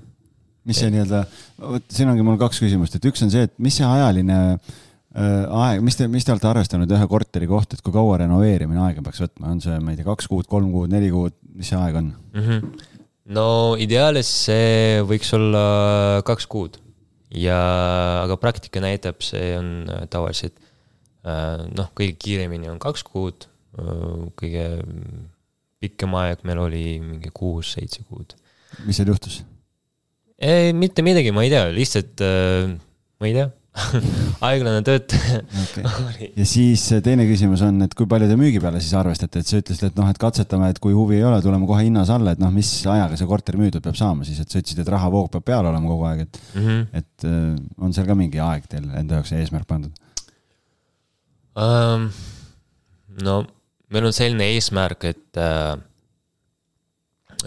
mis 0.65 0.81
see 0.81 0.89
nii-öelda, 0.97 1.23
vot 1.61 1.93
siin 1.93 2.09
ongi 2.09 2.25
mul 2.25 2.41
kaks 2.41 2.65
küsimust, 2.65 2.97
et 2.97 3.13
üks 3.13 3.25
on 3.29 3.33
see, 3.33 3.45
et 3.51 3.57
mis 3.61 3.77
see 3.77 3.85
ajaline 3.85 4.41
äh, 4.57 4.75
aeg, 5.17 5.81
mis 5.85 5.97
te, 5.97 6.09
mis 6.13 6.27
te 6.27 6.35
olete 6.35 6.49
arvestanud 6.51 6.91
ühe 6.93 7.09
korteri 7.09 7.49
kohta, 7.49 7.77
et 7.77 7.85
kui 7.85 7.95
kaua 7.95 8.19
renoveerimine 8.21 8.83
aega 8.85 9.05
peaks 9.05 9.23
võtma, 9.25 9.55
on 9.55 9.63
see, 9.65 9.79
ma 9.81 9.93
ei 9.93 10.01
tea, 10.01 10.09
kaks 10.09 10.29
kuud, 10.29 10.49
kolm 10.51 10.69
kuud, 10.75 10.93
neli 10.93 11.09
kuud, 11.13 11.37
mis 11.57 11.71
see 11.73 11.79
aeg 11.81 11.97
on 12.03 12.11
mm? 12.13 12.43
-hmm. 12.43 12.91
no 13.37 13.47
ideaalis 13.81 14.29
see 14.49 15.01
võiks 15.09 15.33
olla 15.39 15.65
kaks 16.27 16.49
kuud 16.53 16.77
ja, 17.33 17.59
aga 18.27 18.37
praktika 18.41 18.83
näitab, 18.85 19.25
see 19.25 19.55
on 19.59 19.73
äh, 19.89 20.07
tavaliselt 20.13 20.61
noh, 21.27 21.89
kõige 21.91 22.15
kiiremini 22.23 22.69
on 22.71 22.77
kaks 22.79 23.03
kuud, 23.03 23.49
kõige 24.39 24.67
pikem 25.83 26.13
aeg 26.21 26.45
meil 26.47 26.61
oli 26.63 26.85
mingi 27.03 27.33
kuus-seitse 27.35 28.05
kuud. 28.07 28.37
mis 28.87 29.01
seal 29.01 29.11
juhtus? 29.11 29.41
ei, 30.39 30.71
mitte 30.71 31.03
midagi, 31.03 31.33
ma 31.35 31.43
ei 31.43 31.51
tea, 31.51 31.65
lihtsalt 31.75 32.23
ma 32.23 33.27
ei 33.27 33.35
tea 33.35 33.49
aeglane 34.47 34.81
töötaja 34.87 35.41
okay.. 35.63 36.29
ja 36.39 36.47
siis 36.49 36.85
teine 37.05 37.27
küsimus 37.29 37.63
on, 37.67 37.83
et 37.85 37.95
kui 37.97 38.09
palju 38.09 38.29
te 38.31 38.37
müügi 38.41 38.61
peale 38.63 38.81
siis 38.83 38.95
arvestate, 38.99 39.43
et 39.43 39.51
sa 39.51 39.61
ütlesid, 39.61 39.91
et 39.91 39.99
noh, 40.01 40.09
et 40.11 40.21
katsetame, 40.21 40.71
et 40.73 40.81
kui 40.83 40.95
huvi 40.97 41.19
ei 41.19 41.27
ole, 41.29 41.41
tuleme 41.45 41.69
kohe 41.69 41.85
hinnas 41.85 42.11
alla, 42.13 42.33
et 42.35 42.43
noh, 42.43 42.53
mis 42.55 42.71
ajaga 42.89 43.19
see 43.19 43.29
korter 43.29 43.59
müüdud 43.61 43.85
peab 43.85 43.99
saama 43.99 44.27
siis, 44.29 44.41
et 44.43 44.53
sa 44.53 44.61
ütlesid, 44.63 44.81
et 44.83 44.93
rahavoog 44.97 45.29
peab 45.35 45.47
peal 45.51 45.69
olema 45.69 45.93
kogu 45.93 46.07
aeg, 46.09 46.25
et 46.27 46.41
mm, 46.55 46.63
-hmm. 46.63 46.87
et 47.03 47.27
äh, 47.29 47.83
on 47.85 47.97
seal 47.97 48.09
ka 48.09 48.17
mingi 48.19 48.41
aeg 48.43 48.71
teil 48.71 48.87
enda 49.03 49.21
jaoks 49.21 49.35
eesmärk 49.37 49.69
pandud? 49.69 49.93
Um,? 51.57 52.09
no 53.23 53.43
meil 53.93 54.09
on 54.09 54.17
selline 54.17 54.49
eesmärk, 54.57 55.05
et 55.05 55.41
uh, 55.41 55.77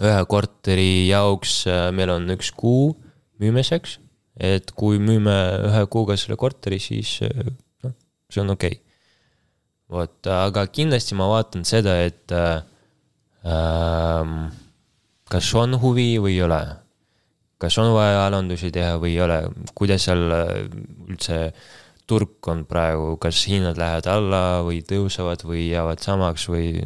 ühe 0.00 0.22
korteri 0.30 1.08
jaoks 1.10 1.64
uh, 1.66 1.88
meil 1.94 2.14
on 2.14 2.30
üks 2.36 2.54
kuu 2.54 2.94
müümiseks 3.42 3.98
et 4.40 4.72
kui 4.72 4.98
müüme 5.02 5.34
ühe 5.68 5.82
kuuga 5.92 6.16
selle 6.20 6.36
korteri, 6.40 6.78
siis 6.80 7.18
noh, 7.84 7.92
see 8.32 8.40
on 8.42 8.54
okei. 8.56 8.78
Okay.. 8.78 8.86
vot, 9.90 10.18
aga 10.32 10.64
kindlasti 10.72 11.16
ma 11.18 11.26
vaatan 11.30 11.66
seda, 11.68 11.96
et 12.06 12.32
ähm, 13.44 14.36
kas 15.30 15.50
on 15.58 15.76
huvi 15.82 16.14
või 16.22 16.38
ei 16.38 16.44
ole. 16.46 16.60
kas 17.60 17.76
on 17.82 17.92
vaja 17.92 18.24
alandusi 18.24 18.70
teha 18.72 18.96
või 19.02 19.12
ei 19.18 19.20
ole, 19.20 19.42
kuidas 19.76 20.06
seal 20.08 20.22
äh, 20.32 20.54
üldse 21.10 21.52
turg 22.08 22.48
on 22.48 22.64
praegu, 22.66 23.18
kas 23.22 23.44
hinnad 23.46 23.76
lähevad 23.78 24.06
alla 24.10 24.44
või 24.66 24.80
tõusevad 24.82 25.44
või 25.46 25.68
jäävad 25.68 26.00
samaks 26.02 26.48
või 26.50 26.80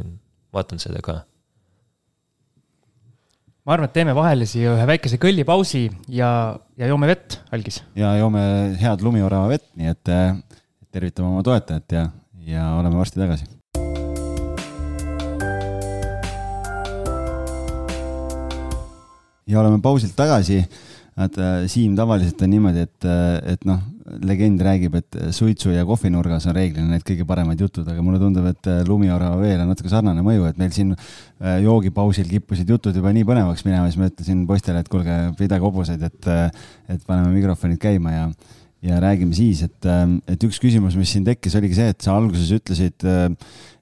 vaatan 0.52 0.82
seda 0.82 1.00
ka 1.04 1.22
ma 3.64 3.72
arvan, 3.72 3.88
et 3.88 3.94
teeme 3.96 4.12
vahelisi 4.12 4.60
ühe 4.68 4.86
väikese 4.88 5.16
kõllipausi 5.20 5.86
ja, 6.12 6.28
ja 6.76 6.88
joome 6.90 7.08
vett, 7.08 7.38
algis. 7.54 7.80
ja 7.96 8.12
joome 8.20 8.42
head 8.80 9.04
lumiorava 9.04 9.48
vett, 9.48 9.70
nii 9.80 9.88
et 9.88 10.12
tervitame 10.92 11.30
oma 11.30 11.44
toetajat 11.46 11.96
ja, 11.96 12.02
ja 12.44 12.66
oleme 12.76 13.00
varsti 13.00 13.22
tagasi. 13.22 13.48
ja 19.48 19.60
oleme 19.60 19.80
pausilt 19.80 20.14
tagasi. 20.16 20.60
Et 21.14 21.36
Siim, 21.70 21.92
tavaliselt 21.94 22.40
on 22.42 22.50
niimoodi, 22.50 22.86
et, 22.88 23.06
et 23.54 23.66
noh, 23.68 23.82
legend 24.26 24.60
räägib, 24.66 24.96
et 24.98 25.18
suitsu 25.34 25.70
ja 25.72 25.84
kohvinurgas 25.86 26.48
on 26.50 26.56
reeglina 26.56 26.90
need 26.90 27.04
kõige 27.06 27.26
paremad 27.28 27.60
jutud, 27.60 27.86
aga 27.88 28.02
mulle 28.04 28.18
tundub, 28.20 28.48
et 28.50 28.68
lumiorava 28.88 29.38
veel 29.40 29.62
on 29.62 29.70
natuke 29.72 29.92
sarnane 29.92 30.24
mõju, 30.26 30.48
et 30.50 30.58
meil 30.60 30.74
siin 30.74 30.90
äh, 30.96 31.60
joogipausil 31.64 32.28
kippusid 32.30 32.74
jutud 32.74 32.98
juba 32.98 33.14
nii 33.14 33.28
põnevaks 33.28 33.64
minema, 33.68 33.86
siis 33.88 34.00
ma 34.02 34.10
ütlesin 34.10 34.42
poistele, 34.48 34.82
et 34.82 34.90
kuulge, 34.92 35.16
pidage 35.38 35.64
hobuseid, 35.64 36.02
et, 36.10 36.30
et 36.90 37.08
paneme 37.08 37.32
mikrofonid 37.36 37.80
käima 37.82 38.18
ja, 38.18 38.28
ja 38.84 38.98
räägime 39.00 39.36
siis, 39.36 39.62
et, 39.64 39.86
et 40.28 40.44
üks 40.44 40.60
küsimus, 40.60 40.96
mis 41.00 41.14
siin 41.14 41.24
tekkis, 41.24 41.56
oligi 41.56 41.78
see, 41.78 41.94
et 41.94 42.04
sa 42.04 42.18
alguses 42.18 42.50
ütlesid 42.52 43.06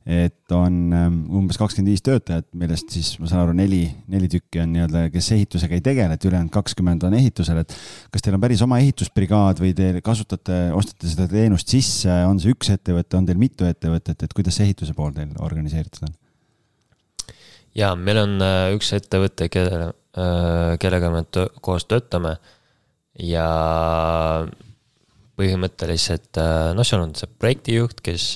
et 0.03 0.51
on 0.51 0.79
ähm, 0.97 1.19
umbes 1.31 1.59
kakskümmend 1.61 1.93
viis 1.93 2.03
töötajat, 2.03 2.49
millest 2.59 2.91
siis 2.91 3.13
ma 3.23 3.29
saan 3.31 3.45
aru, 3.45 3.53
neli, 3.55 3.85
neli 4.11 4.27
tükki 4.31 4.59
on 4.65 4.73
nii-öelda, 4.75 5.05
kes 5.15 5.29
ehitusega 5.37 5.77
ei 5.79 5.85
tegele, 5.85 6.17
et 6.19 6.27
ülejäänud 6.27 6.51
kakskümmend 6.55 7.07
on 7.07 7.15
ehitusel, 7.15 7.61
et 7.63 7.75
kas 8.11 8.25
teil 8.25 8.35
on 8.35 8.43
päris 8.43 8.65
oma 8.67 8.81
ehitusbrigaad 8.83 9.63
või 9.63 9.71
te 9.79 9.93
kasutate, 10.03 10.59
ostate 10.75 11.11
seda 11.13 11.29
teenust 11.31 11.71
sisse, 11.71 12.11
on 12.27 12.43
see 12.43 12.51
üks 12.55 12.73
ettevõte, 12.75 13.15
on 13.19 13.29
teil 13.29 13.39
mitu 13.39 13.69
ettevõtet, 13.69 14.27
et 14.27 14.35
kuidas 14.35 14.59
see 14.59 14.67
ehituse 14.71 14.97
pool 14.99 15.15
teil 15.15 15.31
organiseeritud 15.39 16.09
on? 16.09 16.19
ja 17.79 17.95
meil 17.95 18.25
on 18.25 18.35
äh, 18.43 18.73
üks 18.75 18.91
ettevõte, 18.99 19.47
kelle, 19.55 19.93
äh, 20.19 20.75
kellega 20.83 21.15
me 21.15 21.23
koos 21.63 21.87
töötame 21.87 22.35
ja 23.23 23.47
põhimõtteliselt 25.39 26.39
äh, 26.41 26.71
noh, 26.77 26.87
seal 26.87 27.05
on 27.05 27.15
see 27.19 27.31
projektijuht, 27.41 28.01
kes 28.05 28.33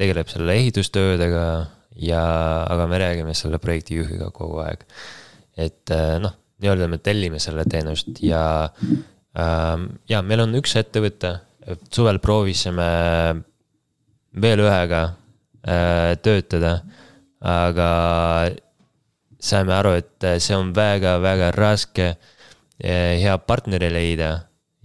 tegeleb 0.00 0.30
selle 0.32 0.56
ehitustöödega 0.56 1.44
ja, 2.00 2.22
aga 2.70 2.86
me 2.86 2.98
räägime 2.98 3.34
selle 3.36 3.58
projektijuhiga 3.58 4.30
kogu 4.34 4.62
aeg. 4.64 4.84
et 5.56 5.92
äh, 5.92 6.16
noh, 6.22 6.34
nii-öelda 6.62 6.88
me 6.88 6.98
tellime 7.02 7.40
selle 7.42 7.66
teenust 7.68 8.22
ja 8.24 8.42
ähm,, 9.36 9.86
ja 10.08 10.22
meil 10.22 10.44
on 10.46 10.56
üks 10.60 10.76
ettevõte, 10.80 11.34
suvel 11.92 12.20
proovisime 12.22 12.88
veel 14.40 14.64
ühega 14.64 15.02
äh, 15.66 16.16
töötada, 16.22 16.78
aga 17.40 17.90
saime 19.40 19.74
aru, 19.74 19.96
et 20.00 20.28
see 20.40 20.56
on 20.56 20.72
väga-väga 20.76 21.50
raske 21.56 22.12
äh, 22.12 23.18
hea 23.20 23.36
partneri 23.44 23.90
leida 23.92 24.32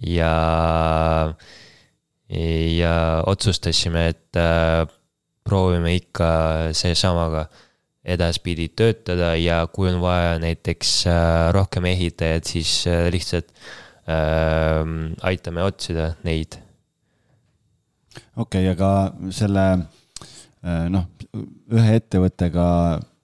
ja, 0.05 1.33
ja 2.77 2.95
otsustasime, 3.25 4.07
et 4.13 4.39
äh, 4.39 4.85
proovime 5.45 5.95
ikka 5.95 6.27
seesamaga 6.73 7.45
edaspidi 8.05 8.67
töötada 8.77 9.33
ja 9.37 9.63
kui 9.73 9.89
on 9.89 9.99
vaja 10.01 10.37
näiteks 10.41 10.91
äh, 11.09 11.17
rohkem 11.55 11.89
ehitajaid, 11.89 12.45
siis 12.45 12.85
äh, 12.89 13.07
lihtsalt 13.13 13.49
äh, 14.09 14.85
aitame 15.25 15.63
otsida 15.65 16.13
neid. 16.23 16.59
okei 18.35 18.69
okay,, 18.69 18.71
aga 18.73 18.89
selle 19.33 19.65
noh, 20.89 21.03
ühe 21.77 21.97
ettevõttega 21.99 22.63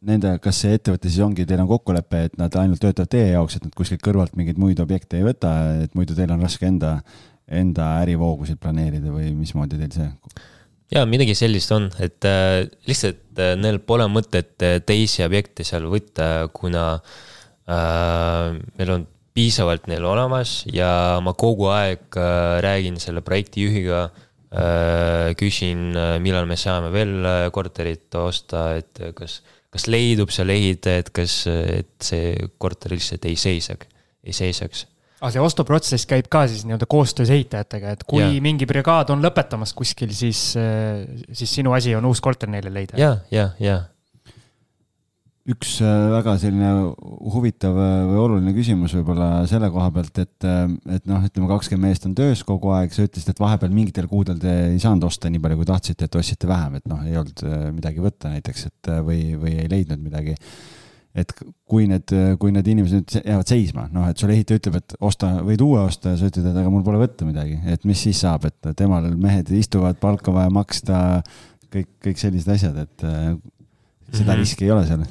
nende, 0.08 0.34
kas 0.42 0.62
see 0.64 0.78
ettevõte 0.78 1.10
siis 1.10 1.22
ongi, 1.26 1.46
teil 1.48 1.62
on 1.64 1.70
kokkulepe, 1.70 2.24
et 2.30 2.40
nad 2.40 2.56
ainult 2.62 2.82
töötavad 2.82 3.12
teie 3.12 3.34
jaoks, 3.36 3.58
et 3.58 3.68
nad 3.68 3.76
kuskilt 3.78 4.02
kõrvalt 4.06 4.34
mingeid 4.38 4.62
muid 4.62 4.82
objekte 4.82 5.20
ei 5.20 5.28
võta, 5.28 5.52
et 5.84 5.94
muidu 5.98 6.18
teil 6.18 6.34
on 6.34 6.42
raske 6.42 6.66
enda, 6.68 6.98
enda 7.52 7.92
ärivoogusid 8.02 8.60
planeerida 8.62 9.14
või 9.14 9.30
mismoodi 9.38 9.80
teil 9.82 9.94
see? 9.96 10.10
jaa, 10.92 11.06
midagi 11.08 11.36
sellist 11.38 11.72
on, 11.76 11.88
et 12.04 12.26
äh, 12.28 12.66
lihtsalt 12.90 13.40
äh, 13.40 13.54
neil 13.60 13.80
pole 13.86 14.10
mõtet 14.12 14.66
äh, 14.66 14.80
teisi 14.84 15.24
objekte 15.24 15.64
seal 15.68 15.86
võtta, 15.92 16.50
kuna 16.56 16.86
äh, 16.98 18.58
meil 18.80 18.96
on 18.98 19.08
piisavalt 19.38 19.88
neil 19.88 20.04
olemas 20.04 20.62
ja 20.68 21.22
ma 21.24 21.36
kogu 21.38 21.70
aeg 21.72 22.20
äh, 22.20 22.58
räägin 22.66 23.00
selle 23.00 23.24
projektijuhiga 23.24 24.04
äh,, 24.10 25.32
küsin, 25.40 25.92
äh, 25.96 26.18
millal 26.20 26.50
me 26.50 26.58
saame 26.60 26.92
veel 26.92 27.16
äh, 27.24 27.48
korterit 27.56 28.12
osta, 28.20 28.74
et 28.82 29.00
kas, 29.16 29.40
kas 29.72 29.88
leidub 29.88 30.32
seal 30.34 30.52
ehitajaid, 30.54 31.12
kas, 31.16 31.42
et 31.48 31.94
see 32.04 32.34
korter 32.62 32.96
lihtsalt 32.96 33.28
ei 33.30 33.38
seisaks, 33.40 33.88
ei 34.28 34.36
seisaks 34.36 34.88
aga 35.22 35.30
see 35.36 35.44
ostuprotsess 35.46 36.10
käib 36.10 36.28
ka 36.34 36.48
siis 36.50 36.64
nii-öelda 36.66 36.88
koostöös 36.90 37.30
ehitajatega, 37.34 37.94
et 37.96 38.04
kui 38.10 38.24
yeah. 38.24 38.42
mingi 38.42 38.66
brigaad 38.70 39.12
on 39.14 39.22
lõpetamas 39.22 39.76
kuskil, 39.78 40.10
siis, 40.18 40.40
siis 40.58 41.56
sinu 41.60 41.76
asi 41.78 41.94
on 41.98 42.08
uus 42.10 42.22
korter 42.26 42.50
neile 42.50 42.74
leida. 42.74 42.98
ja, 42.98 43.14
ja, 43.34 43.52
ja. 43.62 43.84
Üks 45.50 45.78
äh, 45.82 46.08
väga 46.14 46.36
selline 46.42 46.72
huvitav 47.34 47.78
äh, 47.82 47.94
või 48.10 48.20
oluline 48.26 48.54
küsimus 48.54 48.94
võib-olla 48.98 49.46
selle 49.50 49.72
koha 49.74 49.88
pealt, 49.96 50.20
et, 50.22 50.50
et 50.98 51.08
noh, 51.10 51.24
ütleme 51.26 51.50
kakskümmend 51.50 51.90
meest 51.90 52.06
on 52.06 52.14
töös 52.18 52.44
kogu 52.46 52.74
aeg, 52.76 52.94
sa 52.94 53.08
ütlesid, 53.08 53.34
et 53.34 53.42
vahepeal 53.42 53.74
mingitel 53.74 54.10
kuudel 54.12 54.38
te 54.42 54.54
ei 54.74 54.82
saanud 54.82 55.08
osta 55.10 55.32
nii 55.32 55.42
palju, 55.42 55.62
kui 55.62 55.72
tahtsite, 55.72 56.06
et 56.06 56.20
ostsite 56.20 56.50
vähem, 56.50 56.78
et 56.78 56.86
noh, 56.92 57.02
ei 57.08 57.18
olnud 57.18 57.42
midagi 57.74 58.04
võtta 58.04 58.36
näiteks, 58.36 58.68
et 58.70 58.94
või, 59.08 59.24
või 59.42 59.58
ei 59.64 59.72
leidnud 59.72 60.04
midagi 60.04 60.38
et 61.12 61.34
kui 61.68 61.88
need, 61.92 62.14
kui 62.40 62.54
need 62.56 62.68
inimesed 62.72 63.02
nüüd 63.02 63.16
jäävad 63.20 63.50
seisma, 63.52 63.88
noh, 63.92 64.06
et 64.08 64.22
sulle 64.22 64.36
ehitaja 64.38 64.62
ütleb, 64.62 64.78
et 64.80 64.94
osta, 65.04 65.32
võid 65.44 65.64
uue 65.66 65.82
osta 65.84 66.14
ja 66.14 66.20
sa 66.20 66.30
ütled, 66.30 66.46
et 66.48 66.60
aga 66.62 66.72
mul 66.72 66.86
pole 66.86 67.02
võtta 67.02 67.28
midagi, 67.28 67.58
et 67.68 67.84
mis 67.90 68.00
siis 68.00 68.22
saab, 68.24 68.46
et 68.48 68.70
temal 68.80 69.10
mehed 69.20 69.52
istuvad, 69.58 70.00
palka 70.00 70.32
vaja 70.36 70.54
maksta, 70.54 71.02
kõik, 71.74 71.90
kõik 72.06 72.22
sellised 72.22 72.54
asjad, 72.56 72.80
et 72.86 73.04
äh, 73.08 73.34
seda 74.12 74.24
mm 74.24 74.30
-hmm. 74.30 74.40
riski 74.40 74.66
ei 74.66 74.72
ole 74.72 74.86
seal. 74.88 75.04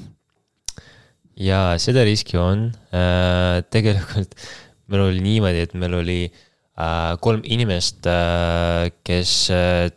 Jaa, 1.41 1.75
seda 1.81 2.05
riski 2.05 2.39
on 2.41 2.69
äh,. 2.93 3.65
tegelikult 3.73 4.37
meil 4.91 5.07
oli 5.09 5.25
niimoodi, 5.25 5.67
et 5.67 5.77
meil 5.79 5.95
oli 6.01 6.21
äh, 6.29 7.13
kolm 7.25 7.45
inimest 7.45 8.07
äh,, 8.11 8.91
kes 9.07 9.35
äh, 9.55 9.91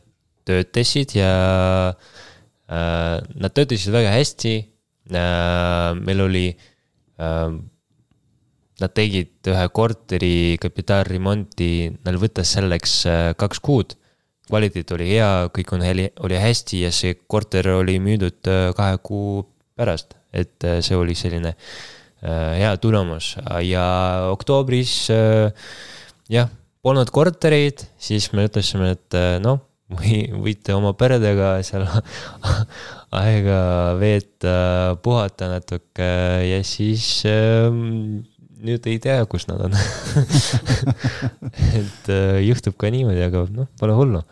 töötasid 0.47 1.15
ja 1.17 1.33
äh, 1.93 3.17
nad 3.19 3.55
töötasid 3.55 3.91
väga 3.95 4.13
hästi 4.15 4.55
Äh, 5.11 5.95
meil 5.99 6.21
oli, 6.21 6.47
äh, 7.19 7.49
nad 8.79 8.93
tegid 8.95 9.49
ühe 9.51 9.65
korteri 9.75 10.55
kapitaalremonti, 10.63 11.69
neil 12.05 12.19
võttis 12.21 12.55
selleks 12.55 12.95
äh, 13.11 13.25
kaks 13.35 13.59
kuud 13.63 13.97
kvaliteet 14.47 14.91
oli 14.95 15.09
hea, 15.11 15.49
kõik 15.55 15.75
on 15.75 15.83
oli 15.83 16.39
hästi 16.39 16.83
ja 16.85 16.91
see 16.91 17.17
korter 17.27 17.67
oli 17.75 17.99
müüdud 17.99 18.47
äh, 18.47 18.71
kahe 18.75 18.97
kuu 19.03 19.43
pärast, 19.75 20.15
et 20.33 20.67
äh, 20.67 20.79
see 20.85 20.97
oli 20.97 21.15
selline 21.17 21.53
äh, 21.53 22.55
hea 22.59 22.73
tulemus 22.81 23.35
ja 23.65 23.85
oktoobris 24.33 24.95
jah, 26.33 26.49
polnud 26.83 27.13
kortereid, 27.13 27.85
siis 28.01 28.31
me 28.33 28.47
ütlesime, 28.49 28.93
et 28.97 29.19
noh, 29.43 29.61
või 29.93 30.23
võite 30.45 30.73
oma 30.75 30.93
peredega 30.97 31.55
seal 31.65 31.85
aega 33.23 33.61
veeta, 33.99 34.57
puhata 35.05 35.51
natuke 35.51 36.11
ja 36.47 36.61
siis 36.65 37.21
ähm, 37.29 38.23
nüüd 38.63 38.87
ei 38.87 38.99
tea, 39.03 39.19
kus 39.29 39.45
nad 39.49 39.61
on 39.65 39.75
et 41.79 42.09
äh, 42.11 42.39
juhtub 42.47 42.77
ka 42.79 42.91
niimoodi, 42.93 43.23
aga 43.25 43.45
noh, 43.51 43.69
pole 43.79 43.97
hullu. 43.97 44.23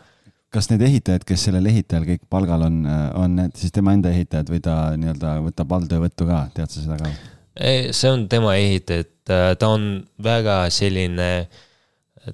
Kas 0.52 0.68
need 0.70 0.84
ehitajad, 0.86 1.24
kes 1.28 1.46
sellel 1.48 1.68
ehitajal 1.70 2.06
kõik 2.08 2.24
palgal 2.32 2.66
on, 2.68 2.82
on 3.18 3.38
need 3.38 3.56
siis 3.58 3.72
tema 3.74 3.94
enda 3.96 4.12
ehitajad 4.12 4.50
või 4.52 4.60
ta 4.64 4.76
nii-öelda 5.00 5.36
võtab 5.46 5.72
alltöövõttu 5.78 6.28
ka, 6.28 6.42
tead 6.56 6.74
sa 6.74 6.84
seda 6.84 6.98
ka? 7.00 7.12
see 7.92 8.08
on 8.08 8.26
tema 8.32 8.54
ehitaja, 8.56 9.04
et 9.04 9.32
ta 9.60 9.68
on 9.68 9.82
väga 10.24 10.62
selline, 10.72 11.30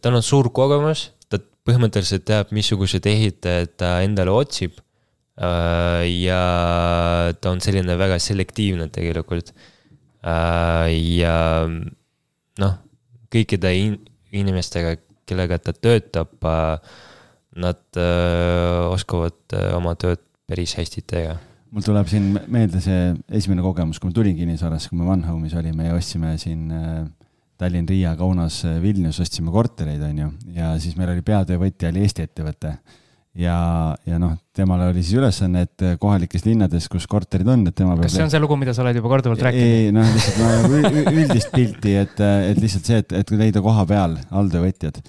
tal 0.03 0.19
on 0.19 0.23
suur 0.23 0.51
kogemus, 0.55 1.09
ta 1.27 1.41
põhimõtteliselt 1.67 2.23
teab, 2.29 2.53
missugused 2.55 3.07
ehitajad 3.07 3.75
ta 3.83 3.97
endale 4.07 4.31
otsib. 4.35 4.79
Äh, 5.39 6.05
ja 6.27 6.39
ta 7.39 7.51
on 7.51 7.61
selline 7.63 7.95
väga 7.99 8.19
selektiivne 8.23 8.89
tegelikult 8.95 9.53
Äh, 10.19 10.91
ja 11.21 11.35
noh, 12.59 12.75
kõikide 13.31 13.71
in 13.79 13.99
inimestega, 14.35 14.97
kellega 15.29 15.61
ta 15.63 15.75
töötab, 15.77 16.35
äh, 16.43 16.97
nad 17.59 18.01
äh, 18.01 18.87
oskavad 18.93 19.59
oma 19.77 19.95
tööd 19.99 20.23
päris 20.49 20.77
hästi 20.79 21.05
teha. 21.09 21.37
Mul 21.75 21.85
tuleb 21.85 22.09
siin 22.09 22.31
meelde 22.49 22.81
see 22.81 23.11
esimene 23.37 23.61
kogemus, 23.65 23.99
kui 24.01 24.09
ma 24.09 24.17
tulin 24.17 24.37
kinnisvarasse, 24.39 24.89
kui 24.89 24.97
me 25.01 25.11
One 25.13 25.29
Home'is 25.29 25.57
olime 25.59 25.91
ja 25.91 25.99
ostsime 25.99 26.33
siin 26.41 26.71
Tallinn, 27.59 27.89
Riia, 27.91 28.15
Kaunas, 28.17 28.63
Vilnius 28.81 29.19
ostsime 29.21 29.53
kortereid, 29.53 30.01
on 30.07 30.23
ju, 30.23 30.31
ja 30.57 30.71
siis 30.81 30.97
meil 30.97 31.13
oli 31.13 31.27
peatöövõtja 31.27 31.91
oli 31.93 32.07
Eesti 32.07 32.25
ettevõte. 32.25 32.73
Ja, 33.39 33.59
ja 34.09 34.17
noh, 34.19 34.33
temal 34.57 34.81
oli 34.87 35.03
siis 35.05 35.19
ülesanne, 35.21 35.67
et 35.69 35.85
kohalikes 36.01 36.47
linnades, 36.47 36.89
kus 36.91 37.05
korterid 37.11 37.47
on, 37.53 37.67
et 37.69 37.77
tema 37.77 37.95
kas 38.01 38.17
see 38.17 38.25
on 38.25 38.33
see 38.33 38.41
lugu, 38.43 38.57
mida 38.59 38.73
sa 38.75 38.83
oled 38.83 38.97
juba 38.99 39.13
korduvalt 39.13 39.45
rääkinud? 39.45 39.75
ei, 39.77 39.93
noh, 39.95 40.09
lihtsalt 40.15 40.41
no, 40.41 41.03
üldist 41.13 41.53
pilti, 41.53 41.93
et, 42.01 42.23
et 42.49 42.59
lihtsalt 42.59 42.89
see, 42.89 43.03
et, 43.05 43.15
et 43.21 43.35
leida 43.37 43.63
koha 43.63 43.85
peal 43.91 44.17
alltöövõtjad 44.33 45.03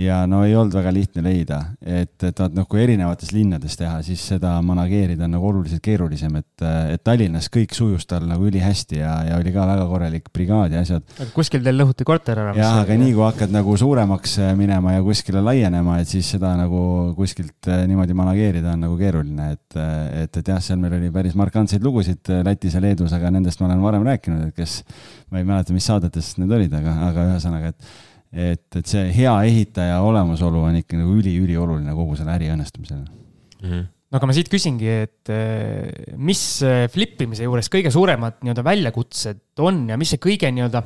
ja 0.00 0.22
no 0.24 0.40
ei 0.46 0.54
olnud 0.56 0.72
väga 0.72 0.90
lihtne 0.94 1.22
leida, 1.24 1.58
et, 1.84 2.14
et 2.24 2.38
vaat 2.40 2.54
noh, 2.56 2.64
kui 2.68 2.80
erinevates 2.80 3.32
linnades 3.34 3.76
teha, 3.76 3.98
siis 4.06 4.22
seda 4.32 4.54
manageerida 4.64 5.26
on 5.26 5.34
nagu 5.36 5.48
oluliselt 5.50 5.82
keerulisem, 5.84 6.38
et, 6.40 6.64
et 6.94 7.02
Tallinnas 7.04 7.50
kõik 7.52 7.74
sujus 7.76 8.06
tal 8.08 8.24
nagu 8.28 8.46
ülihästi 8.48 9.02
ja, 9.02 9.18
ja 9.28 9.36
oli 9.36 9.52
ka 9.52 9.66
väga 9.68 9.84
korralik 9.90 10.30
brigaad 10.32 10.72
ja 10.72 10.80
asjad. 10.80 11.04
aga 11.18 11.28
kuskil 11.34 11.60
teil 11.66 11.76
lõhuti 11.76 12.06
korter 12.08 12.40
ära? 12.40 12.54
jah, 12.56 12.78
aga 12.86 12.96
nii 13.02 13.12
kui 13.12 13.26
hakkad 13.26 13.52
nagu 13.52 13.74
suuremaks 13.82 14.38
äh, 14.40 14.54
minema 14.56 14.94
ja 14.96 15.02
kuskile 15.04 15.42
laienema, 15.44 15.98
et 16.00 16.08
siis 16.08 16.30
seda 16.36 16.54
nagu 16.56 16.84
kuskilt 17.18 17.68
äh, 17.68 17.84
niimoodi 17.90 18.16
manageerida 18.16 18.72
on 18.72 18.86
nagu 18.86 18.96
keeruline, 19.00 19.50
et, 19.58 19.76
äh, 19.76 20.22
et, 20.22 20.40
et 20.40 20.52
jah, 20.54 20.62
seal 20.64 20.80
meil 20.80 20.96
oli 20.96 21.12
päris 21.12 21.36
markantseid 21.36 21.84
lugusid 21.84 22.32
Lätis 22.46 22.78
ja 22.78 22.80
Leedus, 22.80 23.12
aga 23.12 23.28
nendest 23.34 23.60
ma 23.60 23.68
olen 23.68 23.84
varem 23.84 24.08
rääkinud, 24.08 24.48
et 24.48 24.56
kes, 24.56 24.80
ma 25.28 25.42
ei 25.42 25.44
mäleta, 25.48 25.76
mis 25.76 25.84
saadetes 25.90 26.32
need 26.40 26.56
olid, 26.56 26.72
aga, 26.80 26.96
aga 27.10 27.28
ühesõnaga, 27.34 27.74
et 27.74 28.10
et, 28.32 28.68
et 28.76 28.86
see 28.88 29.08
hea 29.12 29.32
ehitaja 29.48 30.00
olemasolu 30.04 30.64
on 30.68 30.78
ikka 30.80 31.00
nagu 31.00 31.16
üli-ülioluline 31.20 31.96
kogu 31.96 32.16
selle 32.18 32.36
äri 32.36 32.52
õnnestumisel 32.52 33.02
mm. 33.02 33.66
-hmm 33.66 33.90
no 34.12 34.18
aga 34.20 34.28
ma 34.28 34.34
siit 34.36 34.50
küsingi, 34.52 34.88
et 35.06 35.30
eh, 35.32 35.88
mis 36.20 36.40
eh, 36.68 36.84
flip 36.92 37.22
imise 37.24 37.46
juures 37.46 37.70
kõige 37.72 37.88
suuremad 37.92 38.42
nii-öelda 38.44 38.64
väljakutsed 38.66 39.62
on 39.64 39.86
ja 39.88 39.96
mis 40.00 40.12
see 40.12 40.20
kõige 40.20 40.50
nii-öelda, 40.52 40.82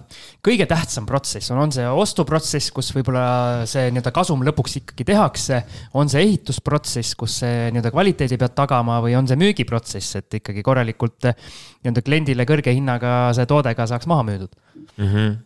kõige 0.46 0.68
tähtsam 0.70 1.09
protsess 1.11 1.50
on, 1.50 1.59
on 1.64 1.74
see 1.74 1.88
ostuprotsess, 1.90 2.70
kus 2.74 2.92
võib-olla 2.94 3.64
see 3.66 3.88
nii-öelda 3.90 4.12
kasum 4.14 4.46
lõpuks 4.46 4.78
ikkagi 4.78 5.09
tehakse, 5.11 5.59
on 5.98 6.12
see 6.12 6.22
ehitusprotsess, 6.22 7.18
kus 7.18 7.40
see 7.42 7.66
nii-öelda 7.74 7.90
kvaliteedi 7.94 8.38
pead 8.38 8.54
tagama? 8.54 9.00
Või 9.02 9.18
on 9.18 9.26
see 9.26 9.40
müügiprotsess, 9.42 10.20
et 10.22 10.38
ikkagi 10.38 10.62
korralikult 10.66 11.26
eh, 11.32 11.50
nii-öelda 11.82 12.06
kliendile 12.06 12.46
kõrge 12.46 12.78
hinnaga 12.78 13.16
see 13.35 13.50
toode 13.50 13.74
ka 13.74 13.90
saaks 13.90 14.06
maha 14.06 14.28
müüdud? 14.30 14.54
Mm? 14.94 15.11
-hmm 15.11 15.37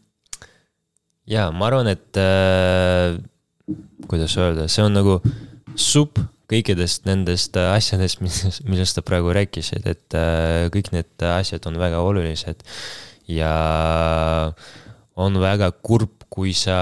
jaa, 1.30 1.50
ma 1.54 1.68
arvan, 1.70 1.90
et 1.92 2.18
äh, 2.18 3.16
kuidas 4.10 4.34
öelda, 4.40 4.66
see 4.70 4.84
on 4.84 4.96
nagu 4.96 5.20
supp 5.78 6.18
kõikidest 6.50 7.06
nendest 7.06 7.54
asjadest, 7.60 8.22
mis, 8.24 8.42
millest 8.66 8.98
sa 8.98 9.04
praegu 9.06 9.30
rääkisid, 9.36 9.86
et 9.86 10.18
äh, 10.18 10.66
kõik 10.74 10.90
need 10.94 11.26
asjad 11.30 11.66
on 11.70 11.78
väga 11.80 12.02
olulised. 12.02 12.64
ja 13.30 13.52
on 15.20 15.36
väga 15.38 15.70
kurb, 15.86 16.24
kui 16.32 16.52
sa 16.56 16.78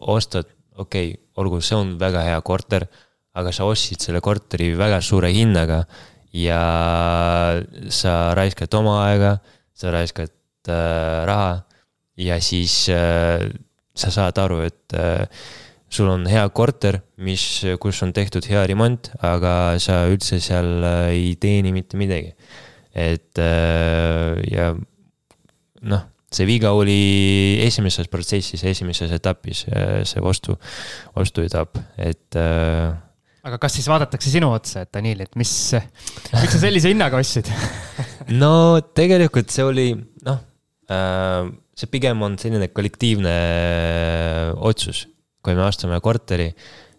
ostad, 0.00 0.48
okei 0.74 1.12
okay,, 1.12 1.20
olgu, 1.36 1.60
see 1.60 1.76
on 1.76 1.94
väga 2.00 2.24
hea 2.26 2.40
korter, 2.42 2.86
aga 3.36 3.52
sa 3.52 3.68
ostsid 3.68 4.00
selle 4.02 4.22
korteri 4.24 4.72
väga 4.74 5.02
suure 5.04 5.30
hinnaga 5.30 5.84
ja 6.34 6.60
sa 7.92 8.12
raiskad 8.34 8.74
oma 8.74 8.98
aega, 9.06 9.36
sa 9.76 9.92
raiskad 9.94 10.32
äh, 10.72 11.22
raha 11.28 11.62
ja 12.16 12.40
siis 12.40 12.88
äh, 12.88 13.44
sa 13.96 14.12
saad 14.14 14.38
aru, 14.40 14.60
et 14.66 14.96
äh, 14.96 15.24
sul 15.88 16.10
on 16.10 16.26
hea 16.28 16.44
korter, 16.54 17.00
mis, 17.22 17.44
kus 17.80 18.02
on 18.04 18.12
tehtud 18.16 18.46
hea 18.50 18.64
remont, 18.68 19.10
aga 19.24 19.76
sa 19.82 20.04
üldse 20.10 20.40
seal 20.42 20.84
äh, 20.84 21.14
ei 21.14 21.32
teeni 21.40 21.72
mitte 21.76 21.98
midagi. 22.00 22.34
et 22.96 23.38
äh, 23.38 24.36
ja 24.50 24.70
noh, 25.86 26.04
see 26.32 26.46
viga 26.48 26.72
oli 26.76 27.60
esimeses 27.64 28.08
protsessis, 28.12 28.64
esimeses 28.64 29.12
etapis, 29.12 29.66
see 30.08 30.22
ostu, 30.24 30.56
ostuetapp, 31.16 31.76
et 32.00 32.36
aga 33.46 33.60
kas 33.62 33.76
siis 33.78 33.86
vaadatakse 33.90 34.32
sinu 34.32 34.50
otsa, 34.56 34.82
et 34.84 34.90
Danil, 34.96 35.22
et 35.22 35.38
mis, 35.38 35.52
miks 36.34 36.56
sa 36.56 36.62
sellise 36.64 36.90
hinnaga 36.90 37.20
ostsid 37.20 37.52
no 38.42 38.80
tegelikult 38.96 39.52
see 39.54 39.66
oli, 39.66 39.86
noh 40.26 40.40
äh, 40.90 41.46
see 41.76 41.90
pigem 41.92 42.22
on 42.24 42.38
selline 42.40 42.70
kollektiivne 42.72 43.34
äh, 43.34 44.54
otsus, 44.64 45.04
kui 45.44 45.56
me 45.56 45.66
ostame 45.66 46.00
korteri. 46.04 46.48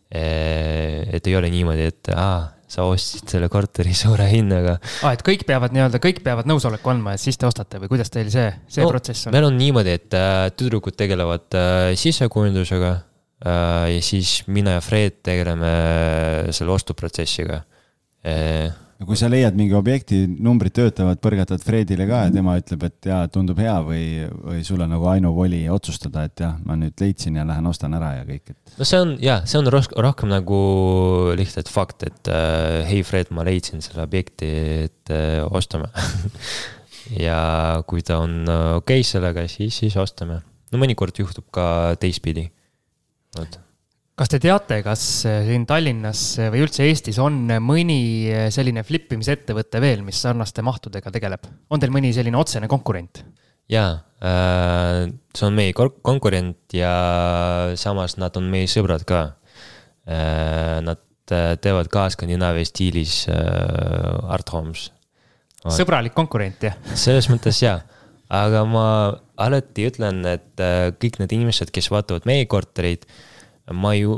Äh, 0.08 1.08
et 1.18 1.28
ei 1.28 1.36
ole 1.36 1.50
niimoodi, 1.52 1.90
et 1.90 2.12
aa, 2.14 2.46
sa 2.70 2.86
ostsid 2.88 3.28
selle 3.32 3.50
korteri 3.52 3.96
suure 3.98 4.28
hinnaga. 4.30 4.78
aa, 5.02 5.16
et 5.18 5.24
kõik 5.26 5.44
peavad 5.50 5.74
nii-öelda, 5.76 6.00
kõik 6.04 6.22
peavad 6.24 6.48
nõusoleku 6.50 6.94
andma, 6.94 7.18
et 7.18 7.24
siis 7.24 7.40
te 7.40 7.50
ostate 7.50 7.82
või 7.82 7.92
kuidas 7.92 8.14
teil 8.14 8.30
see, 8.32 8.48
see 8.72 8.86
no, 8.86 8.94
protsess 8.94 9.28
on? 9.28 9.36
meil 9.36 9.50
on 9.50 9.58
niimoodi, 9.60 9.98
et 9.98 10.18
äh, 10.18 10.48
tüdrukud 10.56 10.96
tegelevad 11.00 11.60
sisekujundusega 11.98 12.96
ja 13.38 13.98
siis 14.02 14.40
mina 14.50 14.80
ja 14.80 14.82
Fred 14.82 15.20
tegeleme 15.22 15.70
selle 16.58 16.72
ostuprotsessiga 16.74 17.60
no 18.98 19.06
kui 19.06 19.18
sa 19.20 19.30
leiad 19.30 19.58
mingi 19.58 19.76
objekti, 19.78 20.24
numbrid 20.42 20.74
töötavad, 20.78 21.20
põrgatad 21.22 21.62
Fredile 21.66 22.08
ka 22.10 22.24
ja 22.26 22.32
tema 22.34 22.56
ütleb, 22.60 22.86
et 22.88 23.10
jaa, 23.10 23.20
tundub 23.34 23.60
hea 23.62 23.76
või, 23.86 24.06
või 24.26 24.64
sul 24.68 24.82
on 24.84 24.92
nagu 24.94 25.10
ainuvoli 25.12 25.64
otsustada, 25.74 26.26
et 26.28 26.44
jah, 26.44 26.56
ma 26.66 26.78
nüüd 26.80 26.98
leidsin 27.02 27.38
ja 27.38 27.46
lähen 27.48 27.70
ostan 27.70 27.94
ära 27.98 28.16
ja 28.20 28.26
kõik, 28.28 28.56
et. 28.56 28.74
no 28.80 28.88
see 28.90 29.02
on 29.04 29.14
jah, 29.24 29.46
see 29.50 29.62
on 29.62 29.70
rohkem, 29.74 30.00
rohkem 30.08 30.34
nagu 30.34 30.62
lihtsalt 31.38 31.70
fakt, 31.72 32.08
et 32.10 32.32
äh, 32.34 32.82
hei 32.90 33.04
Fred, 33.08 33.30
ma 33.36 33.46
leidsin 33.48 33.86
selle 33.86 34.06
objekti, 34.08 34.50
et 34.88 35.14
äh, 35.14 35.44
ostame 35.46 35.92
ja 37.28 37.40
kui 37.88 38.02
ta 38.06 38.24
on 38.26 38.42
äh, 38.44 38.66
okei 38.82 39.06
okay 39.06 39.12
sellega, 39.14 39.46
siis, 39.52 39.78
siis 39.84 40.00
ostame. 40.02 40.42
no 40.74 40.82
mõnikord 40.82 41.22
juhtub 41.22 41.50
ka 41.54 41.70
teistpidi. 42.02 42.50
vot 43.38 43.62
kas 44.18 44.32
te 44.34 44.40
teate, 44.42 44.82
kas 44.86 45.02
eh, 45.30 45.42
siin 45.48 45.66
Tallinnas 45.70 46.22
eh, 46.42 46.52
või 46.54 46.66
üldse 46.66 46.88
Eestis 46.90 47.20
on 47.22 47.44
mõni 47.62 48.00
eh, 48.32 48.48
selline 48.54 48.82
flip 48.88 49.14
imise-ettevõte 49.14 49.82
veel, 49.84 50.02
mis 50.06 50.22
sarnaste 50.26 50.66
mahtudega 50.66 51.14
tegeleb? 51.14 51.46
on 51.70 51.84
teil 51.84 51.94
mõni 51.94 52.14
selline 52.16 52.40
otsene 52.40 52.70
konkurent? 52.72 53.22
jaa, 53.72 54.00
äh, 54.24 55.06
see 55.36 55.48
on 55.48 55.58
meie 55.58 55.76
konkurent 55.76 56.76
ja 56.76 56.94
samas 57.80 58.18
nad 58.22 58.36
on 58.40 58.48
meie 58.52 58.70
sõbrad 58.72 59.04
ka. 59.08 59.24
Äh, 60.08 60.80
nad 60.88 61.04
äh, 61.36 61.56
teevad 61.60 61.92
ka 61.92 62.08
Skandinaavia 62.14 62.68
stiilis 62.68 63.26
art 63.28 64.50
homes. 64.56 64.90
sõbralik 65.68 66.16
konkurent, 66.16 66.64
jah? 66.64 66.78
selles 66.96 67.28
mõttes 67.32 67.60
jaa, 67.60 67.82
aga 68.32 68.64
ma 68.66 68.86
alati 69.36 69.90
ütlen, 69.90 70.24
et 70.32 70.64
kõik 71.02 71.20
need 71.20 71.36
inimesed, 71.36 71.74
kes 71.76 71.92
vaatavad 71.92 72.26
meie 72.30 72.48
kortereid 72.48 73.04
ma 73.74 73.94
ju, 73.98 74.18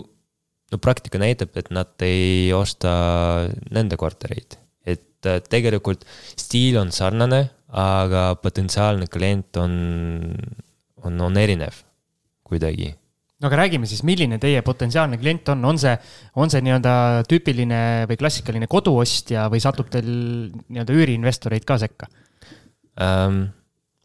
no 0.70 0.80
praktika 0.82 1.22
näitab, 1.22 1.56
et 1.58 1.72
nad 1.74 2.06
ei 2.06 2.52
osta 2.54 2.92
nende 3.74 3.98
kortereid. 4.00 4.58
et 4.86 5.28
äh, 5.28 5.42
tegelikult 5.44 6.06
stiil 6.40 6.80
on 6.80 6.94
sarnane, 6.96 7.50
aga 7.70 8.34
potentsiaalne 8.42 9.06
klient 9.12 9.60
on, 9.62 9.74
on, 11.04 11.22
on 11.22 11.38
erinev 11.38 11.84
kuidagi. 12.48 12.94
no 13.40 13.50
aga 13.50 13.62
räägime 13.64 13.90
siis, 13.90 14.02
milline 14.08 14.40
teie 14.42 14.62
potentsiaalne 14.66 15.20
klient 15.22 15.52
on, 15.54 15.66
on 15.66 15.78
see, 15.82 15.94
on 16.36 16.50
see 16.50 16.64
nii-öelda 16.66 16.96
tüüpiline 17.30 17.84
või 18.10 18.18
klassikaline 18.22 18.68
koduostja 18.72 19.48
või 19.52 19.62
satub 19.64 19.92
teil 19.94 20.10
nii-öelda 20.10 20.98
üüriinvestoreid 20.98 21.68
ka 21.68 21.80
sekka 21.82 22.12
ähm,? 23.02 23.48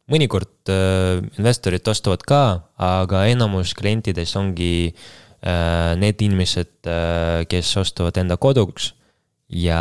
mõnikord 0.04 0.68
äh, 0.68 1.22
investorid 1.38 1.86
ostavad 1.88 2.20
ka, 2.28 2.40
aga 2.76 3.22
enamus 3.32 3.70
klientidest 3.78 4.36
ongi 4.36 4.74
äh, 4.90 5.06
need 5.44 6.22
inimesed 6.24 6.88
äh,, 6.88 7.44
kes 7.50 7.74
ostavad 7.76 8.16
enda 8.20 8.38
koduks 8.40 8.92
ja, 9.52 9.80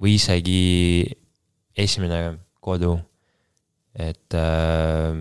või 0.00 0.16
isegi 0.18 1.08
esimene 1.76 2.36
kodu. 2.60 2.98
et 3.94 4.34
äh, 4.38 5.16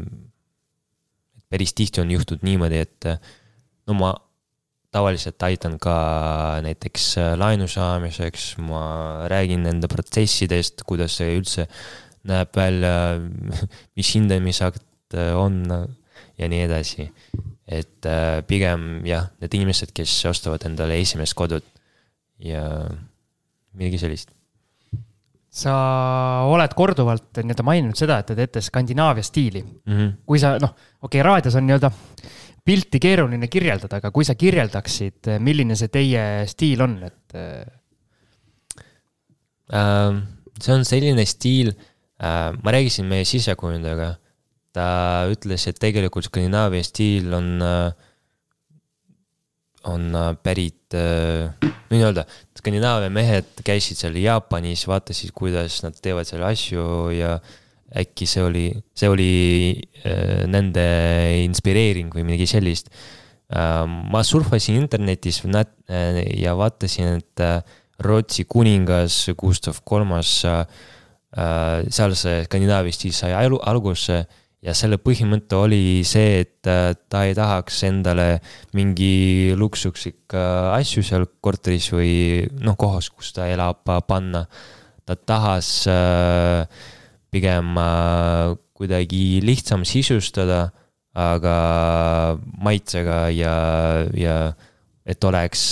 päris 1.49 1.73
tihti 1.73 2.03
on 2.03 2.11
juhtunud 2.13 2.43
niimoodi, 2.45 2.83
et 2.83 3.07
no 3.89 3.95
ma 3.97 4.11
tavaliselt 4.93 5.41
aitan 5.45 5.77
ka 5.81 5.95
näiteks 6.65 7.15
laenu 7.37 7.67
saamiseks, 7.69 8.51
ma 8.61 9.25
räägin 9.29 9.65
nende 9.65 9.89
protsessidest, 9.89 10.83
kuidas 10.85 11.17
see 11.17 11.33
üldse 11.37 11.65
näeb 12.29 12.53
välja, 12.55 12.93
mis 13.97 14.13
hindamisakt 14.15 15.17
on 15.37 15.63
ja 16.37 16.49
nii 16.49 16.65
edasi. 16.67 17.09
Et 17.69 18.09
äh, 18.09 18.41
pigem 18.49 19.05
jah, 19.05 19.29
need 19.41 19.53
inimesed, 19.59 19.93
kes 19.93 20.15
ostavad 20.25 20.65
endale 20.65 20.97
esimest 20.97 21.37
kodut 21.37 21.65
ja 22.41 22.65
midagi 23.77 23.99
sellist 24.01 24.33
sa 25.49 25.73
oled 26.45 26.73
korduvalt 26.77 27.39
nii-öelda 27.41 27.65
maininud 27.65 27.97
seda, 27.97 28.19
et 28.21 28.27
te 28.29 28.35
teete 28.37 28.61
Skandinaavia 28.61 29.25
stiili 29.25 29.63
mm. 29.63 29.93
-hmm. 29.93 30.11
kui 30.25 30.39
sa 30.39 30.57
noh, 30.61 30.75
okei 31.01 31.19
okay,, 31.19 31.25
raadios 31.25 31.55
on 31.57 31.65
nii-öelda 31.67 31.91
pilti 32.65 32.99
keeruline 33.01 33.47
kirjeldada, 33.47 33.97
aga 33.97 34.11
kui 34.11 34.25
sa 34.25 34.35
kirjeldaksid, 34.35 35.31
milline 35.41 35.75
see 35.75 35.87
teie 35.87 36.45
stiil 36.47 36.81
on, 36.85 36.97
et 37.03 37.35
äh,? 37.35 37.65
see 40.61 40.73
on 40.75 40.85
selline 40.85 41.25
stiil 41.25 41.69
äh,, 41.73 42.53
ma 42.63 42.71
rääkisin 42.71 43.05
meie 43.05 43.25
sisekujundajaga. 43.25 44.15
Ta 44.75 45.25
ütles, 45.31 45.65
et 45.69 45.79
tegelikult 45.81 46.29
Skandinaavia 46.29 46.85
stiil 46.85 47.33
on 47.33 47.57
äh, 47.65 47.89
on 49.89 50.15
äh, 50.15 50.35
pärit, 50.43 50.93
äh, 50.93 51.69
nii-öelda, 51.89 52.25
Skandinaavia 52.59 53.09
mehed 53.13 53.63
käisid 53.65 53.99
seal 53.99 54.17
Jaapanis, 54.19 54.85
vaatasid, 54.89 55.31
kuidas 55.35 55.79
nad 55.85 55.97
teevad 56.03 56.27
seal 56.27 56.43
asju 56.49 56.83
ja 57.15 57.37
äkki 57.99 58.27
see 58.29 58.43
oli, 58.45 58.65
see 58.93 59.09
oli 59.09 59.31
nende 60.51 60.83
inspireering 61.41 62.11
või 62.13 62.27
midagi 62.27 62.45
sellist. 62.51 62.91
ma 63.49 64.21
surfasin 64.21 64.75
internetis 64.77 65.39
ja 66.37 66.53
vaatasin, 66.53 67.17
et 67.17 67.41
Rootsi 68.05 68.45
kuningas 68.45 69.31
Gustav 69.33 69.79
Kolmas, 69.81 70.43
seal 70.45 72.13
see 72.13 72.43
Skandinaavia 72.45 72.93
stiil 72.93 73.15
sai 73.17 73.33
alguse 73.33 74.19
ja 74.65 74.75
selle 74.75 74.99
põhimõte 75.01 75.55
oli 75.57 76.01
see, 76.07 76.43
et 76.43 76.67
äh, 76.67 76.91
ta 77.11 77.23
ei 77.27 77.35
tahaks 77.37 77.79
endale 77.87 78.27
mingi 78.75 79.55
luksuslikku 79.57 80.39
asju 80.75 81.03
seal 81.05 81.27
korteris 81.43 81.89
või 81.93 82.11
noh, 82.59 82.75
kohas, 82.79 83.09
kus 83.13 83.31
ta 83.35 83.47
elab, 83.51 83.85
panna. 84.07 84.45
ta 85.07 85.15
tahas 85.15 85.87
äh, 85.89 86.65
pigem 87.31 87.77
äh, 87.79 88.55
kuidagi 88.75 89.39
lihtsam 89.43 89.85
sisustada, 89.87 90.69
aga 91.19 91.55
maitsega 92.63 93.27
ja, 93.33 93.55
ja 94.15 94.35
et 95.09 95.23
oleks 95.25 95.63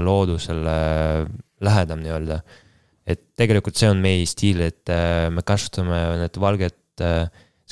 loodusele 0.00 0.76
lähedam 1.60 2.00
nii-öelda. 2.00 2.38
et 3.04 3.20
tegelikult 3.36 3.76
see 3.76 3.90
on 3.90 4.00
meie 4.00 4.24
stiil, 4.30 4.62
et 4.64 4.88
me 5.34 5.42
kasutame 5.44 5.98
need 6.22 6.38
valged 6.40 6.78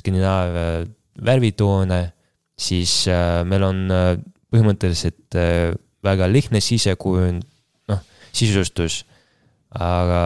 Skandinaavia 0.00 0.64
värvitoone, 1.24 2.00
siis 2.60 3.04
äh, 3.10 3.40
meil 3.48 3.64
on 3.66 3.86
äh, 3.92 4.10
põhimõtteliselt 4.50 5.38
äh, 5.38 5.70
väga 6.04 6.28
lihtne 6.30 6.62
sisekujund, 6.64 7.44
noh, 7.90 8.02
sisustus, 8.36 9.02
aga, 9.76 10.20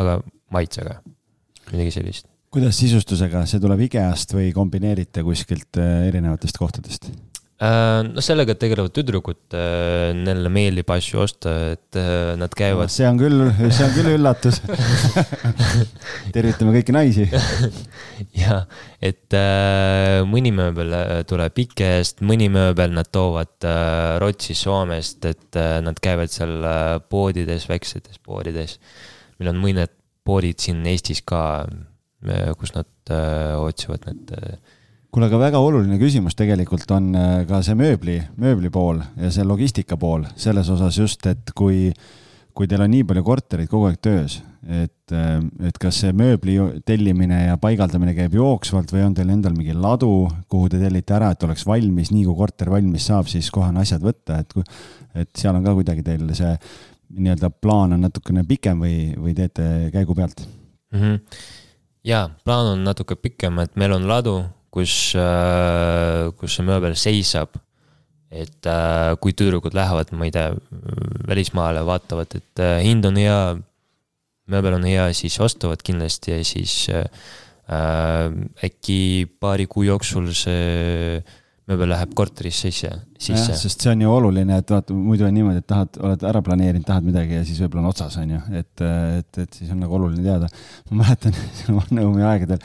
aga 0.00 0.18
maitsega, 0.54 0.98
midagi 1.70 1.94
sellist. 1.94 2.26
kuidas 2.50 2.80
sisustusega, 2.80 3.44
see 3.46 3.62
tuleb 3.62 3.84
IKEA-st 3.86 4.34
või 4.34 4.50
kombineerite 4.56 5.22
kuskilt 5.26 5.78
erinevatest 5.78 6.58
kohtadest? 6.58 7.12
Äh, 7.60 7.98
no 8.08 8.22
sellega 8.24 8.54
tegelevad 8.56 8.94
tüdrukud, 8.96 9.36
äh, 9.52 10.14
neile 10.16 10.48
meeldib 10.48 10.88
asju 10.94 11.18
osta, 11.20 11.50
et 11.74 11.98
äh, 12.00 12.30
nad 12.40 12.54
käivad 12.56 12.88
no,. 12.88 12.94
see 12.94 13.04
on 13.04 13.18
küll, 13.20 13.42
see 13.68 13.84
on 13.84 13.92
küll 13.92 14.08
üllatus 14.14 14.62
tervitame 16.34 16.72
kõiki 16.78 16.94
naisi 16.96 17.26
ja, 18.42 18.62
et 19.04 19.36
mõni 20.32 20.54
mööbel 20.56 20.96
tuleb 21.28 21.60
IKEA-st, 21.66 22.24
mõni 22.24 22.48
mööbel 22.48 22.96
nad 22.96 23.12
toovad 23.12 23.68
Rootsi, 24.24 24.56
Soomest, 24.56 25.28
et 25.28 25.60
nad 25.84 26.00
käivad 26.00 26.32
seal 26.32 26.64
poodides, 27.12 27.68
väiksetes 27.68 28.24
poodides. 28.24 28.78
meil 29.36 29.52
on 29.52 29.60
mõned 29.60 29.92
poodid 30.24 30.64
siin 30.64 30.80
Eestis 30.88 31.20
ka 31.28 31.66
kus 32.56 32.72
nad 32.72 33.16
otsivad 33.60 34.08
need 34.08 34.38
kuule, 35.10 35.26
aga 35.26 35.40
väga 35.40 35.60
oluline 35.62 35.98
küsimus 36.00 36.36
tegelikult 36.38 36.90
on 36.94 37.10
äh, 37.18 37.30
ka 37.48 37.60
see 37.66 37.76
mööbli, 37.78 38.18
mööbli 38.40 38.70
pool 38.72 39.02
ja 39.18 39.30
see 39.34 39.46
logistika 39.46 39.98
pool 40.00 40.26
selles 40.38 40.70
osas 40.70 40.98
just, 41.00 41.26
et 41.30 41.50
kui, 41.56 41.88
kui 42.54 42.70
teil 42.70 42.84
on 42.84 42.92
nii 42.92 43.06
palju 43.08 43.24
kortereid 43.26 43.70
kogu 43.70 43.88
aeg 43.88 43.98
töös, 44.04 44.38
et, 44.66 45.14
äh, 45.16 45.40
et 45.66 45.80
kas 45.82 46.02
see 46.04 46.14
mööbli 46.16 46.58
tellimine 46.86 47.42
ja 47.48 47.58
paigaldamine 47.60 48.14
käib 48.18 48.36
jooksvalt 48.38 48.94
või 48.94 49.02
on 49.08 49.16
teil 49.18 49.32
endal 49.34 49.56
mingi 49.56 49.74
ladu, 49.74 50.28
kuhu 50.50 50.70
te 50.70 50.80
tellite 50.82 51.16
ära, 51.18 51.32
et 51.34 51.48
oleks 51.48 51.66
valmis, 51.66 52.12
nii 52.14 52.28
kui 52.28 52.38
korter 52.38 52.70
valmis 52.70 53.10
saab, 53.10 53.30
siis 53.30 53.50
kohe 53.54 53.72
on 53.72 53.82
asjad 53.82 54.04
võtta, 54.04 54.38
et, 54.44 54.54
et 55.24 55.32
seal 55.34 55.58
on 55.58 55.66
ka 55.66 55.74
kuidagi 55.80 56.06
teil 56.06 56.30
see 56.38 56.54
nii-öelda 57.10 57.50
plaan 57.50 57.96
on 57.96 58.06
natukene 58.06 58.44
pikem 58.46 58.78
või, 58.84 59.10
või 59.18 59.34
teete 59.34 59.90
käigu 59.90 60.14
pealt 60.14 60.44
mm? 60.46 61.00
-hmm. 61.00 61.18
ja 62.06 62.28
plaan 62.44 62.76
on 62.76 62.84
natuke 62.86 63.16
pikem, 63.18 63.58
et 63.58 63.74
meil 63.74 63.98
on 63.98 64.06
ladu 64.06 64.38
kus, 64.74 65.14
äh, 65.18 66.30
kus 66.38 66.56
see 66.56 66.66
mööbel 66.66 66.96
seisab. 66.98 67.58
et 68.30 68.62
äh, 68.70 69.16
kui 69.18 69.32
tüdrukud 69.34 69.74
lähevad, 69.74 70.12
ma 70.14 70.28
ei 70.28 70.30
tea, 70.30 70.52
välismaale, 71.26 71.80
vaatavad, 71.82 72.36
et 72.38 72.60
äh, 72.62 72.76
hind 72.84 73.08
on 73.08 73.16
hea, 73.18 73.38
mööbel 74.46 74.76
on 74.76 74.86
hea, 74.86 75.08
siis 75.18 75.34
ostavad 75.42 75.82
kindlasti 75.82 76.36
ja 76.36 76.44
siis 76.46 76.76
äkki 77.70 79.00
paari 79.42 79.66
kuu 79.70 79.82
jooksul 79.86 80.30
see 80.34 81.18
mööbel 81.70 81.92
läheb 81.92 82.14
korterisse 82.18 82.70
sisse, 82.70 82.90
sisse. 83.18 83.54
sest 83.60 83.84
see 83.84 83.92
on 83.92 84.02
ju 84.04 84.10
oluline, 84.10 84.58
et 84.62 84.72
vaata, 84.74 84.96
muidu 84.96 85.26
on 85.28 85.36
niimoodi, 85.36 85.62
et 85.62 85.68
tahad, 85.70 86.00
oled 86.02 86.26
ära 86.30 86.42
planeerinud, 86.46 86.86
tahad 86.86 87.06
midagi 87.06 87.38
ja 87.38 87.44
siis 87.46 87.62
võib-olla 87.62 87.86
on 87.86 87.92
otsas, 87.92 88.18
on 88.20 88.34
ju, 88.34 88.40
et, 88.58 88.84
et, 89.20 89.40
et 89.44 89.60
siis 89.60 89.70
on 89.74 89.80
nagu 89.84 89.96
oluline 90.00 90.26
teada. 90.26 90.50
ma 90.90 91.04
mäletan 91.04 91.38
Vaneumi 91.78 92.26
aegadel, 92.26 92.60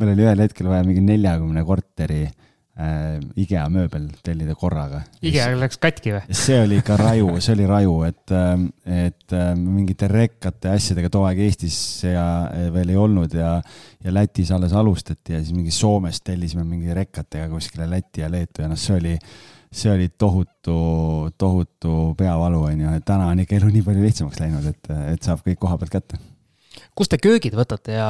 meil 0.00 0.12
oli 0.16 0.26
ühel 0.26 0.44
hetkel 0.46 0.70
vaja 0.72 0.86
mingi 0.86 1.04
neljakümne 1.06 1.64
korteri 1.68 2.24
äh, 2.26 2.36
IKEA 2.78 3.64
mööbel 3.74 4.04
tellida 4.22 4.54
korraga. 4.54 5.00
IKEA 5.26 5.48
läks 5.58 5.80
katki 5.82 6.12
või? 6.14 6.36
see 6.36 6.60
oli 6.62 6.78
ikka 6.78 6.94
raju, 7.00 7.32
see 7.42 7.56
oli 7.56 7.66
raju, 7.66 7.96
et, 8.06 8.34
ähm, 8.38 8.68
et 8.86 9.34
ähm, 9.34 9.64
mingite 9.74 10.06
rekkate 10.10 10.70
asjadega 10.76 11.10
too 11.10 11.24
aeg 11.26 11.42
Eestis 11.42 11.78
ja 12.06 12.22
äh, 12.46 12.68
veel 12.74 12.94
ei 12.94 13.00
olnud 13.00 13.34
ja, 13.34 13.56
ja 14.04 14.14
Lätis 14.14 14.54
alles 14.54 14.76
alustati 14.78 15.34
ja 15.34 15.42
siis 15.42 15.56
mingi 15.56 15.74
Soomest 15.74 16.22
tellisime 16.30 16.62
mingi 16.68 16.94
rekkatega 16.94 17.50
kuskile 17.50 17.90
Lätti 17.90 18.22
ja 18.22 18.30
Leetu 18.30 18.62
ja 18.62 18.70
noh, 18.70 18.78
see 18.78 18.94
oli, 19.00 19.18
see 19.74 19.92
oli 19.96 20.08
tohutu, 20.14 20.78
tohutu 21.34 21.98
peavalu, 22.18 22.62
on 22.70 22.86
ju, 22.86 22.96
et 23.00 23.10
täna 23.10 23.32
on 23.32 23.42
ikka 23.42 23.58
elu 23.58 23.74
nii 23.74 23.86
palju 23.90 24.06
lihtsamaks 24.06 24.42
läinud, 24.44 24.70
et, 24.70 24.92
et 25.16 25.26
saab 25.26 25.42
kõik 25.42 25.58
koha 25.66 25.82
pealt 25.82 25.98
kätte 25.98 26.22
kust 26.98 27.14
te 27.14 27.20
köögid 27.22 27.54
võtate 27.58 27.94
ja, 27.94 28.08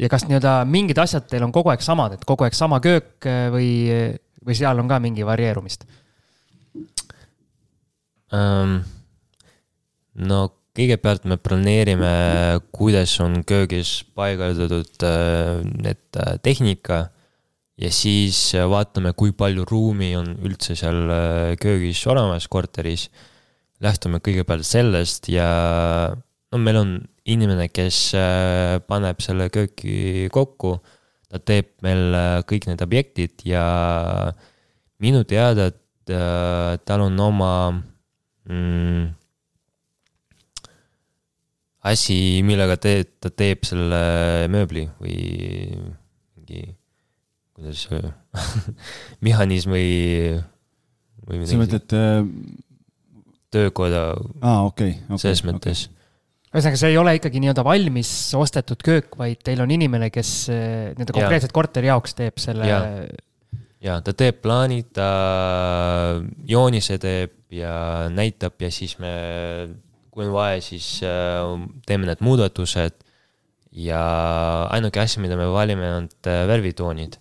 ja 0.00 0.10
kas 0.12 0.24
nii-öelda 0.28 0.62
mingid 0.68 1.00
asjad 1.02 1.28
teil 1.28 1.44
on 1.44 1.52
kogu 1.54 1.72
aeg 1.72 1.84
samad, 1.84 2.16
et 2.16 2.24
kogu 2.28 2.46
aeg 2.46 2.56
sama 2.56 2.80
köök 2.84 3.28
äh, 3.28 3.46
või, 3.52 3.70
või 4.44 4.56
seal 4.58 4.80
on 4.80 4.90
ka 4.90 5.00
mingi 5.02 5.26
varieerumist 5.28 5.86
um,? 8.32 8.80
no 10.12 10.42
kõigepealt 10.76 11.26
me 11.28 11.36
planeerime, 11.36 12.12
kuidas 12.72 13.14
on 13.20 13.42
köögis 13.48 13.98
paigaldatud 14.16 15.04
äh, 15.04 15.60
need 15.84 16.20
äh, 16.20 16.38
tehnika 16.44 17.04
ja 17.80 17.90
siis 17.92 18.52
vaatame, 18.68 19.12
kui 19.16 19.32
palju 19.36 19.64
ruumi 19.68 20.12
on 20.16 20.34
üldse 20.44 20.76
seal 20.78 21.08
köögis 21.60 22.00
olemas 22.06 22.46
korteris. 22.48 23.08
lähtume 23.82 24.20
kõigepealt 24.22 24.62
sellest 24.62 25.26
ja 25.32 25.48
no 26.52 26.60
meil 26.60 26.78
on 26.82 26.90
inimene, 27.24 27.68
kes 27.72 28.12
äh, 28.18 28.76
paneb 28.84 29.22
selle 29.24 29.48
kööki 29.52 30.28
kokku, 30.34 30.76
ta 31.32 31.40
teeb 31.40 31.72
meil 31.84 32.12
äh, 32.16 32.42
kõik 32.48 32.68
need 32.68 32.82
objektid 32.84 33.44
ja 33.48 33.64
minu 35.02 35.24
teada 35.28 35.70
äh, 35.72 36.76
tal 36.84 37.06
on 37.06 37.16
oma 37.24 37.52
mm, 37.72 39.06
asi, 41.88 42.18
millega 42.46 42.76
te, 42.82 42.94
ta 43.18 43.32
teeb 43.32 43.64
selle 43.66 44.02
mööbli 44.52 44.84
või 45.00 45.16
mingi, 46.36 46.66
kuidas 47.56 47.86
mehhanism 49.24 49.72
või, 49.72 49.88
või 51.24 51.48
sa 51.48 51.58
mõtled 51.64 51.96
äh, 51.96 52.20
töökoda. 53.52 54.04
Aa, 54.44 54.62
okei, 54.68 54.98
okei. 55.08 55.24
selles 55.24 55.46
mõttes 55.48 55.88
ühesõnaga, 56.52 56.78
see 56.78 56.90
ei 56.92 56.98
ole 57.00 57.14
ikkagi 57.16 57.40
nii-öelda 57.40 57.64
valmis 57.64 58.10
ostetud 58.36 58.82
köök, 58.84 59.14
vaid 59.20 59.40
teil 59.44 59.62
on 59.64 59.70
inimene, 59.72 60.10
kes 60.12 60.32
eh, 60.52 60.90
nii-öelda 60.92 61.16
konkreetselt 61.16 61.54
korteri 61.56 61.88
jaoks 61.88 62.16
teeb 62.18 62.40
selle. 62.42 62.68
ja 63.82 63.96
ta 64.04 64.12
teeb 64.16 64.42
plaanid, 64.44 64.90
ta 64.96 65.08
joonise 66.48 66.98
teeb 67.02 67.38
ja 67.56 67.72
näitab 68.12 68.60
ja 68.60 68.70
siis 68.72 68.98
me, 69.00 69.14
kui 70.12 70.28
on 70.28 70.34
vaja, 70.36 70.60
siis 70.64 70.98
äh, 71.08 71.40
teeme 71.88 72.10
need 72.10 72.20
muudatused. 72.24 73.00
ja 73.72 74.02
ainuke 74.68 75.00
asi, 75.00 75.20
mida 75.24 75.36
me 75.40 75.48
valime, 75.48 75.94
on 75.96 76.08
äh, 76.28 76.44
värvitoonid. 76.48 77.16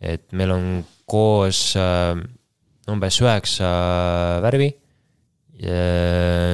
et 0.00 0.32
meil 0.32 0.50
on 0.50 0.68
koos 1.06 1.76
umbes 2.88 3.20
üheksa 3.20 3.68
värvi 4.42 4.72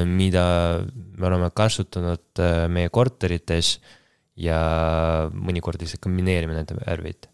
mida 0.05 0.45
me 1.19 1.29
oleme 1.31 1.51
kasutanud 1.55 2.43
äh, 2.43 2.67
meie 2.73 2.91
korterites 2.95 3.77
ja 4.39 4.59
mõnikord 5.35 5.83
lihtsalt 5.83 6.03
kombineerime 6.05 6.55
need 6.57 6.73
värvid. 6.79 7.29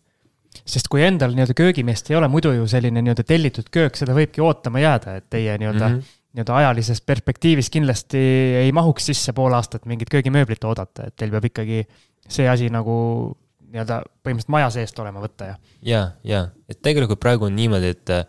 sest 0.65 0.89
kui 0.89 1.03
endal 1.05 1.35
nii-öelda 1.35 1.57
köögimeest 1.59 2.09
ei 2.11 2.17
ole, 2.17 2.29
muidu 2.33 2.55
ju 2.55 2.67
selline 2.71 3.03
nii-öelda 3.03 3.25
tellitud 3.29 3.69
köök, 3.75 3.99
seda 3.99 4.17
võibki 4.17 4.43
ootama 4.45 4.81
jääda, 4.81 5.19
et 5.21 5.29
teie 5.31 5.59
nii-öelda 5.61 5.89
mm 5.89 5.99
-hmm. 5.99 6.17
nii-öelda 6.39 6.57
ajalises 6.63 7.01
perspektiivis 7.01 7.71
kindlasti 7.71 8.25
ei 8.65 8.73
mahuks 8.73 9.11
sisse 9.13 9.33
pool 9.33 9.53
aastat 9.53 9.85
mingit 9.87 10.11
köögimööblit 10.11 10.65
oodata, 10.65 11.09
et 11.09 11.17
teil 11.17 11.31
peab 11.31 11.51
ikkagi 11.51 11.85
see 12.29 12.49
asi 12.49 12.71
nagu 12.73 13.37
nii-öelda 13.75 14.01
põhimõtteliselt 14.25 14.55
maja 14.57 14.71
seest 14.71 14.99
olema 14.99 15.21
võtta 15.21 15.53
ja. 15.53 15.61
ja, 15.83 16.03
ja, 16.25 16.49
et 16.69 16.81
tegelikult 16.83 17.21
praegu 17.21 17.51
on 17.51 17.57
niimoodi, 17.57 17.93
et 17.93 18.11
Äh, 18.11 18.25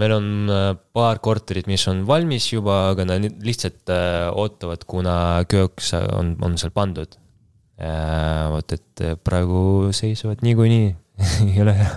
meil 0.00 0.14
on 0.16 0.28
äh, 0.48 0.68
paar 0.96 1.20
korterit, 1.20 1.68
mis 1.68 1.84
on 1.90 2.06
valmis 2.08 2.46
juba, 2.52 2.92
aga 2.92 3.04
nad 3.08 3.26
lihtsalt 3.44 3.92
äh, 3.92 4.28
ootavad, 4.32 4.86
kuna 4.88 5.16
köök 5.48 5.82
on, 6.16 6.36
on 6.40 6.56
seal 6.60 6.72
pandud. 6.74 7.18
vot, 8.52 8.72
et 8.72 9.00
praegu 9.24 9.90
seisavad 9.96 10.44
niikuinii 10.44 10.90
ei 11.48 11.56
ole 11.64 11.72
hea 11.74 11.96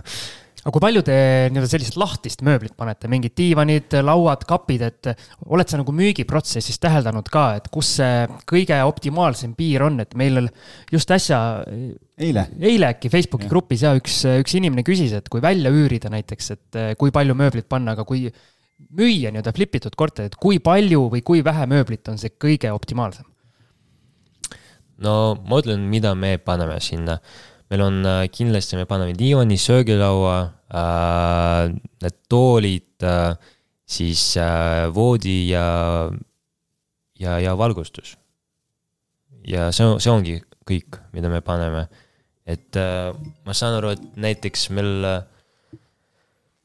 aga 0.65 0.73
kui 0.73 0.81
palju 0.81 1.01
te 1.05 1.15
nii-öelda 1.53 1.69
sellist 1.69 1.97
lahtist 2.01 2.39
mööblit 2.45 2.73
panete, 2.77 3.05
mingid 3.11 3.35
diivanid, 3.37 3.93
lauad, 4.01 4.47
kapid, 4.49 4.81
et 4.87 5.09
oled 5.45 5.69
sa 5.69 5.77
nagu 5.77 5.93
müügiprotsessis 5.93 6.81
täheldanud 6.81 7.29
ka, 7.29 7.43
et 7.59 7.69
kus 7.73 7.91
see 7.99 8.23
kõige 8.49 8.79
optimaalsem 8.89 9.53
piir 9.57 9.85
on, 9.85 10.01
et 10.01 10.17
meil 10.17 10.47
just 10.91 11.13
äsja. 11.13 11.39
eile. 12.17 12.47
eile 12.57 12.89
äkki 12.95 13.13
Facebooki 13.13 13.45
ja. 13.45 13.53
grupis 13.53 13.85
ja 13.85 13.93
üks, 13.99 14.23
üks 14.41 14.57
inimene 14.57 14.81
küsis, 14.87 15.13
et 15.13 15.29
kui 15.29 15.43
välja 15.43 15.69
üürida 15.69 16.09
näiteks, 16.09 16.51
et 16.57 16.81
kui 16.97 17.13
palju 17.13 17.37
mööblit 17.37 17.69
panna, 17.69 17.93
aga 17.93 18.07
kui 18.09 18.25
müüa 18.97 19.29
nii-öelda 19.29 19.53
flip 19.53 19.77
itud 19.77 19.93
korterit, 19.95 20.33
kui 20.41 20.57
palju 20.63 21.05
või 21.13 21.21
kui 21.25 21.45
vähe 21.45 21.69
mööblit 21.69 22.09
on 22.09 22.17
see 22.17 22.33
kõige 22.41 22.73
optimaalsem? 22.73 23.29
no 24.97 25.35
ma 25.45 25.59
ütlen, 25.61 25.85
mida 25.91 26.15
me 26.17 26.39
paneme 26.41 26.79
sinna 26.81 27.19
meil 27.71 27.81
on 27.81 28.05
äh, 28.05 28.27
kindlasti, 28.33 28.77
me 28.77 28.85
paneme 28.89 29.15
diivani, 29.17 29.57
söögilaua 29.57 30.37
äh,, 30.69 31.73
need 32.03 32.17
toolid 32.29 33.05
äh,, 33.05 33.33
siis 33.85 34.35
äh, 34.37 34.85
voodi 34.93 35.49
ja, 35.49 36.11
ja, 37.19 37.39
ja 37.39 37.57
valgustus. 37.57 38.17
ja 39.45 39.69
see, 39.73 39.87
see 40.01 40.11
ongi 40.11 40.39
kõik, 40.65 40.99
mida 41.13 41.29
me 41.29 41.41
paneme. 41.45 41.87
et 42.45 42.77
äh, 42.77 43.13
ma 43.45 43.53
saan 43.57 43.79
aru, 43.79 43.95
et 43.95 44.17
näiteks 44.21 44.69
meil, 44.77 45.05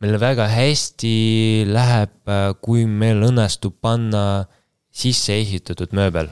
meil 0.01 0.21
väga 0.21 0.49
hästi 0.53 1.15
läheb, 1.69 2.13
äh, 2.29 2.53
kui 2.61 2.85
meil 2.85 3.25
õnnestub 3.31 3.79
panna 3.81 4.45
sisse 4.93 5.33
ehitatud 5.39 5.97
mööbel 5.97 6.29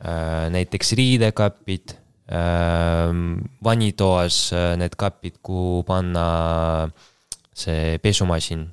äh,. 0.00 0.48
näiteks 0.56 0.96
riidekapid 0.96 1.98
vanitoas 2.26 4.52
äh, 4.52 4.74
need 4.80 4.96
kapid, 4.98 5.38
kuhu 5.42 5.84
panna 5.86 6.90
see 7.54 7.98
pesumasin. 8.02 8.66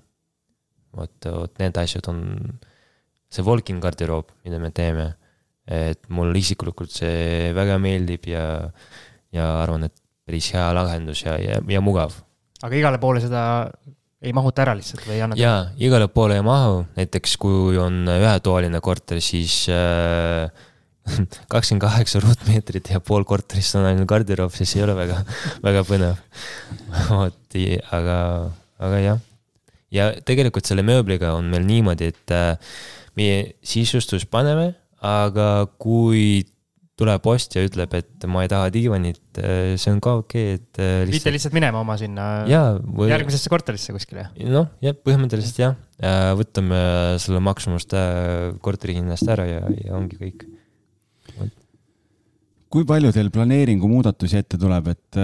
vot, 0.93 1.25
vot 1.25 1.61
need 1.61 1.77
asjad 1.77 2.07
on 2.09 2.19
see 3.33 3.45
walk-in 3.45 3.79
garderoob, 3.81 4.33
mida 4.45 4.59
me 4.59 4.71
teeme. 4.71 5.13
et 5.63 6.09
mulle 6.11 6.35
isiklikult 6.35 6.91
see 6.91 7.53
väga 7.55 7.77
meeldib 7.79 8.25
ja, 8.27 8.67
ja 9.31 9.45
arvan, 9.61 9.85
et 9.87 9.93
päris 10.27 10.49
hea 10.51 10.65
lahendus 10.75 11.21
ja, 11.23 11.37
ja, 11.39 11.61
ja 11.63 11.79
mugav. 11.79 12.17
aga 12.59 12.75
igale 12.75 12.99
poole 12.99 13.21
seda 13.23 13.71
ei 14.23 14.33
mahuta 14.35 14.65
ära 14.65 14.73
lihtsalt 14.75 15.05
või 15.07 15.15
ei 15.15 15.23
anna? 15.23 15.37
jaa, 15.39 15.71
igale 15.79 16.09
poole 16.11 16.35
ei 16.39 16.43
mahu, 16.43 16.83
näiteks 16.97 17.37
kui 17.39 17.79
on 17.79 18.03
ühetoaline 18.11 18.83
korter, 18.83 19.23
siis 19.23 19.61
äh, 19.71 20.51
kakskümmend 21.51 21.83
kaheksa 21.83 22.21
ruutmeetrit 22.23 22.93
ja 22.93 23.01
pool 23.03 23.25
korterist 23.27 23.75
on 23.79 23.87
ainult 23.89 24.07
garderoob, 24.09 24.53
siis 24.55 24.75
ei 24.77 24.85
ole 24.85 24.95
väga, 24.97 25.19
väga 25.63 25.83
põnev. 25.87 26.21
vot, 27.09 27.59
aga, 27.97 28.19
aga 28.79 29.01
jah. 29.03 29.19
ja 29.93 30.11
tegelikult 30.25 30.69
selle 30.69 30.85
mööbliga 30.85 31.35
on 31.37 31.51
meil 31.51 31.67
niimoodi, 31.67 32.13
et 32.13 32.33
äh, 32.35 32.55
meie 33.19 33.53
sisustus 33.65 34.25
paneme, 34.25 34.73
aga 35.03 35.67
kui 35.81 36.45
tuleb 36.97 37.25
ostja, 37.25 37.63
ütleb, 37.65 37.89
et 37.97 38.25
ma 38.29 38.43
ei 38.45 38.49
taha 38.51 38.69
diivanit, 38.71 39.19
äh, 39.41 39.73
see 39.81 39.91
on 39.91 39.99
ka 40.03 40.15
okei 40.21 40.53
okay,, 40.53 40.61
et 40.61 40.79
äh, 40.79 40.95
lihtsalt.... 41.03 41.13
viite 41.17 41.35
lihtsalt 41.35 41.57
minema 41.57 41.83
oma 41.83 41.99
sinna 41.99 42.31
jaa, 42.47 42.77
või... 42.79 43.11
järgmisesse 43.11 43.51
korterisse 43.51 43.95
kuskile? 43.97 44.29
noh, 44.39 44.71
jah, 44.85 44.95
põhimõtteliselt 45.03 45.59
jah, 45.65 45.77
võtame 46.39 46.81
selle 47.21 47.43
maksumust 47.43 47.95
korteri 48.63 49.01
hinnast 49.01 49.27
ära 49.35 49.49
ja, 49.49 49.63
ja 49.83 49.97
ongi 49.99 50.21
kõik 50.21 50.47
kui 52.73 52.87
palju 52.89 53.11
teil 53.13 53.29
planeeringu 53.33 53.89
muudatusi 53.89 54.39
ette 54.39 54.57
tuleb, 54.57 54.89
et, 54.95 55.19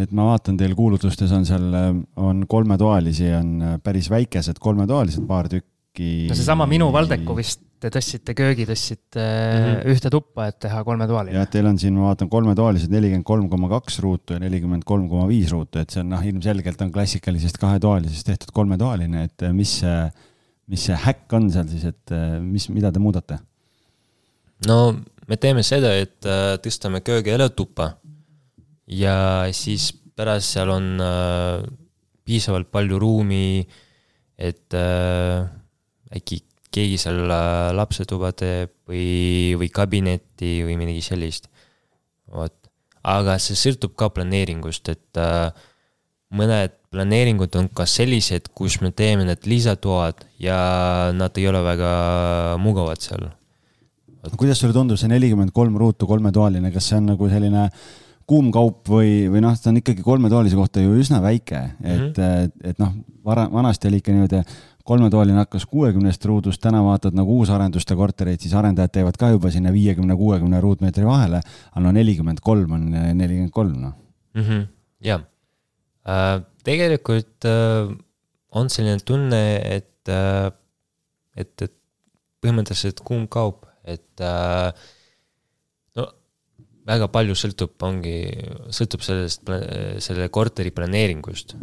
et 0.00 0.16
ma 0.16 0.30
vaatan, 0.30 0.56
teil 0.60 0.72
kuulutustes 0.78 1.34
on 1.36 1.44
seal, 1.48 1.68
on 2.16 2.42
kolmetoalisi, 2.48 3.28
on 3.36 3.78
päris 3.84 4.08
väikesed 4.12 4.60
kolmetoalised, 4.62 5.26
paar 5.28 5.50
tükki. 5.52 6.30
no 6.30 6.38
seesama 6.38 6.66
minu 6.70 6.88
Valdeku 6.94 7.36
vist 7.36 7.60
te 7.84 7.90
tõstsite 7.92 8.32
köögi, 8.36 8.64
tõstsite 8.64 9.20
mm 9.20 9.64
-hmm. 9.66 9.92
ühte 9.92 10.10
tuppa, 10.12 10.48
et 10.48 10.58
teha 10.64 10.80
kolmetoaline. 10.86 11.36
jah, 11.36 11.48
teil 11.50 11.68
on 11.68 11.78
siin, 11.78 11.94
ma 11.98 12.08
vaatan, 12.08 12.30
kolmetoalised 12.32 12.92
nelikümmend 12.94 13.28
kolm 13.28 13.48
koma 13.52 13.68
kaks 13.76 14.00
ruutu 14.04 14.38
ja 14.38 14.40
nelikümmend 14.40 14.86
kolm 14.88 15.08
koma 15.08 15.28
viis 15.28 15.52
ruutu, 15.52 15.82
et 15.82 15.90
see 15.92 16.00
on 16.00 16.14
noh, 16.14 16.24
ilmselgelt 16.24 16.80
on 16.80 16.92
klassikalisest 16.94 17.60
kahetoalisest 17.60 18.32
tehtud 18.32 18.54
kolmetoaline, 18.56 19.28
et 19.28 19.48
mis 19.52 19.80
see, 19.84 19.98
mis 20.72 20.86
see 20.88 20.96
häkk 20.96 21.36
on 21.36 21.50
seal 21.52 21.68
siis, 21.68 21.84
et 21.92 22.16
mis, 22.40 22.70
mida 22.72 22.92
te 22.92 23.02
muudate? 23.02 23.42
No 24.68 24.78
me 25.28 25.36
teeme 25.40 25.64
seda, 25.66 25.94
et 25.96 26.26
äh, 26.28 26.56
tõstame 26.62 27.02
köögiõle 27.04 27.48
tuppa 27.56 27.94
ja 28.90 29.16
siis 29.56 29.90
pärast 30.16 30.54
seal 30.54 30.72
on 30.74 30.88
äh, 31.02 31.64
piisavalt 32.24 32.70
palju 32.72 32.98
ruumi, 33.00 33.64
et 34.38 34.76
äh, 34.76 35.46
äkki 36.14 36.42
keegi 36.74 36.98
seal 36.98 37.20
lapsetuba 37.76 38.32
teeb 38.34 38.72
või, 38.90 39.54
või 39.60 39.70
kabinetti 39.70 40.56
või 40.66 40.74
midagi 40.80 41.04
sellist. 41.06 41.46
vot, 42.34 42.54
aga 43.06 43.36
see 43.38 43.54
sõltub 43.54 43.94
ka 43.94 44.08
planeeringust, 44.10 44.90
et 44.90 45.20
mõned 46.34 46.74
planeeringud 46.90 47.54
on 47.60 47.68
ka 47.70 47.86
sellised, 47.86 48.50
kus 48.58 48.80
me 48.82 48.90
teeme 48.90 49.22
need 49.28 49.46
lisatoad 49.46 50.26
ja 50.42 50.58
nad 51.14 51.38
ei 51.38 51.46
ole 51.46 51.62
väga 51.62 51.94
mugavad 52.58 53.06
seal 53.06 53.28
kuidas 54.38 54.60
sulle 54.60 54.74
tundub 54.76 54.98
see 55.00 55.10
nelikümmend 55.10 55.52
kolm 55.54 55.76
ruutu 55.80 56.08
kolmetoaline, 56.08 56.72
kas 56.74 56.90
see 56.90 56.98
on 57.00 57.12
nagu 57.12 57.28
selline 57.30 57.68
kuum 58.28 58.50
kaup 58.54 58.88
või, 58.88 59.26
või 59.32 59.42
noh, 59.44 59.56
ta 59.60 59.70
on 59.70 59.80
ikkagi 59.80 60.04
kolmetoalise 60.04 60.56
kohta 60.56 60.80
ju 60.80 60.94
üsna 60.96 61.20
väike, 61.24 61.60
et 61.82 61.90
mm, 61.90 62.06
-hmm. 62.14 62.46
et, 62.46 62.70
et 62.72 62.78
noh, 62.80 62.94
vara, 63.24 63.44
vanasti 63.52 63.90
oli 63.90 64.00
ikka 64.00 64.14
niimoodi, 64.14 64.40
kolmetoaline 64.84 65.40
hakkas 65.42 65.66
kuuekümnest 65.68 66.24
ruudust, 66.28 66.60
täna 66.60 66.82
vaatad 66.84 67.16
nagu 67.16 67.38
uusarenduste 67.40 67.96
kortereid, 67.96 68.40
siis 68.40 68.54
arendajad 68.56 68.92
teevad 68.96 69.16
ka 69.20 69.30
juba 69.32 69.52
sinna 69.52 69.72
viiekümne, 69.72 70.16
kuuekümne 70.16 70.60
ruutmeetri 70.60 71.06
vahele, 71.08 71.40
aga 71.72 71.84
no 71.84 71.92
nelikümmend 71.92 72.40
kolm 72.44 72.72
on 72.76 72.90
nelikümmend 72.92 73.52
kolm, 73.52 73.78
noh 73.80 73.94
-hmm.. 74.34 74.66
jah 75.04 75.22
äh,, 76.08 76.42
tegelikult 76.64 77.44
äh, 77.44 77.92
on 78.52 78.70
selline 78.70 79.00
tunne, 79.04 79.60
et 79.76 80.08
äh,, 80.08 80.52
et, 81.36 81.62
et 81.62 81.74
põhimõtteliselt 82.44 83.00
kuum 83.04 83.28
kaup 83.28 83.63
et 83.84 84.24
äh, 84.24 84.70
no 85.98 86.08
väga 86.88 87.08
palju 87.12 87.36
sõltub, 87.38 87.76
ongi, 87.86 88.18
sõltub 88.74 89.04
sellest, 89.04 89.48
selle 90.04 90.28
korteri 90.28 90.72
planeeringust. 90.74 91.56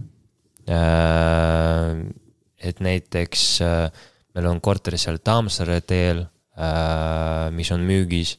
et 2.62 2.80
näiteks 2.80 3.44
meil 4.36 4.48
on 4.48 4.62
korter 4.62 4.98
seal 4.98 5.18
Tammsaare 5.18 5.82
teel, 5.82 6.24
mis 7.58 7.72
on 7.74 7.86
müügis 7.86 8.36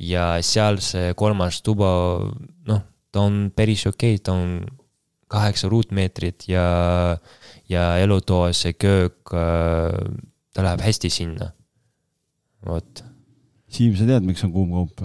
ja 0.00 0.38
seal 0.46 0.80
see 0.84 1.12
kolmas 1.18 1.60
tuba, 1.66 1.90
noh, 2.66 2.82
ta 3.12 3.26
on 3.26 3.50
päris 3.54 3.84
okei 3.90 4.16
okay,, 4.16 4.24
ta 4.24 4.32
on 4.38 4.60
kaheksa 5.30 5.68
ruutmeetrit 5.70 6.48
ja, 6.50 6.64
ja 7.70 7.84
elutoas 8.02 8.64
see 8.64 8.74
köök, 8.74 9.30
ta 9.30 10.64
läheb 10.64 10.82
hästi 10.82 11.10
sinna, 11.12 11.52
vot. 12.66 13.04
Siim, 13.70 13.94
sa 13.96 14.06
tead, 14.08 14.26
miks 14.26 14.42
on 14.44 14.52
kuum 14.54 14.72
kaup 14.74 15.02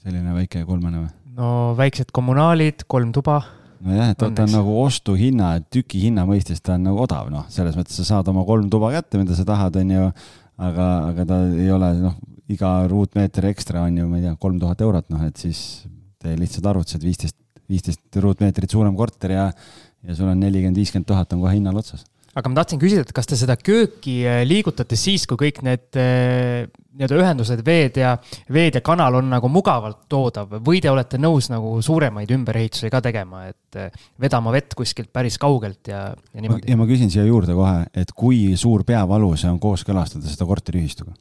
selline 0.00 0.34
väike 0.34 0.64
kolmene 0.64 1.04
või? 1.04 1.10
no 1.40 1.72
väiksed 1.78 2.12
kommunaalid, 2.16 2.84
kolm 2.90 3.12
tuba. 3.16 3.40
nojah, 3.80 4.12
et 4.12 4.20
ta 4.20 4.44
on 4.44 4.52
nagu 4.52 4.76
ostuhinna, 4.82 5.54
tükihinna 5.72 6.26
mõistes 6.28 6.60
ta 6.64 6.76
on 6.76 6.84
nagu 6.90 7.00
odav, 7.04 7.30
noh, 7.32 7.46
selles 7.52 7.78
mõttes 7.78 7.96
sa 7.96 8.06
saad 8.08 8.28
oma 8.32 8.44
kolm 8.48 8.68
tuba 8.72 8.90
kätte, 8.92 9.20
mida 9.20 9.36
sa 9.36 9.46
tahad, 9.48 9.78
on 9.80 9.94
ju. 9.96 10.10
aga, 10.60 10.88
aga 11.08 11.24
ta 11.24 11.38
ei 11.56 11.70
ole 11.72 11.94
noh, 12.02 12.18
iga 12.52 12.74
ruutmeeter 12.90 13.46
ekstra 13.48 13.86
on 13.86 13.96
ju, 14.02 14.08
ma 14.10 14.18
ei 14.18 14.26
tea, 14.26 14.34
kolm 14.42 14.58
tuhat 14.60 14.82
eurot, 14.84 15.08
noh, 15.12 15.22
et 15.24 15.40
siis 15.40 15.86
tee 16.20 16.34
lihtsad 16.36 16.66
arvutused, 16.68 17.00
viisteist, 17.06 17.38
viisteist 17.70 18.20
ruutmeetrit 18.20 18.70
suurem 18.74 18.96
korter 18.98 19.32
ja, 19.38 19.46
ja 20.04 20.16
sul 20.18 20.28
on 20.28 20.42
nelikümmend, 20.42 20.76
viiskümmend 20.76 21.08
tuhat 21.08 21.32
on 21.32 21.40
kohe 21.46 21.56
hinnal 21.56 21.80
otsas 21.80 22.04
aga 22.40 22.50
ma 22.50 22.58
tahtsin 22.60 22.80
küsida, 22.80 23.04
et 23.04 23.12
kas 23.14 23.28
te 23.28 23.36
seda 23.38 23.56
kööki 23.60 24.20
äh, 24.24 24.42
liigutate 24.48 24.96
siis, 24.98 25.26
kui 25.28 25.38
kõik 25.38 25.60
need 25.66 25.98
äh, 26.00 26.66
nii-öelda 26.96 27.18
ühendused, 27.20 27.62
veed 27.66 28.00
ja, 28.00 28.14
veed 28.52 28.78
ja 28.78 28.82
kanal 28.84 29.20
on 29.20 29.30
nagu 29.32 29.50
mugavalt 29.52 30.02
toodav 30.10 30.56
või 30.64 30.82
te 30.82 30.90
olete 30.92 31.20
nõus 31.20 31.50
nagu 31.52 31.76
suuremaid 31.84 32.32
ümberehitusi 32.34 32.90
ka 32.92 33.02
tegema, 33.04 33.46
et 33.52 33.80
äh, 33.80 34.04
vedama 34.20 34.54
vett 34.54 34.76
kuskilt 34.78 35.12
päris 35.12 35.38
kaugelt 35.40 35.92
ja, 35.92 36.08
ja 36.16 36.44
niimoodi? 36.44 36.70
ja 36.70 36.78
ma 36.80 36.88
küsin 36.88 37.12
siia 37.12 37.26
juurde 37.28 37.56
kohe, 37.56 37.84
et 37.94 38.14
kui 38.16 38.56
suur 38.60 38.84
peavalu 38.88 39.34
see 39.38 39.50
on 39.52 39.60
kooskõlastada 39.62 40.30
seda 40.30 40.48
korteriühistuga? 40.48 41.16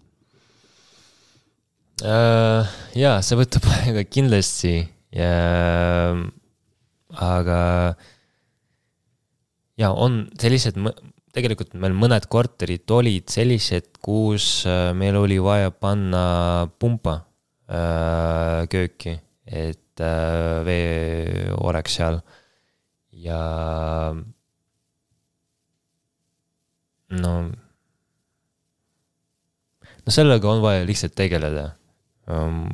jaa, 2.00 3.18
see 3.20 3.36
võtab 3.36 3.66
aega 3.76 4.06
kindlasti 4.16 4.78
ja 5.12 5.34
aga 7.20 7.60
ja 9.80 9.92
on 9.96 10.26
sellised, 10.40 10.78
tegelikult 11.36 11.76
meil 11.80 11.96
mõned 11.98 12.26
korterid 12.32 12.90
olid 12.92 13.30
sellised, 13.32 13.94
kus 14.04 14.66
äh, 14.70 14.92
meil 14.98 15.18
oli 15.20 15.40
vaja 15.44 15.72
panna 15.72 16.68
pumpa 16.82 17.20
äh, 17.70 18.66
kööki, 18.72 19.16
et 19.46 20.04
äh, 20.04 20.60
vee 20.68 21.48
oleks 21.60 22.00
seal. 22.00 22.20
Ja 23.20 23.40
no, 27.20 27.34
no 30.06 30.14
sellega 30.14 30.52
on 30.52 30.64
vaja 30.64 30.86
lihtsalt 30.88 31.18
tegeleda. 31.18 31.74
Um,. 32.30 32.68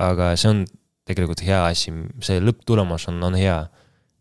aga 0.00 0.30
see 0.40 0.48
on 0.48 0.60
tegelikult 1.04 1.42
hea 1.44 1.58
asi, 1.68 1.92
see 2.24 2.40
lõpptulemus 2.40 3.04
on, 3.10 3.18
on 3.26 3.34
hea 3.36 3.58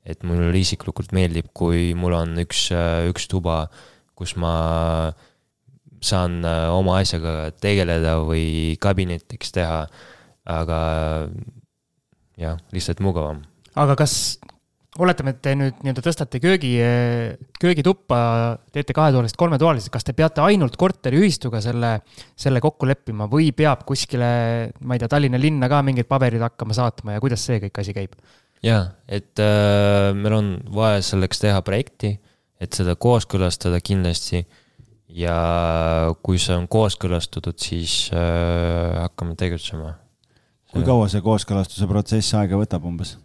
et 0.06 0.24
mulle 0.26 0.52
isiklikult 0.58 1.12
meeldib, 1.14 1.52
kui 1.54 1.92
mul 1.98 2.16
on 2.18 2.38
üks, 2.42 2.70
üks 3.10 3.28
tuba, 3.30 3.66
kus 4.18 4.36
ma 4.40 4.54
saan 6.02 6.42
äh, 6.46 6.68
oma 6.74 7.00
asjaga 7.02 7.52
tegeleda 7.62 8.18
või 8.26 8.76
kabinetiks 8.82 9.54
teha, 9.54 9.84
aga 10.50 10.80
jah, 12.42 12.58
lihtsalt 12.74 13.04
mugavam. 13.06 13.44
aga 13.78 13.96
kas, 14.00 14.16
oletame, 14.98 15.36
et 15.36 15.44
te 15.46 15.54
nüüd 15.56 15.78
nii-öelda 15.86 16.04
tõstate 16.04 16.42
köögi, 16.42 16.74
köögituppa, 17.62 18.18
teete 18.74 18.96
kahetoalist, 18.98 19.38
kolmetoalist, 19.40 19.92
kas 19.94 20.08
te 20.08 20.18
peate 20.18 20.42
ainult 20.44 20.76
korteriühistuga 20.82 21.62
selle, 21.64 21.94
selle 22.36 22.64
kokku 22.64 22.90
leppima 22.90 23.30
või 23.32 23.52
peab 23.56 23.86
kuskile, 23.88 24.32
ma 24.82 24.98
ei 24.98 25.04
tea, 25.04 25.12
Tallinna 25.14 25.40
linna 25.42 25.70
ka 25.72 25.84
mingid 25.86 26.10
paberid 26.10 26.42
hakkama 26.44 26.76
saatma 26.76 27.16
ja 27.16 27.24
kuidas 27.24 27.46
see 27.46 27.62
kõik 27.68 27.84
asi 27.84 27.96
käib? 27.96 28.18
Jaa, 28.66 28.82
et 29.10 29.42
äh, 29.42 30.12
meil 30.18 30.38
on 30.38 30.52
vaja 30.74 31.02
selleks 31.06 31.42
teha 31.42 31.62
projekti, 31.66 32.16
et 32.62 32.78
seda 32.78 32.96
kooskõlastada 32.96 33.82
kindlasti. 33.84 34.46
ja 35.12 35.36
kui 36.24 36.38
see 36.40 36.56
on 36.56 36.70
kooskõlastatud, 36.72 37.58
siis 37.60 38.06
äh, 38.16 39.02
hakkame 39.02 39.36
tegutsema. 39.36 39.98
kui 40.72 40.86
kaua 40.88 41.10
see 41.12 41.24
kooskõlastuse 41.26 41.88
protsess 41.90 42.38
aega 42.40 42.60
võtab 42.60 42.86
umbes? 42.88 43.18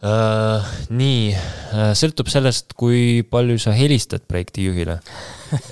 Uh, 0.00 0.64
nii 0.96 1.34
uh,, 1.34 1.90
sõltub 1.98 2.30
sellest, 2.32 2.72
kui 2.72 3.20
palju 3.28 3.58
sa 3.60 3.74
helistad 3.76 4.22
projektijuhile, 4.24 4.94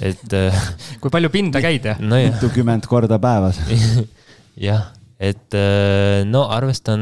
et 0.05 0.35
uh, 0.37 0.59
kui 1.01 1.13
palju 1.13 1.31
pinda 1.33 1.63
käid, 1.65 1.87
jah 1.89 2.03
no,? 2.03 2.19
mitukümmend 2.19 2.85
korda 2.91 3.17
päevas 3.23 3.63
jah, 4.69 4.91
et 5.17 5.57
uh, 5.57 6.27
no 6.29 6.45
arvestan, 6.53 7.01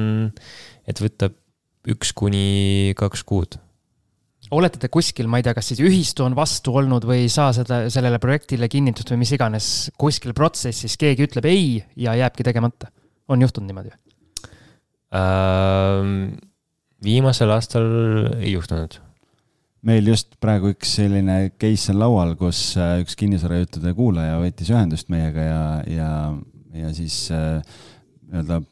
et 0.87 1.03
võtab 1.03 1.34
üks 1.93 2.12
kuni 2.16 2.95
kaks 2.99 3.22
kuud. 3.26 3.59
olete 4.51 4.78
te 4.78 4.89
kuskil, 4.93 5.26
ma 5.30 5.41
ei 5.41 5.47
tea, 5.47 5.55
kas 5.57 5.72
siis 5.72 5.80
ühistu 5.82 6.26
on 6.26 6.37
vastu 6.39 6.74
olnud 6.78 7.07
või 7.07 7.24
ei 7.24 7.30
saa 7.32 7.53
seda, 7.57 7.87
sellele 7.91 8.20
projektile 8.22 8.68
kinnitust 8.70 9.11
või 9.11 9.24
mis 9.24 9.32
iganes, 9.34 9.70
kuskil 9.99 10.34
protsessis 10.37 10.95
keegi 11.01 11.26
ütleb 11.26 11.49
ei 11.51 11.80
ja 11.97 12.14
jääbki 12.18 12.47
tegemata? 12.47 12.93
on 13.28 13.43
juhtunud 13.43 13.66
niimoodi 13.66 13.91
uh,? 15.14 16.05
viimasel 17.07 17.51
aastal 17.53 17.91
ei 18.39 18.53
juhtunud 18.55 19.01
meil 19.87 20.09
just 20.11 20.34
praegu 20.43 20.72
üks 20.74 20.97
selline 20.99 21.37
case 21.61 21.93
on 21.93 22.01
laual, 22.01 22.34
kus 22.39 22.61
äh, 22.80 23.01
üks 23.03 23.18
kinnisvarajuttude 23.18 23.93
kuulaja 23.97 24.39
võttis 24.43 24.70
ühendust 24.72 25.11
meiega 25.12 25.45
ja, 25.47 25.61
ja, 25.91 26.11
ja 26.82 26.95
siis 26.97 27.26
äh, 27.34 27.61
nii-öelda 28.26 28.62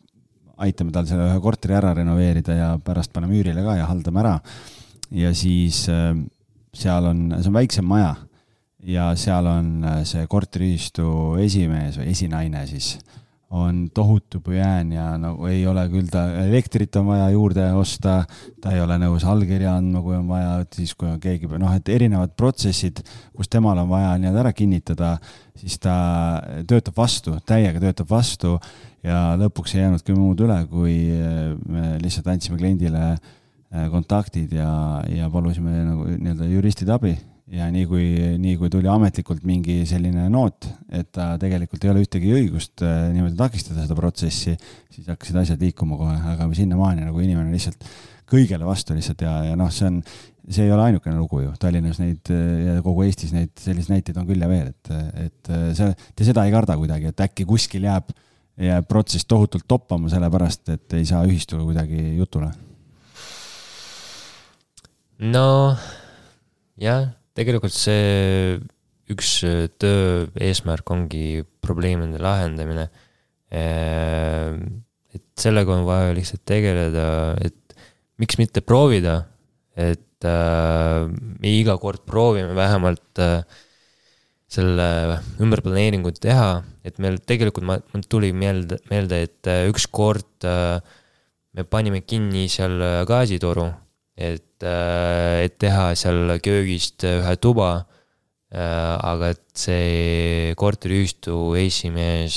aitame 0.65 0.95
tal 0.95 1.09
selle 1.09 1.29
ühe 1.31 1.41
korteri 1.45 1.77
ära 1.79 1.95
renoveerida 1.97 2.59
ja 2.59 2.71
pärast 2.85 3.13
paneme 3.15 3.37
üürile 3.39 3.65
ka 3.67 3.79
ja 3.79 3.89
haldame 3.91 4.23
ära. 4.25 4.39
ja 5.11 5.35
siis 5.35 5.85
äh, 5.93 6.15
seal 6.75 7.11
on, 7.11 7.27
see 7.39 7.51
on 7.51 7.59
väiksem 7.59 7.87
maja 7.89 8.15
ja 8.85 9.11
seal 9.17 9.47
on 9.47 9.75
äh, 9.85 10.01
see 10.09 10.27
korteriühistu 10.31 11.37
esimees 11.45 12.01
või 12.01 12.11
esinaine 12.13 12.67
siis 12.71 12.97
on 13.55 13.91
tohutu 13.95 14.41
pujään 14.41 14.93
ja 14.93 15.19
nagu 15.19 15.47
ei 15.47 15.67
ole 15.67 15.85
küll 15.89 16.09
ta, 16.11 16.25
elektrit 16.43 16.97
on 16.99 17.07
vaja 17.07 17.29
juurde 17.31 17.69
osta, 17.79 18.17
ta 18.61 18.73
ei 18.75 18.81
ole 18.83 18.97
nõus 18.99 19.23
allkirja 19.31 19.77
andma, 19.79 20.03
kui 20.03 20.17
on 20.17 20.27
vaja, 20.27 20.57
et 20.65 20.75
siis 20.81 20.95
kui 20.99 21.07
on 21.07 21.21
keegi, 21.23 21.47
noh, 21.63 21.71
et 21.77 21.93
erinevad 21.95 22.35
protsessid, 22.35 23.05
kus 23.37 23.53
temal 23.53 23.79
on 23.85 23.93
vaja 23.93 24.17
nii-öelda 24.19 24.43
ära 24.43 24.53
kinnitada, 24.57 25.13
siis 25.61 25.79
ta 25.79 25.95
töötab 26.67 26.99
vastu, 26.99 27.37
täiega 27.47 27.83
töötab 27.85 28.11
vastu 28.11 28.57
ja 29.05 29.21
lõpuks 29.41 29.77
ei 29.77 29.85
jäänudki 29.85 30.17
muud 30.17 30.41
üle, 30.45 30.59
kui 30.71 30.97
me 31.71 31.95
lihtsalt 32.03 32.31
andsime 32.33 32.59
kliendile 32.61 33.05
eh, 33.13 33.87
kontaktid 33.93 34.55
ja, 34.57 34.71
ja 35.11 35.31
palusime 35.33 35.77
nagu 35.85 36.09
nii-öelda 36.15 36.51
juristide 36.51 36.97
abi. 36.97 37.15
Ja 37.55 37.67
nii 37.69 37.85
kui, 37.85 38.05
nii 38.41 38.55
kui 38.57 38.71
tuli 38.73 38.89
ametlikult 38.89 39.43
mingi 39.45 39.83
selline 39.87 40.31
noot, 40.33 40.65
et 40.89 41.11
ta 41.13 41.35
tegelikult 41.39 41.83
ei 41.85 41.91
ole 41.93 42.05
ühtegi 42.07 42.33
õigust 42.33 42.81
eh, 42.87 43.11
niimoodi 43.13 43.37
takistada 43.39 43.85
seda 43.85 43.97
protsessi, 43.99 44.57
siis 44.95 45.11
hakkasid 45.13 45.43
asjad 45.43 45.65
liikuma 45.67 46.01
kohe, 46.01 46.17
aga 46.33 46.49
sinnamaani 46.57 47.05
nagu 47.05 47.21
inimene 47.21 47.53
lihtsalt 47.53 47.85
kõigele 48.33 48.65
vastu 48.65 48.97
lihtsalt 48.97 49.27
ja, 49.27 49.35
ja 49.51 49.59
noh, 49.61 49.69
see 49.69 49.91
on, 49.91 50.01
see 50.49 50.65
ei 50.65 50.73
ole 50.73 50.89
ainukene 50.89 51.19
lugu 51.21 51.43
ju, 51.43 51.53
Tallinnas 51.61 52.01
neid 52.01 52.33
ja 52.33 52.79
kogu 52.83 53.05
Eestis 53.05 53.37
neid 53.37 53.53
selliseid 53.61 53.99
näiteid 53.99 54.17
on 54.23 54.31
küll 54.31 54.41
ja 54.41 54.49
veel, 54.49 54.73
et, 54.73 54.95
et 55.27 55.53
see, 55.77 55.93
te 56.17 56.25
seda 56.25 56.47
ei 56.49 56.55
karda 56.57 56.79
kuidagi, 56.81 57.13
et 57.13 57.25
äkki 57.29 57.45
kuskil 57.49 57.85
jääb 57.85 58.09
äh, 58.09 58.25
jääb 58.61 58.87
protsess 58.89 59.27
tohutult 59.27 59.67
toppama, 59.69 60.11
sellepärast 60.13 60.71
et 60.75 60.95
ei 60.95 61.07
saa 61.09 61.25
ühistuga 61.27 61.65
kuidagi 61.67 62.15
jutule? 62.19 62.53
no 65.25 65.49
jah, 66.81 67.09
tegelikult 67.35 67.75
see 67.75 68.57
üks 69.13 69.37
töö 69.79 70.25
eesmärk 70.41 70.89
ongi 70.91 71.45
probleemide 71.65 72.21
lahendamine. 72.23 72.89
Ehm, 73.55 74.63
et 75.15 75.25
sellega 75.39 75.75
on 75.77 75.85
vaja 75.87 76.15
lihtsalt 76.17 76.43
tegeleda, 76.49 77.07
et 77.45 77.77
miks 78.19 78.39
mitte 78.41 78.65
proovida, 78.65 79.21
et 79.77 80.27
äh, 80.27 81.05
me 81.11 81.53
iga 81.61 81.77
kord 81.83 82.05
proovime 82.09 82.55
vähemalt 82.57 83.23
äh, 83.23 83.45
selle 84.55 84.89
ümberplaneeringu 85.43 86.13
teha, 86.17 86.63
et 86.87 87.01
meil 87.03 87.19
tegelikult, 87.27 87.67
ma, 87.67 87.79
mul 87.93 88.05
tuli 88.11 88.31
meelde, 88.37 88.79
meelde, 88.91 89.25
et 89.27 89.51
äh, 89.51 89.65
ükskord 89.71 90.47
äh, 90.49 90.79
me 91.55 91.65
panime 91.69 92.03
kinni 92.07 92.47
seal 92.53 92.77
äh, 92.83 93.01
gaasitoru, 93.09 93.69
et, 94.15 94.63
et 94.63 95.57
teha 95.59 95.89
seal 95.99 96.37
köögist 96.45 97.03
ühe 97.09 97.35
tuba. 97.43 97.73
aga 98.55 99.33
et 99.33 99.43
see 99.59 100.53
korteriühistu 100.55 101.57
esimees 101.59 102.37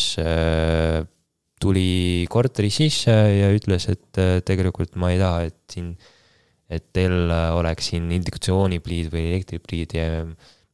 tuli 1.61 2.25
korteri 2.33 2.71
sisse 2.73 3.13
ja 3.13 3.51
ütles, 3.53 3.85
et 3.93 4.19
tegelikult 4.49 4.97
ma 4.97 5.11
ei 5.13 5.19
taha, 5.21 5.43
et 5.51 5.59
siin 5.69 5.91
et 6.73 6.89
teil 6.97 7.29
oleks 7.29 7.91
siin 7.93 8.09
indukatsioonipliid 8.17 9.13
või 9.13 9.27
elektripliid 9.29 9.93
ja 9.93 10.07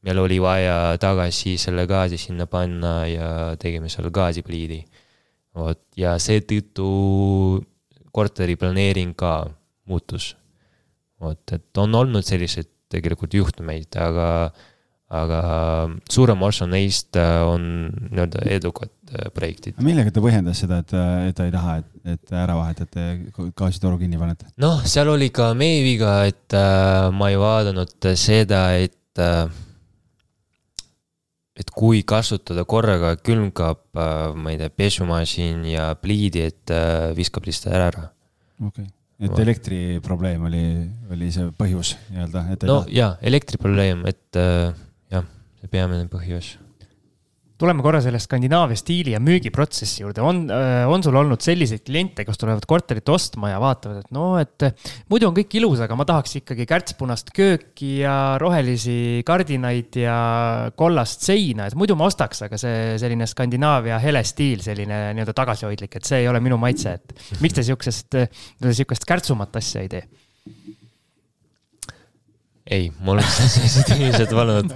meil 0.04 0.20
oli 0.20 0.40
vaja 0.44 0.98
tagasi 1.02 1.56
selle 1.62 1.86
gaasi 1.88 2.20
sinna 2.20 2.48
panna 2.50 3.04
ja 3.08 3.30
tegime 3.60 3.90
seal 3.92 4.12
gaasipliidi. 4.14 4.84
vot, 5.56 5.80
ja 5.98 6.16
seetõttu 6.18 6.90
korteri 8.12 8.56
planeering 8.60 9.16
ka 9.16 9.48
muutus. 9.90 10.36
vot, 11.22 11.42
et 11.56 11.78
on 11.78 11.96
olnud 11.96 12.26
selliseid 12.26 12.70
tegelikult 12.94 13.34
juhtumeid, 13.34 13.96
aga, 13.98 14.28
aga 15.14 15.40
suurem 16.12 16.42
osa 16.46 16.68
neist 16.70 17.16
on 17.18 17.64
nii-öelda 18.12 18.44
edukad 18.54 18.92
projektid. 19.34 19.80
millega 19.86 20.12
ta 20.12 20.24
põhjendas 20.26 20.62
seda, 20.66 20.82
et, 20.84 20.94
et 21.30 21.38
ta 21.38 21.48
ei 21.48 21.54
taha, 21.54 21.78
et, 21.80 22.16
et 22.16 22.36
ära 22.44 22.58
vahetate, 22.60 23.08
gaasitoru 23.56 24.02
kinni 24.02 24.20
panete? 24.20 24.52
noh, 24.62 24.84
seal 24.84 25.14
oli 25.16 25.32
ka 25.34 25.54
meie 25.58 25.82
viga, 25.86 26.18
et 26.30 26.58
äh, 26.60 27.08
ma 27.16 27.32
ei 27.32 27.40
vaadanud 27.40 28.12
seda, 28.20 28.66
et 28.84 29.24
äh, 29.24 29.48
et 31.64 31.72
kui 31.72 32.02
kasutada 32.08 32.66
korraga 32.68 33.14
külmkapp, 33.24 33.86
äh, 33.96 34.26
ma 34.36 34.52
ei 34.54 34.60
tea, 34.60 34.74
pesumasin 34.84 35.64
ja 35.72 35.94
pliidi, 36.00 36.44
et 36.52 36.74
äh, 36.74 37.12
viskab 37.18 37.48
lihtsalt 37.48 37.78
ära. 37.80 38.10
okei 38.60 38.84
okay., 38.84 38.92
et 39.24 39.40
elektriprobleem 39.40 40.42
oli, 40.50 40.64
oli 41.14 41.30
see 41.32 41.48
põhjus 41.56 41.94
nii-öelda? 42.12 42.42
no 42.68 42.82
jaa, 42.92 43.14
elektriprobleem, 43.24 44.04
et 44.10 44.40
äh, 44.40 44.74
jah, 45.14 45.30
see 45.62 45.72
peamine 45.72 46.10
põhjus 46.12 46.58
tuleme 47.64 47.84
korra 47.86 48.02
selle 48.04 48.20
Skandinaavia 48.20 48.78
stiili 48.80 49.14
ja 49.14 49.22
müügiprotsessi 49.24 50.04
juurde, 50.04 50.24
on, 50.26 50.44
äh, 50.52 50.84
on 50.90 51.04
sul 51.06 51.16
olnud 51.20 51.44
selliseid 51.44 51.86
kliente, 51.88 52.26
kes 52.28 52.40
tulevad 52.42 52.66
korterit 52.68 53.08
ostma 53.14 53.54
ja 53.54 53.60
vaatavad, 53.64 54.02
et 54.04 54.12
no, 54.16 54.26
et 54.42 54.68
muidu 55.12 55.30
on 55.30 55.38
kõik 55.38 55.56
ilus, 55.62 55.84
aga 55.86 55.96
ma 56.00 56.08
tahaks 56.10 56.42
ikkagi 56.42 56.68
kärtspunast 56.70 57.32
kööki 57.36 58.02
ja 58.02 58.36
rohelisi 58.42 59.24
kardinaid 59.28 59.96
ja 60.04 60.18
kollast 60.80 61.24
seina, 61.24 61.70
et 61.70 61.78
muidu 61.80 61.96
ma 62.00 62.10
ostaks, 62.12 62.44
aga 62.50 62.60
see 62.60 62.98
selline 63.02 63.28
Skandinaavia 63.30 64.02
hele 64.04 64.26
stiil, 64.28 64.64
selline 64.66 65.06
nii-öelda 65.16 65.36
tagasihoidlik, 65.38 66.00
et 66.00 66.10
see 66.10 66.24
ei 66.24 66.30
ole 66.32 66.44
minu 66.44 66.60
maitse, 66.62 66.98
et 67.00 67.40
miks 67.44 67.56
te 67.56 67.64
sihukesest, 67.64 68.20
sihukest 68.68 69.08
kärtsumat 69.08 69.56
asja 69.62 69.86
ei 69.86 69.92
tee? 69.96 70.04
Ei, 72.72 72.90
mul 73.04 73.20
on 73.20 73.30
sellised 73.52 73.94
inimesed 73.98 74.32
olnud. 74.32 74.74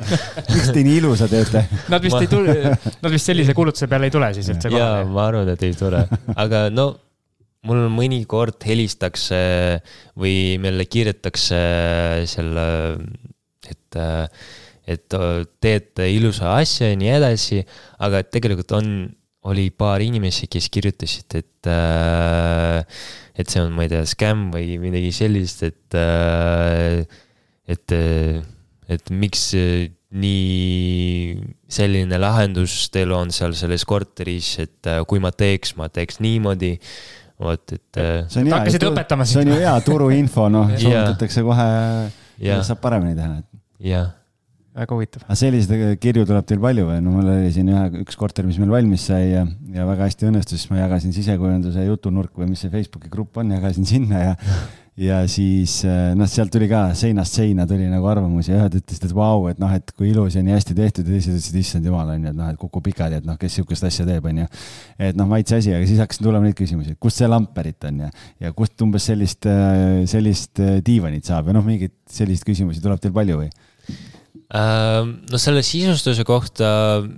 miks 0.51 0.71
te 0.75 0.83
nii 0.83 0.99
ilusa 1.01 1.27
teete? 1.31 1.63
Nad 1.91 2.03
vist 2.03 2.17
ma... 2.17 2.23
ei 2.25 2.31
tule, 2.31 2.55
nad 2.75 3.11
vist 3.13 3.31
sellise 3.31 3.55
kuulutuse 3.57 3.89
peale 3.91 4.09
ei 4.09 4.13
tule 4.13 4.31
siis 4.35 4.49
üldse 4.51 4.71
kohale? 4.71 5.03
jaa, 5.03 5.11
ma 5.11 5.27
arvan, 5.29 5.51
et 5.53 5.67
ei 5.67 5.75
tule, 5.77 6.03
aga 6.35 6.67
no 6.73 6.89
mul 7.67 7.87
mõnikord 7.91 8.63
helistatakse 8.67 9.37
või 10.19 10.57
meile 10.61 10.85
kirjutatakse 10.87 11.59
selle, 12.29 12.65
et, 13.67 13.99
et 14.87 15.17
teete 15.63 16.09
ilusa 16.13 16.55
asja 16.57 16.91
ja 16.91 16.99
nii 16.99 17.13
edasi, 17.17 17.61
aga 18.03 18.23
tegelikult 18.27 18.75
on, 18.77 18.91
oli 19.47 19.69
paar 19.71 20.03
inimesi, 20.03 20.49
kes 20.51 20.67
kirjutasid, 20.73 21.39
et 21.39 21.71
et 23.37 23.51
see 23.51 23.61
on, 23.61 23.71
ma 23.75 23.85
ei 23.85 23.91
tea, 23.91 24.03
skämm 24.09 24.49
või 24.53 24.75
midagi 24.81 25.13
sellist, 25.15 25.63
et 25.67 25.97
et, 27.67 27.95
et 28.87 29.13
miks 29.13 29.49
nii 30.17 31.37
selline 31.67 32.19
lahendus 32.21 32.87
teil 32.93 33.11
on 33.15 33.31
seal 33.35 33.55
selles 33.59 33.83
korteris, 33.87 34.53
et 34.63 34.89
äh, 34.89 35.01
kui 35.07 35.19
ma 35.23 35.33
teeks, 35.35 35.75
ma 35.79 35.89
teeks 35.91 36.21
niimoodi. 36.23 36.77
vot, 37.37 37.73
et. 37.75 37.99
Hakkasid 38.33 38.87
õpetama 38.87 39.25
sind. 39.27 39.33
see 39.33 39.43
on 39.43 39.51
ju 39.51 39.57
hea 39.61 39.73
turuinfo, 39.85 40.47
noh, 40.49 40.71
soovitatakse 40.81 41.43
kohe, 41.45 41.67
saab 42.65 42.79
paremini 42.81 43.17
teha. 43.19 43.43
jah 43.83 44.15
väga 44.77 44.93
huvitav. 44.93 45.23
aga 45.25 45.37
selliseid 45.37 45.99
kirju 46.01 46.25
tuleb 46.29 46.45
teil 46.49 46.59
palju 46.61 46.85
või? 46.87 46.97
no 47.03 47.15
mul 47.15 47.29
oli 47.33 47.51
siin 47.53 47.69
ühe, 47.73 47.85
üks 48.03 48.17
korter, 48.19 48.45
mis 48.47 48.59
meil 48.61 48.73
valmis 48.73 49.07
sai 49.09 49.31
ja, 49.31 49.45
ja 49.73 49.87
väga 49.89 50.05
hästi 50.05 50.29
õnnestus, 50.29 50.63
siis 50.63 50.73
ma 50.73 50.83
jagasin 50.83 51.15
sisekujunduse 51.15 51.85
jutunurk 51.87 52.37
või 52.37 52.51
mis 52.51 52.61
see 52.63 52.73
Facebooki 52.73 53.09
grupp 53.13 53.39
on, 53.41 53.55
jagasin 53.57 53.89
sinna 53.89 54.21
ja 54.21 54.35
ja 54.97 55.19
siis 55.29 55.83
äh, 55.85 56.15
noh, 56.17 56.25
sealt 56.29 56.49
tuli 56.53 56.65
ka 56.69 56.87
seinast 56.97 57.37
seina 57.37 57.67
tuli 57.69 57.85
nagu 57.89 58.07
arvamusi 58.09 58.49
ja 58.49 58.63
ühed 58.63 58.79
ütlesid, 58.79 59.05
et 59.05 59.13
vau, 59.15 59.45
et 59.51 59.59
noh, 59.61 59.69
et 59.77 59.93
kui 59.93 60.09
ilus 60.09 60.35
ja 60.39 60.41
nii 60.45 60.55
hästi 60.55 60.75
tehtud 60.77 61.05
ja 61.05 61.13
teised 61.13 61.35
ütlesid, 61.35 61.59
issand 61.61 61.85
jumal, 61.85 62.09
on 62.15 62.25
ju, 62.25 62.31
et 62.33 62.39
noh, 62.39 62.49
et 62.49 62.57
kukub 62.57 62.85
pikali, 62.87 63.19
et 63.21 63.27
noh, 63.27 63.37
kes 63.37 63.59
sihukest 63.59 63.85
asja 63.85 64.07
teeb, 64.09 64.25
on 64.25 64.41
ju. 64.41 64.47
et 65.09 65.19
noh, 65.19 65.29
maitse 65.29 65.59
asi, 65.59 65.75
aga 65.77 65.85
siis 65.89 66.01
hakkasid 66.01 66.25
tulema 66.25 66.49
neid 66.49 66.57
küsimusi, 66.57 66.95
et 66.97 67.01
kust 67.03 67.21
see 67.21 67.29
lamp 67.29 67.53
pärit 67.53 67.85
on 67.89 68.01
ja, 68.07 68.11
ja 68.47 68.53
kust 68.57 68.81
umbes 68.85 69.05
sellist, 69.11 69.45
äh, 69.45 70.01
sellist 70.09 70.63
äh, 70.65 70.79
diivanit 70.85 71.29
saab 71.29 71.51
ja 71.51 71.57
noh, 71.59 71.65
mingeid 71.67 71.93
selliseid 72.09 72.49
küsimusi 72.49 72.81
tuleb 72.81 73.01
teil 73.03 73.13
palju 73.15 73.43
või? 73.43 73.53
no 74.47 75.39
selle 75.41 75.59
sisustuse 75.65 76.23
kohta 76.23 76.67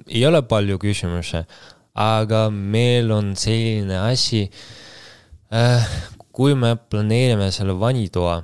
ei 0.09 0.23
ole 0.25 0.39
palju 0.49 0.79
küsimusi, 0.81 1.43
aga 1.93 2.47
meil 2.49 3.11
on 3.13 3.35
selline 3.37 3.99
asi 4.01 4.47
kui 6.39 6.55
me 6.55 6.71
planeerime 6.79 7.49
selle 7.51 7.75
vannitoa, 7.75 8.37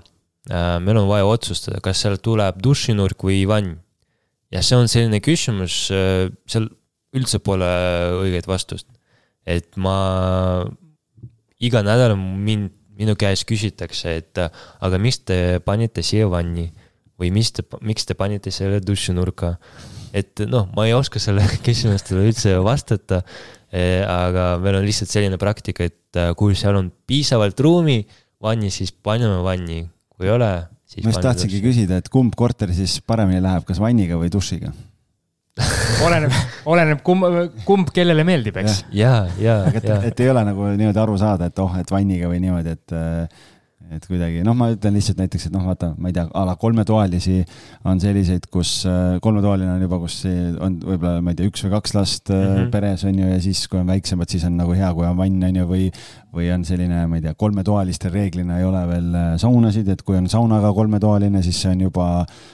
äh, 0.51 0.75
meil 0.83 0.99
on 0.99 1.07
vaja 1.07 1.27
otsustada, 1.31 1.79
kas 1.83 2.03
seal 2.03 2.19
tuleb 2.19 2.59
dušinurk 2.63 3.23
või 3.23 3.45
vann. 3.47 3.77
ja 4.53 4.61
see 4.63 4.77
on 4.77 4.87
selline 4.91 5.21
küsimus, 5.23 5.87
äh, 5.91 6.27
seal 6.47 6.67
üldse 7.15 7.39
pole 7.39 7.71
õiget 8.19 8.49
vastust. 8.51 8.87
et 9.45 9.77
ma, 9.77 10.65
iga 11.61 11.83
nädal 11.85 12.15
mind, 12.17 12.71
minu 12.97 13.15
käest 13.15 13.45
küsitakse, 13.47 14.15
et 14.17 14.39
aga 14.39 14.97
miks 14.99 15.19
te 15.27 15.59
panite 15.63 16.01
siia 16.03 16.27
vanni 16.31 16.71
või 17.19 17.29
mis 17.31 17.51
te, 17.53 17.63
miks 17.81 18.07
te 18.07 18.15
panite 18.17 18.51
selle 18.51 18.81
dušinurka. 18.83 19.55
et 20.11 20.43
noh, 20.49 20.67
ma 20.75 20.87
ei 20.87 20.93
oska 20.97 21.19
selle 21.19 21.47
küsimustele 21.65 22.27
üldse 22.27 22.57
vastata 22.59 23.21
aga 24.07 24.55
meil 24.63 24.79
on 24.79 24.85
lihtsalt 24.87 25.11
selline 25.11 25.39
praktika, 25.41 25.87
et 25.89 26.19
äh, 26.19 26.31
kui 26.37 26.55
seal 26.57 26.77
on 26.79 26.91
piisavalt 27.07 27.59
ruumi 27.65 27.99
vanni, 28.43 28.71
siis 28.73 28.93
paneme 28.93 29.41
vanni, 29.45 29.83
kui 30.15 30.29
ei 30.29 30.35
ole, 30.35 30.51
siis. 30.87 31.03
ma 31.03 31.13
just 31.13 31.25
tahtsingi 31.25 31.61
küsida, 31.63 31.99
et 32.01 32.11
kumb 32.13 32.35
korter 32.37 32.71
siis 32.75 32.99
paremini 33.05 33.41
läheb, 33.43 33.65
kas 33.67 33.81
vanniga 33.83 34.19
või 34.21 34.31
dušiga 34.33 34.71
oleneb, 36.05 36.33
oleneb 36.67 37.01
kumb, 37.05 37.25
kumb 37.67 37.91
kellele 37.95 38.25
meeldib, 38.27 38.57
eks. 38.59 38.81
ja, 38.95 39.25
ja, 39.39 39.61
ja. 39.69 39.75
et, 39.79 39.91
et 40.11 40.23
ei 40.25 40.31
ole 40.31 40.43
nagu 40.47 40.71
niimoodi 40.75 40.99
aru 40.99 41.15
saada, 41.19 41.47
et 41.51 41.63
oh, 41.63 41.77
et 41.79 41.91
vanniga 41.91 42.31
või 42.31 42.41
niimoodi, 42.43 42.75
et 42.75 42.95
äh, 42.95 43.45
et 43.93 44.05
kuidagi 44.09 44.41
noh, 44.45 44.55
ma 44.57 44.71
ütlen 44.73 44.95
lihtsalt 44.97 45.19
näiteks, 45.21 45.47
et 45.47 45.53
noh, 45.53 45.65
vaata, 45.69 45.91
ma 46.01 46.09
ei 46.09 46.15
tea, 46.15 46.25
a 46.33 46.43
la 46.47 46.55
kolmetoalisi 46.59 47.37
on 47.85 48.01
selliseid, 48.01 48.47
kus 48.53 48.71
äh, 48.89 49.17
kolmetoaline 49.23 49.75
on 49.75 49.85
juba, 49.85 49.99
kus 50.01 50.19
on 50.25 50.79
võib-olla, 50.81 51.21
ma 51.25 51.33
ei 51.33 51.39
tea, 51.39 51.51
üks 51.51 51.65
või 51.65 51.75
kaks 51.75 51.95
last 51.97 52.33
mm 52.33 52.43
-hmm. 52.43 52.71
peres 52.73 53.05
on 53.05 53.19
ju, 53.21 53.29
ja 53.29 53.39
siis, 53.41 53.65
kui 53.69 53.79
on 53.79 53.91
väiksemad, 53.93 54.29
siis 54.31 54.45
on 54.49 54.57
nagu 54.57 54.73
hea, 54.73 54.91
kui 54.93 55.05
on 55.05 55.17
vann 55.17 55.49
on 55.49 55.61
ju, 55.61 55.67
või 55.69 55.89
või 56.35 56.49
on 56.51 56.65
selline, 56.67 57.05
ma 57.07 57.19
ei 57.19 57.23
tea, 57.23 57.33
kolmetoalistel 57.39 58.11
reeglina 58.11 58.59
ei 58.59 58.67
ole 58.67 58.81
veel 58.89 59.13
äh, 59.15 59.29
saunasid, 59.41 59.87
et 59.91 60.01
kui 60.05 60.17
on 60.19 60.27
saunaga 60.31 60.73
kolmetoaline, 60.75 61.41
siis 61.45 61.61
see 61.63 61.71
on 61.71 61.85
juba 61.87 62.07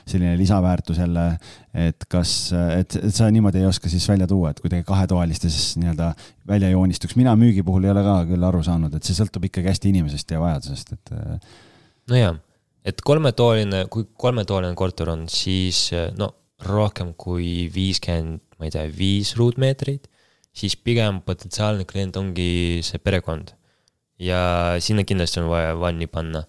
selline 0.05 0.37
lisaväärtus 0.39 1.01
jälle. 1.01 1.27
et 1.71 2.03
kas, 2.11 2.51
et, 2.51 2.97
et 2.99 3.15
sa 3.15 3.29
niimoodi 3.31 3.61
ei 3.61 3.65
oska 3.65 3.87
siis 3.87 4.03
välja 4.09 4.25
tuua, 4.27 4.49
et 4.51 4.59
kuidagi 4.59 4.83
kahetoalistes 4.83 5.77
nii-öelda 5.79 6.09
välja 6.47 6.71
joonistuks, 6.71 7.17
mina 7.19 7.35
müügi 7.39 7.63
puhul 7.65 7.85
ei 7.85 7.93
ole 7.93 8.03
ka 8.05 8.15
küll 8.29 8.47
aru 8.47 8.61
saanud, 8.65 8.93
et 8.97 9.07
see 9.07 9.17
sõltub 9.17 9.45
ikkagi 9.47 9.71
hästi 9.71 9.91
inimesest 9.91 10.33
ja 10.33 10.41
vajadusest, 10.41 10.95
et. 10.97 11.13
Äh, 11.15 11.57
nojah, 12.11 12.39
et 12.87 13.01
kolmetoaline, 13.05 13.85
kui 13.93 14.07
kolmetoaline 14.17 14.77
korter 14.77 15.13
on, 15.13 15.27
siis 15.31 15.89
no 16.17 16.33
rohkem 16.65 17.13
kui 17.17 17.69
viiskümmend, 17.73 18.41
ma 18.59 18.67
ei 18.67 18.73
tea, 18.73 18.85
viis 18.93 19.33
ruutmeetrit, 19.37 20.05
siis 20.53 20.75
pigem 20.77 21.21
potentsiaalne 21.25 21.87
klient 21.89 22.17
ongi 22.19 22.81
see 22.85 22.99
perekond 23.01 23.53
ja 24.21 24.41
sinna 24.83 25.05
kindlasti 25.07 25.41
on 25.41 25.49
vaja 25.49 25.73
vanni 25.79 26.07
panna. 26.07 26.43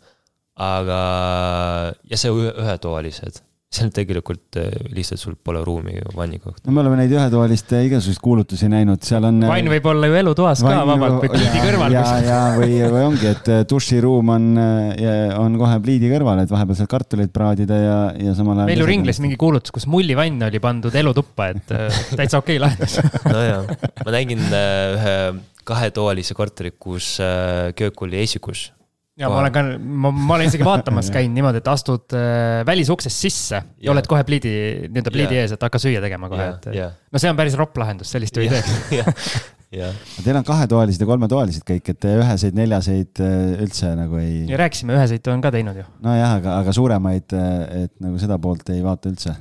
aga, 0.63 0.97
ja 2.05 2.17
see 2.21 2.29
ühetoalised 2.29 3.41
seal 3.73 3.93
tegelikult 3.95 4.59
äh, 4.61 4.69
lihtsalt 4.93 5.21
sul 5.21 5.37
pole 5.41 5.63
ruumi 5.65 5.95
vanni 6.17 6.39
kohta. 6.43 6.65
no 6.67 6.75
me 6.77 6.83
oleme 6.83 6.99
neid 7.01 7.13
ühetoaliste 7.15 7.81
igasuguseid 7.87 8.21
kuulutusi 8.25 8.69
näinud, 8.73 9.01
seal 9.07 9.25
on. 9.29 9.41
vann 9.49 9.71
võib 9.73 9.87
olla 9.93 10.11
ju 10.11 10.19
elutoas 10.21 10.65
ka 10.65 10.75
vabalt 10.89 11.19
või 11.23 11.31
pliidi 11.33 11.63
kõrval. 11.67 11.95
ja, 11.95 12.05
ja 12.27 12.41
või, 12.59 12.81
või 12.93 13.07
ongi, 13.09 13.31
et 13.31 13.49
äh, 13.53 13.63
duširuum 13.69 14.35
on, 14.35 14.51
äh, 14.61 15.33
on 15.39 15.57
kohe 15.61 15.79
pliidi 15.85 16.13
kõrval, 16.13 16.45
et 16.45 16.53
vahepeal 16.53 16.81
seal 16.83 16.91
kartuleid 16.93 17.33
praadida 17.33 17.81
ja, 17.81 17.97
ja 18.29 18.37
samal 18.39 18.61
ajal. 18.61 18.73
meil 18.75 18.85
ju 18.85 18.91
ringles 18.93 19.23
mingi 19.25 19.41
kuulutus, 19.41 19.73
kus 19.75 19.89
mullivann 19.91 20.49
oli 20.51 20.61
pandud 20.63 21.01
elutuppa, 21.03 21.49
et 21.55 21.73
täitsa 21.73 22.43
okei 22.43 22.59
okay 22.59 22.63
lahendus. 22.67 22.99
nojah, 23.33 23.73
ma 24.05 24.15
nägin 24.19 24.45
ühe 24.53 25.17
kahetoalise 25.65 26.37
korteri, 26.37 26.75
kus 26.77 27.15
köök 27.79 28.05
oli 28.05 28.21
esikus 28.21 28.69
ja 29.23 29.31
ma 29.31 29.41
olen 29.41 29.55
ka, 29.55 29.65
ma, 29.79 30.11
ma 30.11 30.37
olen 30.37 30.51
isegi 30.51 30.67
vaatamas 30.67 31.11
käinud 31.15 31.39
niimoodi, 31.39 31.63
et 31.63 31.73
astud 31.73 32.17
äh, 32.19 32.61
välisuksest 32.69 33.27
sisse 33.27 33.57
ja, 33.57 33.65
ja 33.87 33.95
oled 33.95 34.09
kohe 34.11 34.27
pliidi, 34.29 34.53
nii-öelda 34.89 35.15
pliidi 35.15 35.41
ees, 35.43 35.57
et 35.57 35.67
hakka 35.69 35.81
süüa 35.83 36.03
tegema 36.05 36.31
kohe, 36.33 36.53
et. 36.57 36.71
no 37.13 37.23
see 37.23 37.33
on 37.33 37.39
päris 37.39 37.59
ropp 37.59 37.79
lahendus, 37.83 38.13
sellist 38.15 38.37
ju 38.37 38.47
ei 38.47 38.53
teeks 38.53 38.73
Teil 39.73 40.37
on 40.37 40.45
kahetoalised 40.45 41.01
ja 41.01 41.09
kolmetoalised 41.09 41.65
kõik, 41.65 41.87
et 41.95 42.05
üheseid, 42.05 42.57
neljaseid 42.59 43.23
äh, 43.25 43.55
üldse 43.65 43.95
nagu 43.97 44.19
ei 44.21 44.43
ja, 44.51 44.59
rääkisime, 44.61 44.93
üheseid 44.99 45.31
on 45.33 45.41
ka 45.45 45.53
teinud 45.55 45.79
ju. 45.81 45.87
nojah, 46.05 46.37
aga, 46.41 46.59
aga 46.61 46.75
suuremaid, 46.77 47.33
et 47.33 47.95
nagu 48.03 48.21
seda 48.21 48.37
poolt 48.43 48.69
ei 48.75 48.83
vaata 48.85 49.09
üldse. 49.13 49.35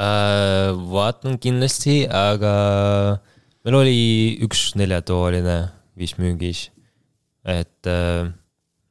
Äh, 0.00 0.70
vaatan 0.90 1.36
kindlasti, 1.42 2.00
aga 2.08 2.54
meil 3.64 3.78
oli 3.82 3.98
üks 4.46 4.70
neljatoaline 4.80 5.58
vist 6.00 6.16
müügis. 6.18 6.70
et 7.44 7.90
äh, 7.90 8.32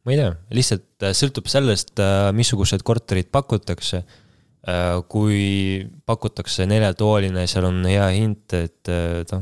ma 0.04 0.14
ei 0.14 0.20
tea, 0.20 0.34
lihtsalt 0.60 1.08
äh, 1.08 1.16
sõltub 1.18 1.48
sellest, 1.52 1.96
missugused 2.36 2.84
korterid 2.86 3.32
pakutakse. 3.34 4.04
kui 5.12 5.84
pakutakse 6.08 6.64
neljatoaline, 6.64 7.42
seal 7.52 7.66
on 7.68 7.82
hea 7.84 8.06
hind, 8.16 8.54
et 8.56 8.88
äh, 8.88 9.26
noh, 9.34 9.42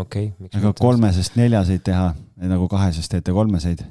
okei 0.00 0.30
okay,. 0.32 0.60
aga 0.60 0.72
kolmesest 0.78 1.36
neljaseid 1.36 1.82
teha, 1.84 2.06
nagu 2.48 2.68
kahesest 2.72 3.12
teete 3.12 3.34
kolmeseid. 3.36 3.82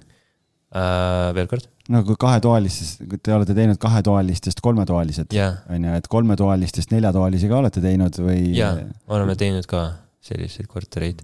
äh,. 0.74 1.30
veel 1.38 1.48
kord? 1.52 1.70
no 1.92 2.02
kui 2.08 2.18
kahetoalistest, 2.18 3.04
te 3.22 3.34
olete 3.36 3.54
teinud 3.58 3.78
kahetoalistest 3.82 4.62
kolmetoalised, 4.64 5.34
jah, 5.36 5.62
on 5.70 5.86
ju, 5.86 5.98
et 6.02 6.10
kolmetoalistest 6.10 6.94
neljatoalisi 6.96 7.50
ka 7.52 7.62
olete 7.62 7.84
teinud 7.84 8.18
või? 8.24 8.40
ja 8.58 8.74
oleme 9.12 9.38
teinud 9.38 9.70
ka 9.70 9.86
selliseid 10.22 10.70
kortereid. 10.72 11.22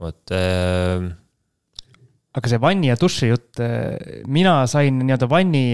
vot 0.00 0.32
äh, 0.36 1.10
aga 2.30 2.50
see 2.52 2.60
vanni 2.62 2.90
ja 2.90 2.96
duši 2.98 3.30
jutt, 3.32 3.60
mina 4.30 4.60
sain 4.70 5.00
nii-öelda 5.02 5.26
vanni, 5.30 5.64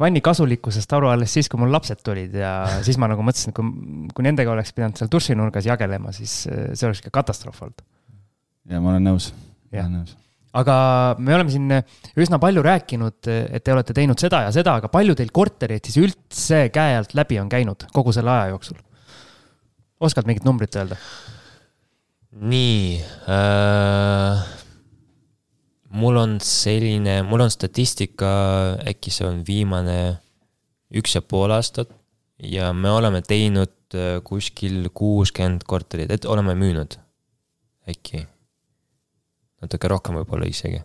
vanni 0.00 0.20
kasulikkusest 0.24 0.92
aru 0.96 1.08
alles 1.08 1.32
siis, 1.32 1.48
kui 1.48 1.60
mul 1.60 1.72
lapsed 1.72 2.02
tulid 2.04 2.36
ja 2.36 2.52
siis 2.86 2.98
ma 3.00 3.08
nagu 3.08 3.24
mõtlesin, 3.24 3.54
et 3.54 3.56
kui, 3.56 4.10
kui 4.12 4.26
nendega 4.26 4.52
oleks 4.52 4.74
pidanud 4.76 5.00
seal 5.00 5.10
dušinurgas 5.12 5.68
jagelema, 5.68 6.12
siis 6.16 6.42
äh, 6.50 6.68
see 6.76 6.88
oleks 6.88 7.00
ikka 7.00 7.14
katastroof 7.16 7.62
olnud. 7.64 7.84
ja 8.68 8.82
ma 8.82 8.92
olen 8.92 9.08
nõus, 9.08 9.30
ma 9.72 9.86
olen 9.86 9.94
nõus. 10.02 10.12
aga 10.60 10.76
me 11.16 11.38
oleme 11.38 11.54
siin 11.54 11.78
üsna 12.26 12.40
palju 12.44 12.66
rääkinud, 12.66 13.32
et 13.32 13.64
te 13.64 13.72
olete 13.72 13.96
teinud 13.96 14.20
seda 14.20 14.44
ja 14.44 14.52
seda, 14.52 14.76
aga 14.82 14.92
palju 14.92 15.16
teil 15.16 15.32
kortereid 15.32 15.88
siis 15.88 15.96
üldse 16.02 16.66
käe 16.76 17.00
alt 17.00 17.16
läbi 17.16 17.40
on 17.40 17.48
käinud 17.52 17.88
kogu 17.96 18.12
selle 18.16 18.34
aja 18.36 18.52
jooksul? 18.52 18.76
oskad 19.96 20.28
mingit 20.28 20.44
numbrit 20.44 20.76
öelda? 20.76 21.00
nii 22.36 23.00
äh,. 23.32 24.46
Mul 25.96 26.20
on 26.20 26.36
selline, 26.44 27.20
mul 27.26 27.46
on 27.46 27.52
statistika, 27.52 28.28
äkki 28.88 29.12
see 29.14 29.26
on 29.28 29.42
viimane 29.46 29.98
üks 30.96 31.16
ja 31.16 31.22
pool 31.24 31.54
aastat 31.56 31.90
ja 32.42 32.72
me 32.76 32.92
oleme 32.92 33.22
teinud 33.26 33.96
äh, 33.96 34.18
kuskil 34.26 34.90
kuuskümmend 34.94 35.66
korterit, 35.68 36.12
et 36.12 36.28
oleme 36.28 36.54
müünud. 36.58 36.98
äkki. 37.86 38.26
natuke 39.62 39.88
rohkem 39.88 40.20
võib-olla 40.20 40.48
isegi. 40.50 40.82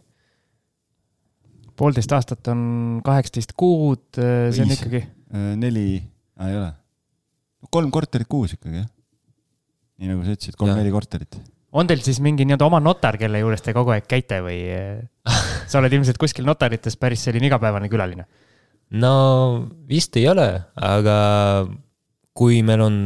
poolteist 1.76 2.12
aastat 2.14 2.48
on 2.54 3.02
kaheksateist 3.06 3.58
kuud, 3.58 4.06
see 4.16 4.62
on 4.64 4.70
Viis. 4.70 4.80
ikkagi, 4.80 5.06
Äh, 5.32 5.54
neli, 5.56 5.96
ei 6.44 6.56
ole. 6.60 6.72
kolm 7.72 7.92
korterit 7.94 8.28
kuus 8.28 8.58
ikkagi 8.58 8.82
jah. 8.82 8.88
nii 10.02 10.10
nagu 10.10 10.26
sa 10.26 10.34
ütlesid, 10.36 10.58
kolm-neli 10.60 10.92
korterit. 10.92 11.38
On 11.72 11.88
teil 11.88 12.02
siis 12.04 12.20
mingi 12.24 12.46
nii-öelda 12.46 12.68
oma 12.68 12.82
notar, 12.84 13.18
kelle 13.20 13.40
juures 13.40 13.64
te 13.64 13.74
kogu 13.76 13.94
aeg 13.96 14.08
käite 14.10 14.42
või 14.44 14.60
sa 15.70 15.80
oled 15.80 15.94
ilmselt 15.96 16.20
kuskil 16.22 16.48
notarites 16.48 16.98
päris 17.00 17.24
selline 17.28 17.48
igapäevane 17.48 17.90
külaline? 17.92 18.28
no 18.92 19.14
vist 19.88 20.18
ei 20.20 20.28
ole, 20.28 20.48
aga 20.76 21.18
kui 22.38 22.62
meil 22.66 22.84
on, 22.84 22.98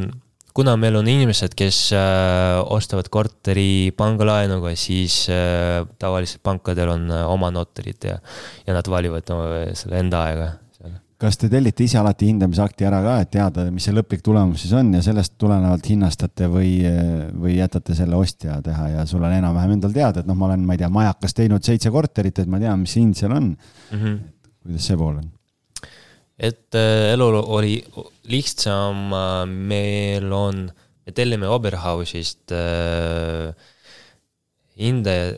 kuna 0.56 0.76
meil 0.80 0.98
on 1.00 1.10
inimesed, 1.10 1.56
kes 1.58 1.80
äh, 1.98 2.60
ostavad 2.74 3.10
korteri 3.14 3.92
pangalaenuga, 3.98 4.74
siis 4.80 5.26
äh, 5.34 5.84
tavaliselt 6.02 6.44
pankadel 6.46 6.94
on 6.96 7.10
oma 7.26 7.52
notarid 7.54 8.10
ja, 8.10 8.20
ja 8.66 8.78
nad 8.78 8.90
valivad 8.90 9.34
äh, 9.36 9.74
selle 9.78 10.02
enda 10.02 10.26
aega. 10.30 10.52
Kas 11.22 11.38
te 11.40 11.48
tellite 11.52 11.86
ise 11.86 12.00
alati 12.00 12.28
hindamisakti 12.28 12.88
ära 12.88 13.00
ka, 13.06 13.14
et 13.24 13.32
teada, 13.32 13.70
mis 13.72 13.86
see 13.88 13.96
lõplik 13.96 14.24
tulemus 14.26 14.66
siis 14.66 14.74
on 14.76 14.92
ja 14.98 15.02
sellest 15.06 15.38
tulenevalt 15.40 15.88
hinnastate 15.88 16.50
või, 16.52 16.74
või 17.40 17.56
jätate 17.56 17.96
selle 17.96 18.20
ostja 18.20 18.60
teha 18.66 18.90
ja 18.98 19.06
sul 19.08 19.24
on 19.24 19.38
enam-vähem 19.38 19.78
endal 19.78 19.96
teada, 19.96 20.22
et 20.22 20.28
noh, 20.28 20.36
ma 20.36 20.50
olen, 20.50 20.66
ma 20.68 20.76
ei 20.76 20.84
tea, 20.84 20.92
majakas 20.92 21.38
teinud 21.38 21.64
seitse 21.64 21.94
korterit, 21.94 22.44
et 22.44 22.52
ma 22.52 22.60
tean, 22.60 22.84
mis 22.84 22.98
hind 23.00 23.16
seal 23.16 23.32
on. 23.38 23.56
Mm 23.92 24.04
-hmm. 24.04 24.22
kuidas 24.66 24.92
see 24.92 25.00
pool 25.00 25.18
on? 25.24 25.32
et 26.38 26.76
äh, 26.76 27.14
elul 27.14 27.38
oli 27.40 27.80
lihtsam, 28.32 29.10
meil 29.48 30.32
on, 30.36 30.66
me 31.06 31.16
tellime 31.16 31.48
Oberhausist 31.48 32.52
äh, 32.52 33.56
hindaja, 34.80 35.36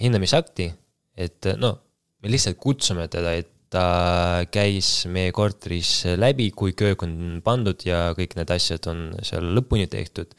hindamisakti, 0.00 0.70
et 1.16 1.46
äh, 1.50 1.58
no 1.58 1.74
me 2.22 2.30
lihtsalt 2.30 2.60
kutsume 2.60 3.08
teda, 3.10 3.34
et 3.40 3.50
ta 3.70 4.44
käis 4.50 5.06
meie 5.06 5.32
korteris 5.32 6.04
läbi, 6.18 6.50
kui 6.50 6.74
köök 6.74 7.04
on 7.06 7.40
pandud 7.44 7.82
ja 7.86 8.10
kõik 8.18 8.34
need 8.38 8.50
asjad 8.50 8.86
on 8.90 9.10
seal 9.22 9.46
lõpuni 9.56 9.88
tehtud. 9.90 10.34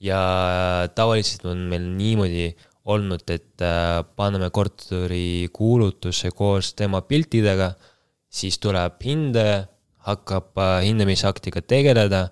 ja 0.00 0.18
tavaliselt 0.96 1.44
on 1.50 1.66
meil 1.68 1.84
niimoodi 1.98 2.54
olnud, 2.88 3.24
et 3.28 3.60
äh, 3.60 4.00
paneme 4.16 4.48
korteri 4.50 5.50
kuulutuse 5.52 6.30
koos 6.32 6.72
tema 6.72 7.02
piltidega 7.04 7.74
siis 8.30 8.58
tuleb 8.62 9.02
hindaja, 9.04 9.66
hakkab 10.06 10.56
äh, 10.56 10.78
hindamisaktiga 10.86 11.60
tegeleda 11.60 12.28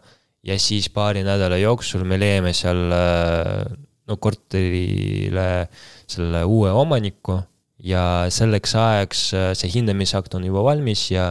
ja 0.47 0.57
siis 0.59 0.89
paari 0.95 1.25
nädala 1.27 1.59
jooksul 1.61 2.07
me 2.09 2.17
leiame 2.21 2.55
seal 2.57 2.81
äh, 2.95 3.67
no 4.09 4.17
korterile 4.17 5.69
selle 6.09 6.45
uue 6.49 6.73
omaniku 6.73 7.37
ja 7.85 8.03
selleks 8.35 8.75
ajaks 8.79 9.25
äh, 9.37 9.49
see 9.59 9.71
hindamisakt 9.79 10.35
on 10.39 10.47
juba 10.47 10.65
valmis 10.67 11.09
ja, 11.13 11.31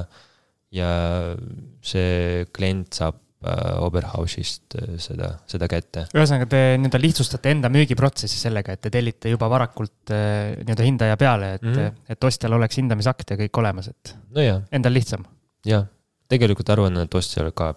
ja 0.74 0.92
see 1.84 2.46
klient 2.56 2.96
saab 3.00 3.18
äh, 3.44 3.84
Oberhausist 3.84 4.78
äh, 4.80 4.96
seda, 5.04 5.34
seda 5.50 5.70
kätte. 5.72 6.06
ühesõnaga, 6.16 6.48
te 6.52 6.62
nii-öelda 6.80 7.02
lihtsustate 7.04 7.52
enda 7.56 7.72
müügiprotsessi 7.74 8.40
sellega, 8.40 8.78
et 8.78 8.86
te 8.86 8.94
tellite 8.94 9.34
juba 9.34 9.52
varakult 9.52 10.14
nii-öelda 10.14 10.88
hindaja 10.88 11.20
peale, 11.20 11.54
et 11.60 11.68
mm. 11.68 11.76
-hmm. 11.76 12.00
et 12.16 12.30
ostjal 12.32 12.56
oleks 12.60 12.80
hindamisakt 12.80 13.36
ja 13.36 13.40
kõik 13.44 13.64
olemas, 13.64 13.92
et 13.92 14.16
nojah, 14.36 14.64
endal 14.72 14.96
lihtsam. 14.96 15.28
jah, 15.68 15.88
tegelikult 16.32 16.70
arvan, 16.72 17.04
et 17.04 17.16
ostjal 17.20 17.52
ka. 17.52 17.74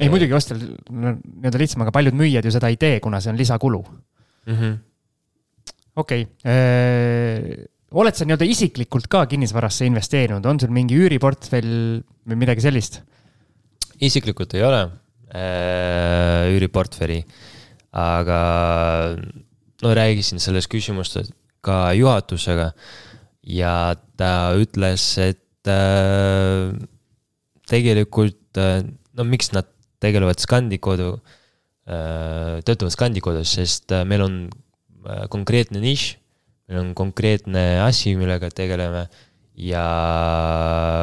ei, 0.00 0.10
muidugi 0.12 0.36
ostjal 0.36 0.60
no, 0.60 1.16
nii-öelda 1.16 1.60
lihtsam, 1.60 1.86
aga 1.86 1.92
paljud 1.94 2.20
müüjad 2.20 2.44
ju 2.44 2.52
seda 2.52 2.68
ei 2.68 2.76
tee, 2.76 2.98
kuna 3.00 3.20
see 3.20 3.32
on 3.32 3.40
lisakulu. 3.40 3.84
mm. 4.46 4.56
-hmm. 4.56 4.80
okei 5.96 6.28
okay., 6.28 7.70
oled 8.02 8.16
sa 8.16 8.26
nii-öelda 8.26 8.46
isiklikult 8.50 9.06
ka 9.12 9.24
kinnisvarasse 9.30 9.86
investeerinud, 9.86 10.44
on 10.46 10.60
sul 10.60 10.72
mingi 10.74 10.98
üüriportfell 10.98 12.02
või 12.02 12.40
midagi 12.40 12.64
sellist? 12.64 13.02
isiklikult 14.02 14.56
ei 14.58 14.64
ole 14.66 14.80
äh, 15.30 16.50
üüriportfelli, 16.50 17.20
aga 17.94 18.40
no 19.84 19.92
rääkisin 19.94 20.42
sellest 20.42 20.70
küsimust 20.72 21.20
ka 21.64 21.92
juhatusega. 21.96 22.72
Ja 23.44 23.94
ta 24.16 24.56
ütles, 24.56 25.04
et 25.20 25.68
äh, 25.68 26.72
tegelikult 27.68 28.60
äh, 28.60 28.82
no 29.14 29.26
miks 29.28 29.52
nad 29.52 29.68
tegelevad 30.04 30.40
Scandikodu 30.40 31.14
äh,, 31.14 32.60
töötavad 32.64 32.92
Scandikodus, 32.92 33.54
sest 33.58 33.92
äh, 33.92 34.04
meil 34.08 34.24
on 34.24 34.38
äh, 35.04 35.26
konkreetne 35.32 35.82
nišš, 35.84 36.16
meil 36.68 36.80
on 36.80 36.94
konkreetne 36.94 37.82
asi, 37.84 38.16
millega 38.16 38.50
tegeleme 38.50 39.06
ja 39.54 39.84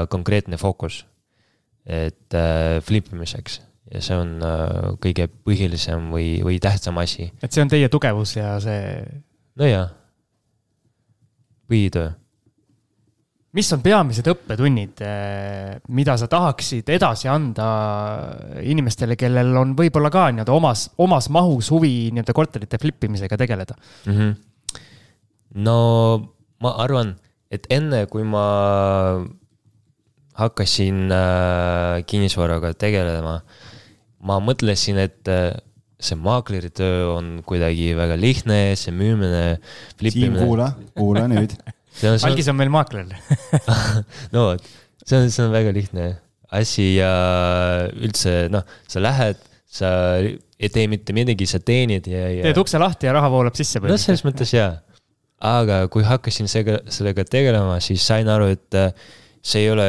konkreetne 0.10 0.58
fookus 0.58 1.06
et 1.86 2.34
äh, 2.38 2.80
flipimiseks 2.84 3.62
ja 3.92 4.02
see 4.04 4.18
on 4.18 4.38
äh, 4.46 4.94
kõige 5.02 5.28
põhilisem 5.28 6.12
või, 6.14 6.40
või 6.46 6.60
tähtsam 6.64 7.00
asi. 7.02 7.32
et 7.42 7.52
see 7.52 7.64
on 7.64 7.72
teie 7.72 7.90
tugevus 7.92 8.36
ja 8.38 8.56
see, 8.64 9.02
nojah, 9.60 9.90
põhitöö. 11.72 12.12
mis 13.58 13.72
on 13.74 13.82
peamised 13.84 14.30
õppetunnid, 14.32 15.02
mida 15.92 16.16
sa 16.22 16.30
tahaksid 16.32 16.94
edasi 16.94 17.28
anda 17.32 17.72
inimestele, 18.62 19.18
kellel 19.20 19.58
on 19.60 19.74
võib-olla 19.76 20.14
ka 20.14 20.30
nii-öelda 20.32 20.56
omas, 20.56 20.86
omas 21.02 21.28
mahus 21.34 21.74
huvi 21.74 22.12
nii-öelda 22.14 22.38
korterite 22.38 22.80
flippimisega 22.80 23.42
tegeleda? 23.42 23.76
mm. 24.06 24.14
-hmm. 24.14 24.40
No 25.56 25.78
ma 26.62 26.76
arvan, 26.84 27.16
et 27.52 27.68
enne 27.74 28.06
kui 28.12 28.24
ma 28.28 28.46
hakkasin 30.40 31.12
äh, 31.12 32.02
kinnisvaraga 32.08 32.74
tegelema, 32.80 33.42
ma 34.26 34.40
mõtlesin, 34.44 35.02
et 35.02 35.32
äh, 35.32 35.52
see 36.02 36.18
maakleri 36.18 36.72
töö 36.74 37.12
on 37.14 37.34
kuidagi 37.46 37.92
väga 37.98 38.18
lihtne, 38.18 38.62
see 38.80 38.94
müümine, 38.96 39.60
Siim, 39.60 39.96
flipimine. 40.00 40.48
kuula, 40.48 40.72
kuula 40.98 41.28
nüüd. 41.30 41.54
algis 42.28 42.50
on 42.50 42.58
meil 42.58 42.72
maakler. 42.74 43.12
no 44.34 44.52
vot, 44.52 44.68
see 45.04 45.20
on, 45.20 45.30
see 45.30 45.46
on 45.46 45.54
väga 45.54 45.74
lihtne 45.76 46.12
asi 46.52 46.96
ja 46.98 47.12
üldse 47.96 48.46
noh, 48.52 48.66
sa 48.90 49.02
lähed, 49.04 49.40
sa 49.72 49.90
ei 50.22 50.70
tee 50.74 50.88
mitte 50.92 51.16
midagi, 51.16 51.48
sa 51.48 51.62
teenid 51.64 52.10
ja, 52.12 52.26
ja. 52.28 52.44
teed 52.50 52.60
ukse 52.60 52.80
lahti 52.82 53.08
ja 53.08 53.16
raha 53.16 53.30
voolab 53.32 53.56
sisse. 53.58 53.80
no 53.80 53.98
selles 54.00 54.26
mõttes 54.28 54.52
jaa, 54.56 54.74
aga 55.42 55.86
kui 55.92 56.06
hakkasin 56.06 56.50
sellega, 56.50 56.80
sellega 56.94 57.26
tegelema, 57.26 57.80
siis 57.84 58.06
sain 58.06 58.30
aru, 58.30 58.52
et 58.54 58.78
äh, 58.78 58.92
see 59.42 59.66
ei 59.66 59.72
ole 59.74 59.88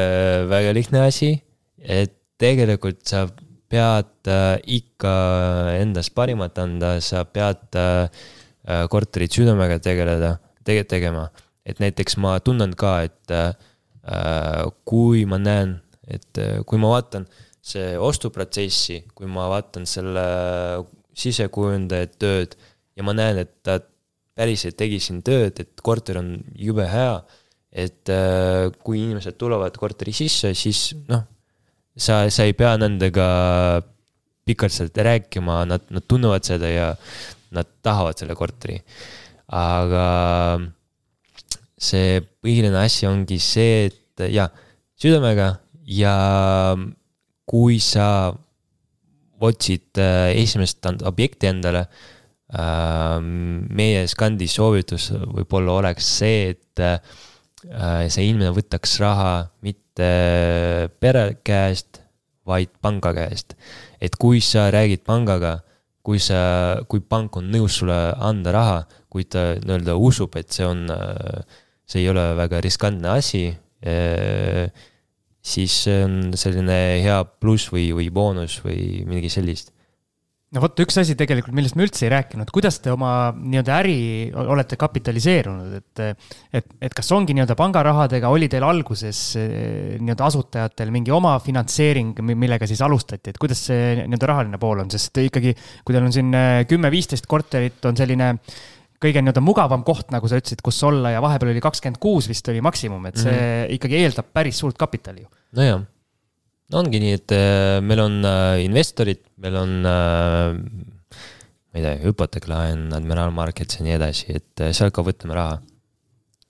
väga 0.51 0.73
lihtne 0.77 1.05
asi, 1.05 1.35
et 1.83 2.15
tegelikult 2.41 3.05
sa 3.09 3.27
pead 3.73 4.31
äh, 4.33 4.57
ikka 4.81 5.13
endast 5.77 6.15
parimat 6.17 6.59
anda, 6.63 6.97
sa 7.05 7.27
pead 7.29 7.79
äh, 7.79 8.09
korterit 8.91 9.37
südamega 9.37 9.79
tegeleda, 9.83 10.37
tege-, 10.65 10.89
tegema. 10.89 11.29
et 11.67 11.79
näiteks 11.79 12.17
ma 12.19 12.39
tunnen 12.43 12.73
ka, 12.75 13.05
et 13.07 13.33
kui 14.89 15.21
ma 15.31 15.39
näen, 15.39 15.77
et 16.11 16.41
kui 16.67 16.79
ma 16.83 16.89
vaatan 16.91 17.27
see 17.63 17.93
ostuprotsessi, 17.99 19.05
kui 19.15 19.29
ma 19.31 19.45
vaatan 19.51 19.87
selle 19.87 20.25
sisekujundaja 21.15 22.09
tööd 22.19 22.57
ja 22.99 23.07
ma 23.07 23.15
näen, 23.15 23.39
et 23.45 23.53
ta 23.63 23.79
päriselt 24.37 24.77
tegi 24.79 24.99
siin 25.03 25.21
tööd, 25.25 25.61
et 25.61 25.83
korter 25.85 26.21
on 26.23 26.35
jube 26.57 26.87
hea, 26.89 27.17
et 27.73 28.11
kui 28.85 29.01
inimesed 29.01 29.37
tulevad 29.41 29.77
korteri 29.81 30.13
sisse, 30.17 30.53
siis 30.57 30.93
noh, 31.09 31.23
sa, 31.97 32.27
sa 32.33 32.45
ei 32.45 32.53
pea 32.57 32.75
nendega 32.81 33.27
pikalt 34.45 34.75
sealt 34.75 34.97
rääkima, 34.97 35.63
nad, 35.71 35.85
nad 35.93 36.07
tunnevad 36.09 36.45
seda 36.47 36.69
ja 36.69 36.89
nad 37.53 37.69
tahavad 37.85 38.19
selle 38.19 38.37
korteri. 38.37 38.81
aga 39.53 40.07
see 41.83 42.23
põhiline 42.41 42.79
asi 42.79 43.07
ongi 43.09 43.39
see, 43.43 43.91
et 43.91 44.25
jah, 44.33 44.49
südamega 44.97 45.57
ja 45.85 46.15
kui 47.49 47.81
sa 47.83 48.33
otsid 49.43 49.99
äh, 49.99 50.31
esimest 50.39 50.87
objekti 50.87 51.51
endale, 51.51 51.83
ähm, 51.83 52.22
meie 52.53 54.05
Skandi 54.11 54.49
soovitus 54.51 55.11
võib-olla 55.15 55.79
oleks 55.81 56.09
see, 56.19 56.53
et 56.53 56.83
äh, 56.85 57.01
see 58.13 58.29
inimene 58.29 58.53
võtaks 58.53 58.99
raha 59.01 59.35
mitte 59.65 60.09
pere 61.01 61.39
käest, 61.45 62.03
vaid 62.49 62.73
panga 62.83 63.15
käest. 63.17 63.57
et 64.01 64.17
kui 64.19 64.41
sa 64.41 64.69
räägid 64.75 65.05
pangaga, 65.07 65.61
kui 66.03 66.19
sa, 66.19 66.83
kui 66.91 67.01
pank 67.01 67.37
on 67.39 67.51
nõus 67.53 67.79
sulle 67.79 67.99
anda 68.19 68.53
raha, 68.53 68.79
kui 69.09 69.25
ta 69.25 69.55
nii-öelda 69.63 69.95
usub, 69.97 70.35
et 70.37 70.51
see 70.53 70.67
on, 70.67 70.89
äh, 70.91 71.61
see 71.87 72.03
ei 72.03 72.09
ole 72.11 72.33
väga 72.37 72.61
riskantne 72.61 73.09
asi 73.17 73.47
siis 75.43 75.75
see 75.85 76.03
on 76.07 76.19
selline 76.39 77.03
hea 77.03 77.19
pluss 77.43 77.73
või, 77.75 77.89
või 77.97 78.09
boonus 78.15 78.61
või 78.63 79.03
midagi 79.09 79.31
sellist 79.33 79.73
no 80.53 80.63
vot, 80.63 80.83
üks 80.85 80.99
asi 81.01 81.15
tegelikult, 81.19 81.55
millest 81.57 81.77
me 81.79 81.87
üldse 81.87 82.05
ei 82.07 82.13
rääkinud, 82.13 82.51
kuidas 82.53 82.79
te 82.85 82.93
oma 82.93 83.33
nii-öelda 83.37 83.77
äri 83.79 83.97
olete 84.33 84.77
kapitaliseerunud, 84.81 85.79
et, 85.79 86.03
et, 86.61 86.75
et 86.89 86.97
kas 86.97 87.09
ongi 87.17 87.37
nii-öelda 87.37 87.57
pangarahadega, 87.59 88.31
oli 88.33 88.51
teil 88.53 88.67
alguses 88.67 89.23
eh, 89.41 89.97
nii-öelda 90.01 90.29
asutajatel 90.29 90.93
mingi 90.95 91.15
oma 91.15 91.39
finantseering, 91.45 92.21
millega 92.35 92.69
siis 92.69 92.85
alustati, 92.85 93.33
et 93.33 93.41
kuidas 93.41 93.65
see 93.71 93.97
nii-öelda 94.03 94.31
rahaline 94.35 94.61
pool 94.63 94.85
on, 94.85 94.93
sest 94.93 95.23
ikkagi, 95.25 95.57
kui 95.87 95.97
teil 95.97 96.11
on 96.11 96.15
siin 96.15 96.37
eh, 96.37 96.61
kümme-viisteist 96.71 97.29
korterit, 97.31 97.81
on 97.89 97.99
selline 97.99 98.35
kõige 99.03 99.25
nii-öelda 99.25 99.43
mugavam 99.43 99.83
koht, 99.87 100.13
nagu 100.15 100.29
sa 100.31 100.39
ütlesid, 100.39 100.61
kus 100.63 100.79
olla 100.87 101.15
ja 101.17 101.23
vahepeal 101.25 101.55
oli 101.55 101.65
kakskümmend 101.65 101.99
kuus 102.03 102.29
vist 102.31 102.47
oli 102.53 102.63
maksimum, 102.63 103.09
et 103.09 103.19
see 103.19 103.33
mm 103.33 103.41
-hmm. 103.41 103.75
ikkagi 103.79 103.99
eeldab 104.05 104.31
päris 104.37 104.61
suurt 104.63 104.79
kapitali 104.79 105.25
ju. 105.25 105.33
nojah, 105.59 105.83
ongi 106.79 107.01
nii, 107.03 107.19
et 107.19 107.35
äh, 107.37 107.79
meil 107.85 108.01
on 108.03 108.19
äh, 108.27 108.63
investorid, 108.65 109.23
meil 109.43 109.59
on 109.61 109.75
äh, 109.89 110.57
ma 111.73 111.81
ei 111.81 111.85
tea, 111.85 111.95
hüpoteeklaen, 112.05 112.89
Admiral 112.97 113.33
Markets 113.35 113.79
ja 113.79 113.87
nii 113.87 113.97
edasi, 113.97 114.37
et 114.39 114.65
sealt 114.77 114.95
ka 114.97 115.05
võtame 115.07 115.37
raha. 115.37 115.61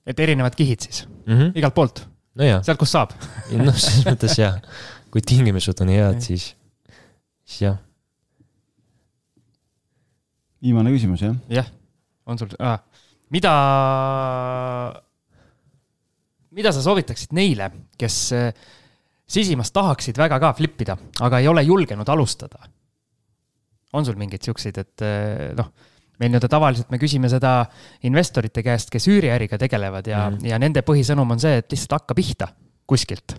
et 0.06 0.18
erinevad 0.18 0.56
kihid 0.58 0.82
siis 0.82 1.04
mm, 1.06 1.34
-hmm. 1.34 1.52
igalt 1.58 1.74
poolt 1.74 2.02
no? 2.34 2.48
sealt, 2.62 2.78
kust 2.78 2.96
saab 2.96 3.14
noh, 3.58 3.76
selles 3.76 4.06
mõttes 4.08 4.38
jah, 4.38 4.58
kui 5.10 5.22
tingimused 5.22 5.80
on 5.84 5.92
head, 5.94 6.20
siis, 6.24 6.52
siis 7.44 7.62
jah. 7.68 7.78
viimane 10.62 10.90
küsimus, 10.94 11.22
jah? 11.22 11.38
jah 11.48 11.70
on 12.26 12.38
sul 12.38 12.50
ah,, 12.58 12.78
mida, 13.30 13.54
mida 16.50 16.72
sa 16.74 16.82
soovitaksid 16.82 17.34
neile, 17.34 17.70
kes 17.98 18.18
sisimas 19.32 19.72
tahaksid 19.72 20.18
väga 20.20 20.38
ka 20.42 20.52
flip 20.56 20.84
ida, 20.84 20.96
aga 21.24 21.40
ei 21.40 21.48
ole 21.50 21.64
julgenud 21.66 22.08
alustada? 22.08 22.68
on 23.92 24.06
sul 24.08 24.16
mingeid 24.16 24.40
siukseid, 24.40 24.78
et 24.80 25.02
eh, 25.04 25.50
noh, 25.52 25.66
meil 26.16 26.30
nii-öelda 26.32 26.48
tavaliselt 26.48 26.92
me 26.92 26.96
küsime 27.00 27.28
seda 27.28 27.66
investorite 28.08 28.62
käest, 28.64 28.88
kes 28.92 29.04
üüriäriga 29.10 29.58
tegelevad 29.60 30.06
ja 30.08 30.22
mm, 30.30 30.36
-hmm. 30.38 30.48
ja 30.48 30.58
nende 30.62 30.80
põhisõnum 30.86 31.34
on 31.34 31.42
see, 31.42 31.58
et 31.60 31.68
lihtsalt 31.72 31.98
hakka 31.98 32.16
pihta 32.16 32.48
kuskilt. 32.88 33.36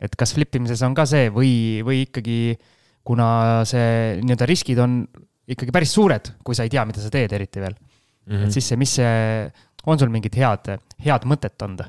et 0.00 0.14
kas 0.14 0.34
flip 0.34 0.54
imises 0.54 0.82
on 0.86 0.94
ka 0.94 1.06
see 1.06 1.30
või, 1.34 1.80
või 1.82 2.04
ikkagi 2.04 2.58
kuna 3.02 3.64
see 3.66 4.20
nii-öelda 4.20 4.46
riskid 4.46 4.78
on 4.78 5.00
ikkagi 5.48 5.72
päris 5.72 5.92
suured, 5.96 6.34
kui 6.44 6.54
sa 6.54 6.62
ei 6.68 6.70
tea, 6.70 6.84
mida 6.84 7.00
sa 7.00 7.10
teed, 7.10 7.32
eriti 7.32 7.60
veel 7.60 7.74
mm. 7.74 8.34
-hmm. 8.34 8.44
et 8.44 8.52
siis 8.52 8.68
see, 8.68 8.76
mis 8.76 8.94
see, 9.00 9.50
on 9.86 9.98
sul 9.98 10.12
mingit 10.12 10.36
head, 10.36 10.68
head 11.04 11.24
mõtet 11.24 11.64
anda 11.64 11.88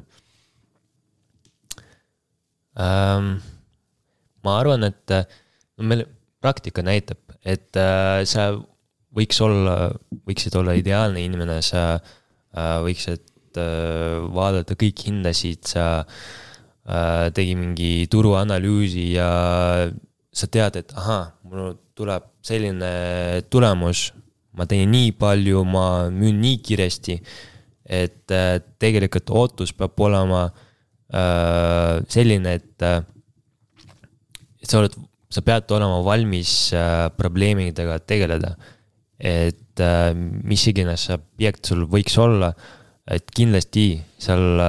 ähm,? 2.80 3.38
ma 4.44 4.60
arvan, 4.62 4.88
et 4.88 5.12
no 5.12 5.88
meil 5.88 6.06
praktika 6.40 6.84
näitab, 6.86 7.20
et 7.44 7.76
äh, 7.80 8.22
sa 8.28 8.54
võiks 9.16 9.40
olla, 9.44 9.90
võiksid 10.28 10.56
olla 10.60 10.76
ideaalne 10.78 11.24
inimene, 11.26 11.60
sa 11.66 11.98
äh, 11.98 12.78
võiksid 12.86 13.60
äh, 13.60 14.20
vaadata 14.36 14.78
kõiki 14.80 15.10
hindasid, 15.10 15.66
sa 15.68 15.88
äh, 16.00 17.28
tegi 17.36 17.58
mingi 17.60 18.08
turuanalüüsi 18.12 19.10
ja 19.18 19.30
sa 20.30 20.48
tead, 20.48 20.80
et 20.80 20.96
ahah, 20.96 21.34
mul 21.44 21.76
tuleb 21.98 22.30
selline 22.46 22.94
tulemus 23.52 24.10
ma 24.56 24.66
teen 24.70 24.92
nii 24.92 25.12
palju, 25.20 25.66
ma 25.68 26.08
müün 26.14 26.40
nii 26.44 26.62
kiiresti, 26.64 27.20
et 27.90 28.32
äh, 28.36 28.58
tegelikult 28.80 29.32
ootus 29.36 29.76
peab 29.76 30.00
olema 30.08 30.48
äh, 30.48 30.66
selline, 31.10 32.58
et 32.60 32.86
äh, 32.86 33.00
et 34.60 34.68
sa 34.70 34.82
oled, 34.82 34.98
sa 35.32 35.42
pead 35.46 35.72
olema 35.74 36.02
valmis 36.06 36.52
probleemidega 37.18 38.00
tegeleda. 38.06 38.56
et 39.20 39.82
mis 40.48 40.62
iganes 40.72 41.10
objekt 41.12 41.68
sul 41.68 41.82
võiks 41.92 42.16
olla, 42.20 42.54
et 43.10 43.26
kindlasti 43.36 43.98
seal 44.20 44.62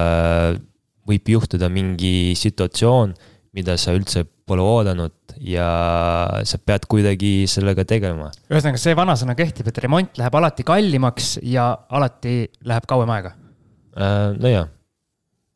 võib 1.07 1.31
juhtuda 1.35 1.69
mingi 1.71 2.33
situatsioon, 2.39 3.15
mida 3.55 3.77
sa 3.79 3.95
üldse 3.95 4.25
pole 4.51 4.65
oodanud 4.65 5.37
ja 5.47 5.69
sa 6.47 6.59
pead 6.59 6.87
kuidagi 6.91 7.47
sellega 7.51 7.85
tegelema. 7.89 8.31
ühesõnaga, 8.51 8.81
see 8.83 8.97
vanasõna 8.99 9.37
kehtib, 9.39 9.71
et 9.71 9.81
remont 9.85 10.21
läheb 10.21 10.39
alati 10.41 10.67
kallimaks 10.67 11.37
ja 11.47 11.71
alati 11.89 12.35
läheb 12.67 12.87
kauem 12.91 13.11
aega 13.15 13.35
äh,. 13.95 14.35
nojah, 14.39 14.71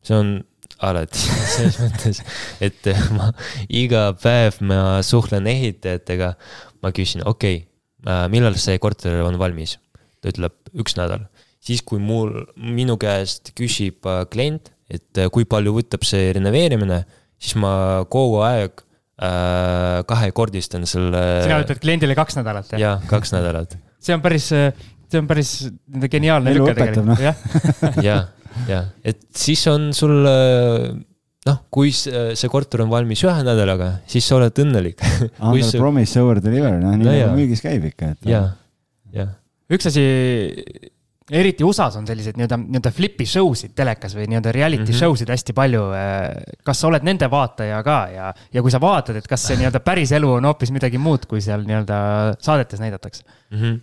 see 0.06 0.18
on 0.18 0.34
alati 0.82 1.20
selles 1.54 1.78
mõttes, 1.82 2.22
et 2.64 2.90
ma 3.14 3.30
iga 3.68 4.08
päev 4.18 4.58
ma 4.66 4.98
suhtlen 5.06 5.46
ehitajatega, 5.50 6.34
ma 6.82 6.92
küsin, 6.94 7.22
okei 7.26 7.62
okay,, 7.62 7.70
äh, 8.08 8.26
millal 8.32 8.58
see 8.60 8.78
korter 8.82 9.22
on 9.24 9.38
valmis? 9.40 9.78
ta 10.24 10.32
ütleb 10.32 10.56
üks 10.80 10.96
nädal. 10.96 11.26
siis, 11.64 11.82
kui 11.84 12.00
mul, 12.00 12.32
minu 12.56 12.96
käest 13.00 13.52
küsib 13.56 14.08
äh, 14.08 14.24
klient, 14.30 14.72
et 14.88 15.20
äh, 15.20 15.30
kui 15.32 15.46
palju 15.48 15.76
võtab 15.76 16.04
see 16.08 16.32
renoveerimine, 16.36 17.02
siis 17.40 17.58
ma 17.60 18.04
kogu 18.12 18.40
aeg 18.46 18.80
äh, 18.80 20.00
kahekordistan 20.08 20.88
selle. 20.88 21.22
sina 21.44 21.60
ütled 21.64 21.82
kliendile 21.84 22.16
kaks 22.18 22.40
nädalat, 22.40 22.72
jah? 22.72 22.82
jah, 22.82 23.06
kaks 23.10 23.34
nädalat. 23.36 23.76
see 24.00 24.16
on 24.16 24.24
päris, 24.24 24.48
see 24.50 25.20
on 25.20 25.28
päris 25.30 25.54
geniaalne 26.16 26.56
lüke 26.56 26.76
tegelikult, 26.80 27.24
jah. 27.24 27.44
jah, 28.08 28.24
jah, 28.68 28.88
et 29.04 29.20
siis 29.36 29.64
on 29.70 29.90
sul 29.96 30.14
noh, 30.24 31.60
kui 31.72 31.92
see 31.94 32.50
korter 32.52 32.84
on 32.84 32.90
valmis 32.92 33.24
ühe 33.26 33.36
nädalaga, 33.46 33.90
siis 34.10 34.26
sa 34.26 34.38
oled 34.38 34.64
õnnelik. 34.64 35.04
Under 35.44 35.68
see... 35.68 35.80
promise 35.80 36.22
over 36.22 36.40
deliver, 36.44 36.78
noh 36.80 36.96
nii 36.96 37.06
no, 37.06 37.12
nagu 37.12 37.38
müügis 37.38 37.64
käib 37.64 37.84
ikka, 37.90 38.14
et. 38.14 38.28
jah, 38.30 38.50
jah. 39.14 39.32
üks 39.74 39.92
asi 39.92 40.04
eriti 41.32 41.64
USA-s 41.64 41.96
on 41.96 42.06
selliseid 42.08 42.36
nii-öelda, 42.36 42.58
nii-öelda 42.60 42.90
flip'i 42.92 43.24
show 43.28 43.54
sid 43.56 43.72
telekas 43.76 44.12
või 44.16 44.26
nii-öelda 44.28 44.52
reality 44.52 44.82
mm 44.82 44.90
-hmm. 44.90 44.98
show 44.98 45.16
sid 45.16 45.30
hästi 45.32 45.54
palju. 45.56 45.84
kas 46.64 46.80
sa 46.80 46.88
oled 46.88 47.06
nende 47.06 47.30
vaataja 47.30 47.82
ka 47.82 47.98
ja, 48.12 48.32
ja 48.52 48.62
kui 48.62 48.70
sa 48.70 48.80
vaatad, 48.80 49.16
et 49.16 49.28
kas 49.28 49.46
see 49.48 49.56
nii-öelda 49.56 49.80
päris 49.80 50.12
elu 50.12 50.32
on 50.36 50.44
hoopis 50.44 50.70
midagi 50.70 50.98
muud, 50.98 51.24
kui 51.26 51.40
seal 51.40 51.64
nii-öelda 51.64 52.36
saadetes 52.40 52.80
näidatakse 52.80 53.24
mm? 53.24 53.58
-hmm. 53.58 53.80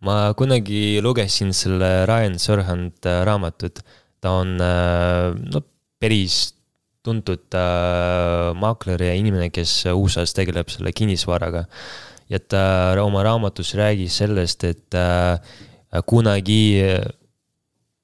ma 0.00 0.34
kunagi 0.36 1.00
lugesin 1.00 1.52
selle 1.52 2.06
Ryan 2.06 2.38
Serhant 2.38 3.06
äh, 3.06 3.24
raamatut, 3.24 3.80
ta 4.24 4.38
on 4.40 4.56
äh, 4.62 5.34
no 5.36 5.60
päris 6.00 6.54
tuntud 7.04 7.52
äh, 7.52 8.54
maakler 8.56 9.02
ja 9.04 9.12
inimene, 9.18 9.50
kes 9.52 9.82
USA-s 9.92 10.32
tegeleb 10.36 10.72
selle 10.72 10.94
kinnisvaraga 10.96 11.66
ja 12.32 12.40
ta 12.40 12.64
oma 13.02 13.24
raamatus 13.26 13.74
räägis 13.76 14.16
sellest, 14.22 14.64
et 14.64 14.96
äh, 14.96 15.36
kunagi 16.08 16.80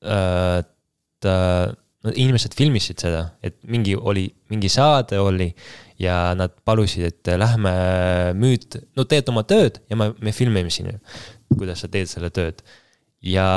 ta, 0.00 1.32
no 2.04 2.12
inimesed 2.14 2.54
filmisid 2.56 3.02
seda, 3.02 3.24
et 3.44 3.56
mingi 3.68 3.96
oli, 3.96 4.28
mingi 4.52 4.70
saade 4.72 5.18
oli 5.20 5.48
ja 6.00 6.30
nad 6.38 6.54
palusid, 6.64 7.08
et 7.08 7.32
lähme 7.40 7.72
nüüd, 8.38 8.78
no 8.96 9.04
teed 9.08 9.28
oma 9.32 9.42
tööd 9.48 9.82
ja 9.90 9.98
me, 9.98 10.12
me 10.22 10.32
filmime 10.36 10.72
sinu, 10.72 10.94
kuidas 11.50 11.82
sa 11.82 11.90
teed 11.92 12.08
selle 12.12 12.30
tööd. 12.32 12.62
ja, 13.26 13.50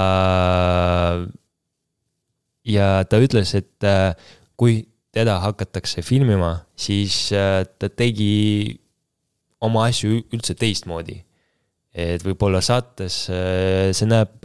ja 2.65 3.03
ta 3.09 3.19
ütles, 3.23 3.53
et 3.57 3.87
äh, 3.87 4.15
kui 4.59 4.83
teda 5.13 5.37
hakatakse 5.43 6.01
filmima, 6.05 6.63
siis 6.75 7.31
äh, 7.35 7.63
ta 7.79 7.91
tegi 7.91 8.79
oma 9.63 9.87
asju 9.91 10.23
üldse 10.33 10.55
teistmoodi. 10.59 11.21
et 11.93 12.23
võib-olla 12.25 12.57
saates 12.65 13.27
äh, 13.29 13.91
see 13.93 14.09
näeb 14.09 14.41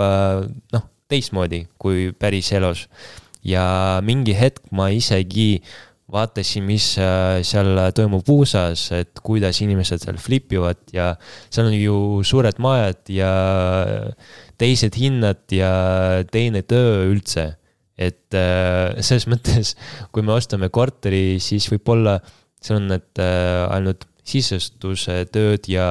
noh, 0.75 0.83
teistmoodi 1.09 1.65
kui 1.81 2.13
päris 2.13 2.53
elus. 2.53 2.89
ja 3.43 4.01
mingi 4.05 4.35
hetk 4.37 4.67
ma 4.71 4.91
isegi 4.93 5.63
vaatasin, 6.09 6.65
mis 6.65 6.95
seal 6.97 7.81
toimub 7.93 8.29
USA-s, 8.33 8.93
et 8.97 9.21
kuidas 9.21 9.61
inimesed 9.61 10.01
seal 10.01 10.17
flip 10.17 10.53
ivad 10.53 10.81
ja 10.93 11.15
seal 11.53 11.69
on 11.69 11.77
ju 11.77 11.99
suured 12.25 12.57
majad 12.65 13.11
ja 13.13 13.33
teised 14.61 14.97
hinnad 14.97 15.45
ja 15.53 15.73
teine 16.33 16.65
töö 16.65 17.05
üldse 17.13 17.58
et 17.99 18.37
äh, 18.39 18.99
selles 19.03 19.27
mõttes, 19.31 19.75
kui 20.15 20.23
me 20.25 20.37
ostame 20.37 20.71
korteri, 20.71 21.41
siis 21.43 21.67
võib-olla 21.73 22.19
seal 22.63 22.81
on 22.81 22.93
need 22.95 23.23
äh, 23.23 23.65
ainult 23.75 24.07
sisestuse 24.29 25.23
tööd 25.33 25.67
ja 25.73 25.89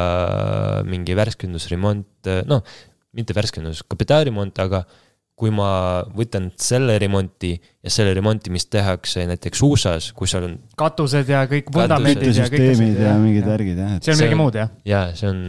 mingi 0.87 1.15
värskendusremont, 1.17 2.29
äh, 2.29 2.45
noh, 2.47 2.63
mitte 3.17 3.35
värskendus, 3.35 3.83
kapitaalremont, 3.89 4.59
aga 4.61 4.85
kui 5.37 5.51
ma 5.53 6.01
võtan 6.17 6.47
selle 6.57 6.95
remonti 7.01 7.51
ja 7.53 7.91
selle 7.93 8.15
remonti, 8.17 8.49
mis 8.53 8.65
tehakse 8.73 9.27
näiteks 9.29 9.61
USA-s, 9.67 10.15
kus 10.17 10.33
seal 10.33 10.47
on. 10.47 10.55
katused 10.79 11.29
ja 11.29 11.43
kõik 11.49 11.69
vundamendid 11.73 12.39
ja 12.41 12.47
kõik 12.49 12.71
asjad. 12.71 13.03
ja 13.03 13.13
mingid 13.21 13.45
värgid 13.45 13.83
jah. 13.83 13.99
see 14.01 14.15
on 14.15 14.21
midagi 14.23 14.39
muud 14.39 14.57
jah? 14.57 14.71
jaa, 14.87 15.11
see 15.17 15.29
on 15.29 15.43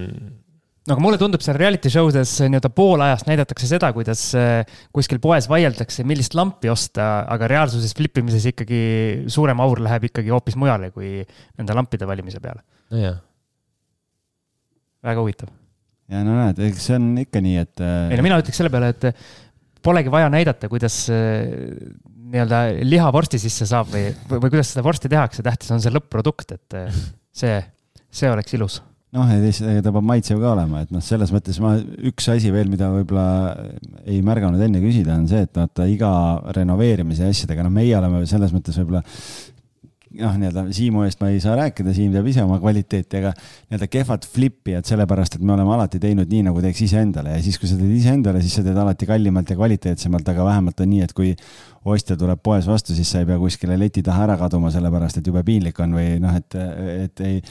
no 0.88 0.96
aga 0.96 1.04
mulle 1.04 1.18
tundub 1.20 1.42
seal 1.44 1.58
reality 1.60 1.90
show 1.92 2.08
des 2.12 2.30
nii-öelda 2.40 2.70
pool 2.72 3.02
ajast 3.04 3.28
näidatakse 3.28 3.68
seda, 3.68 3.90
kuidas 3.96 4.22
äh, 4.38 4.62
kuskil 4.94 5.20
poes 5.22 5.48
vaieldakse, 5.50 6.04
millist 6.08 6.36
lampi 6.38 6.70
osta, 6.72 7.08
aga 7.28 7.50
reaalsuses 7.52 7.92
flip 7.96 8.16
imises 8.22 8.46
ikkagi 8.52 8.80
suurem 9.32 9.60
aur 9.64 9.82
läheb 9.84 10.08
ikkagi 10.08 10.32
hoopis 10.32 10.56
mujale 10.60 10.90
kui 10.94 11.18
nende 11.20 11.76
lampide 11.76 12.08
valimise 12.08 12.40
peale. 12.44 12.64
nojah. 12.94 13.20
väga 15.04 15.24
huvitav. 15.24 15.52
ja 16.08 16.24
no 16.24 16.40
näed, 16.40 16.64
eks 16.70 16.88
see 16.88 16.96
on 16.96 17.12
ikka 17.26 17.44
nii, 17.44 17.60
et. 17.66 17.84
ei 17.84 18.16
no 18.16 18.24
mina 18.24 18.40
ütleks 18.40 18.62
selle 18.62 18.72
peale, 18.72 18.94
et 18.96 19.10
polegi 19.84 20.12
vaja 20.12 20.32
näidata, 20.32 20.72
kuidas 20.72 21.04
äh, 21.12 21.52
nii-öelda 22.28 22.64
liha 22.88 23.12
vorsti 23.12 23.40
sisse 23.40 23.68
saab 23.68 23.92
või, 23.92 24.08
või, 24.30 24.40
või 24.46 24.56
kuidas 24.56 24.72
seda 24.72 24.88
vorsti 24.88 25.12
tehakse, 25.12 25.44
tähtis 25.44 25.72
on 25.74 25.84
see 25.84 25.92
lõpp-produkt, 25.92 26.56
et 26.56 26.80
äh, 26.80 27.02
see, 27.44 27.58
see 28.08 28.32
oleks 28.32 28.56
ilus 28.56 28.80
noh, 29.16 29.28
ja 29.32 29.38
teisalt 29.40 29.84
ta 29.84 29.92
peab 29.94 30.06
maitsev 30.08 30.40
ka 30.42 30.52
olema, 30.52 30.82
et 30.84 30.90
noh, 30.94 31.02
selles 31.04 31.32
mõttes 31.34 31.60
ma, 31.64 31.74
üks 32.10 32.28
asi 32.32 32.52
veel, 32.54 32.68
mida 32.72 32.90
võib-olla 32.92 33.28
ei 34.04 34.20
märganud 34.24 34.60
enne 34.64 34.82
küsida, 34.84 35.16
on 35.16 35.28
see, 35.30 35.46
et 35.46 35.54
vaata 35.56 35.86
iga 35.88 36.10
renoveerimise 36.56 37.28
asjadega, 37.30 37.64
noh, 37.64 37.74
meie 37.74 37.96
oleme 37.98 38.24
selles 38.28 38.52
mõttes 38.54 38.76
võib-olla 38.80 39.04
noh, 40.16 40.36
nii-öelda 40.40 40.64
Siimu 40.74 41.04
eest 41.06 41.20
ma 41.22 41.30
ei 41.32 41.40
saa 41.42 41.56
rääkida, 41.58 41.92
Siim 41.96 42.12
teab 42.14 42.26
ise 42.30 42.42
oma 42.44 42.58
kvaliteeti, 42.62 43.20
aga 43.20 43.32
nii-öelda 43.36 43.88
kehvad 43.92 44.26
flipijad, 44.32 44.86
sellepärast 44.88 45.38
et 45.38 45.44
me 45.44 45.54
oleme 45.54 45.74
alati 45.74 46.00
teinud 46.02 46.30
nii, 46.30 46.46
nagu 46.48 46.62
teeks 46.64 46.82
iseendale. 46.86 47.34
Ja 47.36 47.42
siis, 47.44 47.58
kui 47.60 47.70
sa 47.70 47.78
teed 47.78 47.92
iseendale, 47.94 48.42
siis 48.44 48.58
sa 48.58 48.64
teed 48.66 48.78
alati 48.78 49.08
kallimalt 49.08 49.52
ja 49.52 49.58
kvaliteetsemalt, 49.58 50.30
aga 50.32 50.46
vähemalt 50.48 50.80
on 50.84 50.90
nii, 50.92 51.02
et 51.04 51.14
kui 51.16 51.34
ostja 51.88 52.16
tuleb 52.20 52.40
poes 52.44 52.66
vastu, 52.68 52.94
siis 52.96 53.10
sa 53.10 53.22
ei 53.22 53.28
pea 53.28 53.38
kuskile 53.40 53.76
leti 53.80 54.02
taha 54.04 54.26
ära 54.26 54.38
kaduma, 54.40 54.72
sellepärast 54.74 55.20
et 55.20 55.28
jube 55.30 55.42
piinlik 55.46 55.78
on 55.84 55.94
või 55.96 56.16
noh, 56.22 56.34
et, 56.36 56.56
et 57.04 57.22
ei, 57.24 57.42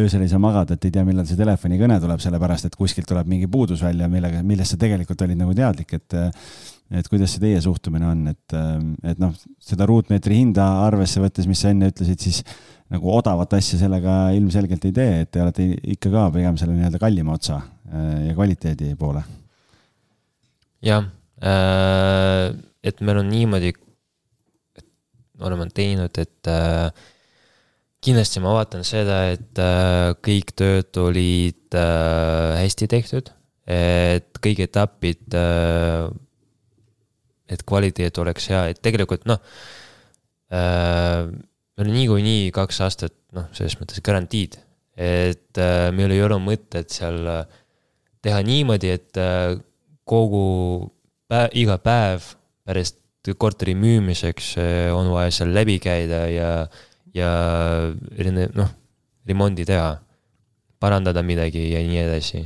öösel 0.00 0.24
ei 0.24 0.30
saa 0.30 0.42
magada, 0.42 0.74
et 0.74 0.88
ei 0.88 0.94
tea, 0.94 1.04
millal 1.06 1.26
see 1.28 1.38
telefonikõne 1.38 2.00
tuleb, 2.02 2.22
sellepärast 2.22 2.70
et 2.70 2.78
kuskilt 2.78 3.08
tuleb 3.10 3.28
mingi 3.30 3.50
puudus 3.50 3.84
välja, 3.84 4.08
millega, 4.10 4.42
millest 4.46 4.74
sa 4.74 4.80
tegelikult 4.80 5.26
olid 5.26 5.38
nagu 5.38 5.54
teadlik, 5.56 5.94
et 5.98 6.18
et 6.92 7.08
kuidas 7.08 7.34
see 7.34 7.42
teie 7.42 7.60
suhtumine 7.64 8.06
on, 8.10 8.26
et, 8.32 8.56
et 9.06 9.20
noh, 9.22 9.32
seda 9.62 9.86
ruutmeetri 9.88 10.40
hinda 10.42 10.66
arvesse 10.84 11.22
võttes, 11.22 11.48
mis 11.50 11.62
sa 11.64 11.72
enne 11.72 11.88
ütlesid, 11.92 12.20
siis 12.20 12.42
nagu 12.92 13.08
odavat 13.16 13.56
asja 13.56 13.80
sellega 13.80 14.34
ilmselgelt 14.36 14.84
ei 14.84 14.94
tee, 14.94 15.22
et 15.24 15.32
te 15.32 15.42
olete 15.42 15.70
ikka 15.96 16.12
ka 16.12 16.26
pigem 16.34 16.58
selle 16.60 16.76
nii-öelda 16.76 17.00
kallima 17.02 17.38
otsa 17.38 17.62
ja 17.94 18.34
kvaliteedi 18.36 18.92
poole. 19.00 19.24
jah 20.84 21.08
äh,, 21.40 22.52
et 22.84 23.00
meil 23.00 23.22
on 23.22 23.30
niimoodi 23.32 23.72
oleme 25.42 25.66
teinud, 25.74 26.14
et 26.20 26.50
äh, 26.50 26.90
kindlasti 28.04 28.42
ma 28.44 28.54
vaatan 28.58 28.84
seda, 28.86 29.24
et 29.34 29.60
äh, 29.60 30.12
kõik 30.24 30.54
tööd 30.58 31.00
olid 31.02 31.78
äh, 31.78 32.60
hästi 32.60 32.88
tehtud, 32.90 33.32
et 33.66 34.42
kõik 34.44 34.64
etapid 34.68 35.34
äh,, 35.38 36.06
et 37.54 37.64
kvaliteet 37.66 38.18
oleks 38.22 38.50
hea, 38.52 38.66
et 38.72 38.80
tegelikult 38.84 39.26
noh 39.30 39.40
äh,, 40.52 41.26
meil 41.74 41.88
on 41.88 41.94
niikuinii 41.94 42.50
kaks 42.54 42.80
aastat, 42.86 43.16
noh, 43.34 43.48
selles 43.56 43.78
mõttes 43.80 44.02
garantiid, 44.04 44.58
et 44.94 45.62
äh, 45.62 45.88
meil 45.94 46.14
ei 46.14 46.22
ole 46.22 46.38
mõtet 46.42 46.92
seal 46.94 47.22
äh, 47.30 47.62
teha 48.24 48.42
niimoodi, 48.46 48.92
et 48.94 49.20
äh, 49.20 49.54
kogu 50.04 50.44
päev, 51.30 51.50
iga 51.58 51.78
päev 51.82 52.34
pärast 52.64 53.00
korteri 53.40 53.72
müümiseks 53.78 54.50
eh, 54.60 54.90
on 54.92 55.08
vaja 55.14 55.32
seal 55.32 55.54
läbi 55.56 55.78
käida 55.80 56.26
ja, 56.28 56.48
ja 57.16 57.30
noh, 58.52 58.72
remondi 59.24 59.64
teha, 59.64 59.94
parandada 60.82 61.22
midagi 61.24 61.70
ja 61.72 61.80
nii 61.80 62.02
edasi. 62.02 62.42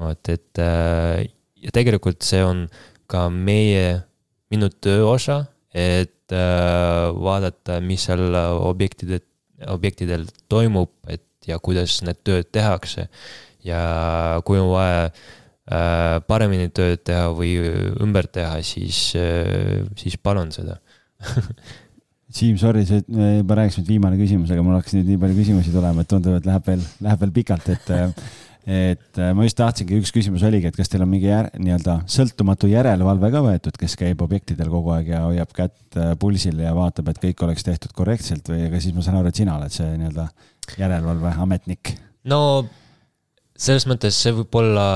vot, 0.00 0.32
et 0.32 0.56
äh, 0.62 1.26
ja 1.60 1.72
tegelikult 1.76 2.24
see 2.24 2.40
on 2.40 2.64
ka 3.10 3.28
meie, 3.28 4.00
minu 4.50 4.70
töö 4.82 5.04
osa, 5.12 5.42
et 5.74 6.34
äh, 6.34 7.10
vaadata, 7.14 7.80
mis 7.84 8.06
seal 8.08 8.34
objektide, 8.60 9.20
objektidel 9.70 10.26
toimub, 10.50 10.92
et 11.08 11.26
ja 11.46 11.58
kuidas 11.62 12.00
need 12.04 12.20
tööd 12.24 12.50
tehakse. 12.52 13.08
ja 13.64 13.80
kui 14.44 14.56
on 14.56 14.70
vaja 14.72 15.10
Äh, 15.70 16.16
paremini 16.26 16.66
tööd 16.74 17.04
teha 17.06 17.28
või 17.30 17.52
ümber 18.02 18.26
teha, 18.32 18.56
siis, 18.66 19.12
äh, 19.14 19.84
siis 19.94 20.16
palun 20.18 20.48
seda 20.50 20.80
Siim, 22.34 22.56
sorry, 22.58 22.82
see, 22.88 23.04
rääkisime, 23.06 23.84
et 23.84 23.90
viimane 23.90 24.18
küsimus, 24.18 24.50
aga 24.50 24.64
mul 24.66 24.76
hakkas 24.78 24.96
nüüd 24.96 25.12
nii 25.12 25.20
palju 25.22 25.36
küsimusi 25.36 25.74
tulema, 25.74 26.02
et 26.02 26.10
tundub, 26.10 26.36
et 26.38 26.46
läheb 26.46 26.66
veel, 26.66 26.82
läheb 27.06 27.22
veel 27.22 27.32
pikalt, 27.38 27.70
et 27.74 27.90
et 28.70 29.18
ma 29.34 29.46
just 29.46 29.58
tahtsingi, 29.58 29.98
üks 29.98 30.12
küsimus 30.14 30.44
oligi, 30.46 30.70
et 30.70 30.76
kas 30.78 30.92
teil 30.92 31.02
on 31.02 31.10
mingi 31.10 31.30
nii-öelda 31.30 31.96
sõltumatu 32.10 32.70
järelevalve 32.70 33.32
ka 33.34 33.42
võetud, 33.42 33.78
kes 33.80 33.96
käib 33.98 34.22
objektidel 34.22 34.70
kogu 34.70 34.92
aeg 34.94 35.10
ja 35.10 35.24
hoiab 35.26 35.54
kätt 35.56 35.98
äh, 35.98 36.12
pulsil 36.20 36.60
ja 36.62 36.74
vaatab, 36.76 37.10
et 37.10 37.22
kõik 37.24 37.42
oleks 37.46 37.66
tehtud 37.66 37.96
korrektselt 37.96 38.52
või, 38.52 38.68
aga 38.68 38.82
siis 38.82 38.94
ma 38.94 39.02
saan 39.06 39.18
aru, 39.20 39.32
et 39.32 39.42
sina 39.42 39.56
oled 39.58 39.74
see 39.74 39.88
nii-öelda 39.96 40.28
järelevalveametnik? 40.78 41.96
no 42.30 42.40
selles 43.60 43.86
mõttes 43.88 44.16
see 44.16 44.32
võib 44.34 44.56
olla 44.60 44.86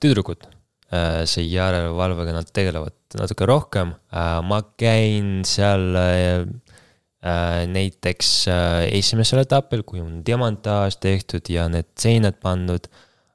tüdrukud, 0.00 0.46
äh, 0.92 1.24
see 1.28 1.44
järelevalvega 1.48 2.36
nad 2.38 2.48
tegelevad 2.54 3.18
natuke 3.18 3.48
rohkem, 3.48 3.92
äh, 4.12 4.38
ma 4.44 4.62
käin 4.80 5.42
seal 5.48 5.90
äh, 5.98 6.48
näiteks 7.68 8.30
esimesel 8.94 9.42
etapil, 9.42 9.82
kui 9.82 9.98
on 9.98 10.20
demantaaž 10.24 11.00
tehtud 11.02 11.48
ja 11.50 11.66
need 11.68 11.88
seinad 11.98 12.38
pandud, 12.40 12.86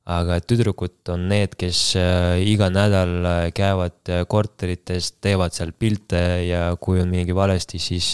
aga 0.04 0.40
tüdrukud 0.44 1.14
on 1.14 1.30
need, 1.32 1.56
kes 1.56 1.96
iga 2.44 2.68
nädal 2.74 3.14
käivad 3.56 4.12
korterites, 4.28 5.14
teevad 5.24 5.56
seal 5.56 5.72
pilte 5.72 6.20
ja 6.48 6.74
kui 6.76 7.00
on 7.00 7.08
midagi 7.14 7.36
valesti, 7.36 7.80
siis 7.80 8.10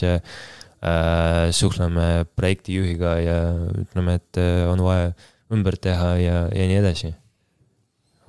suhtleme 1.51 2.25
projektijuhiga 2.37 3.15
ja 3.23 3.39
ütleme, 3.81 4.19
et 4.21 4.39
on 4.69 4.85
vaja 4.85 5.09
ümber 5.53 5.77
teha 5.81 6.13
ja, 6.21 6.37
ja 6.53 6.69
nii 6.69 6.77
edasi. 6.79 7.11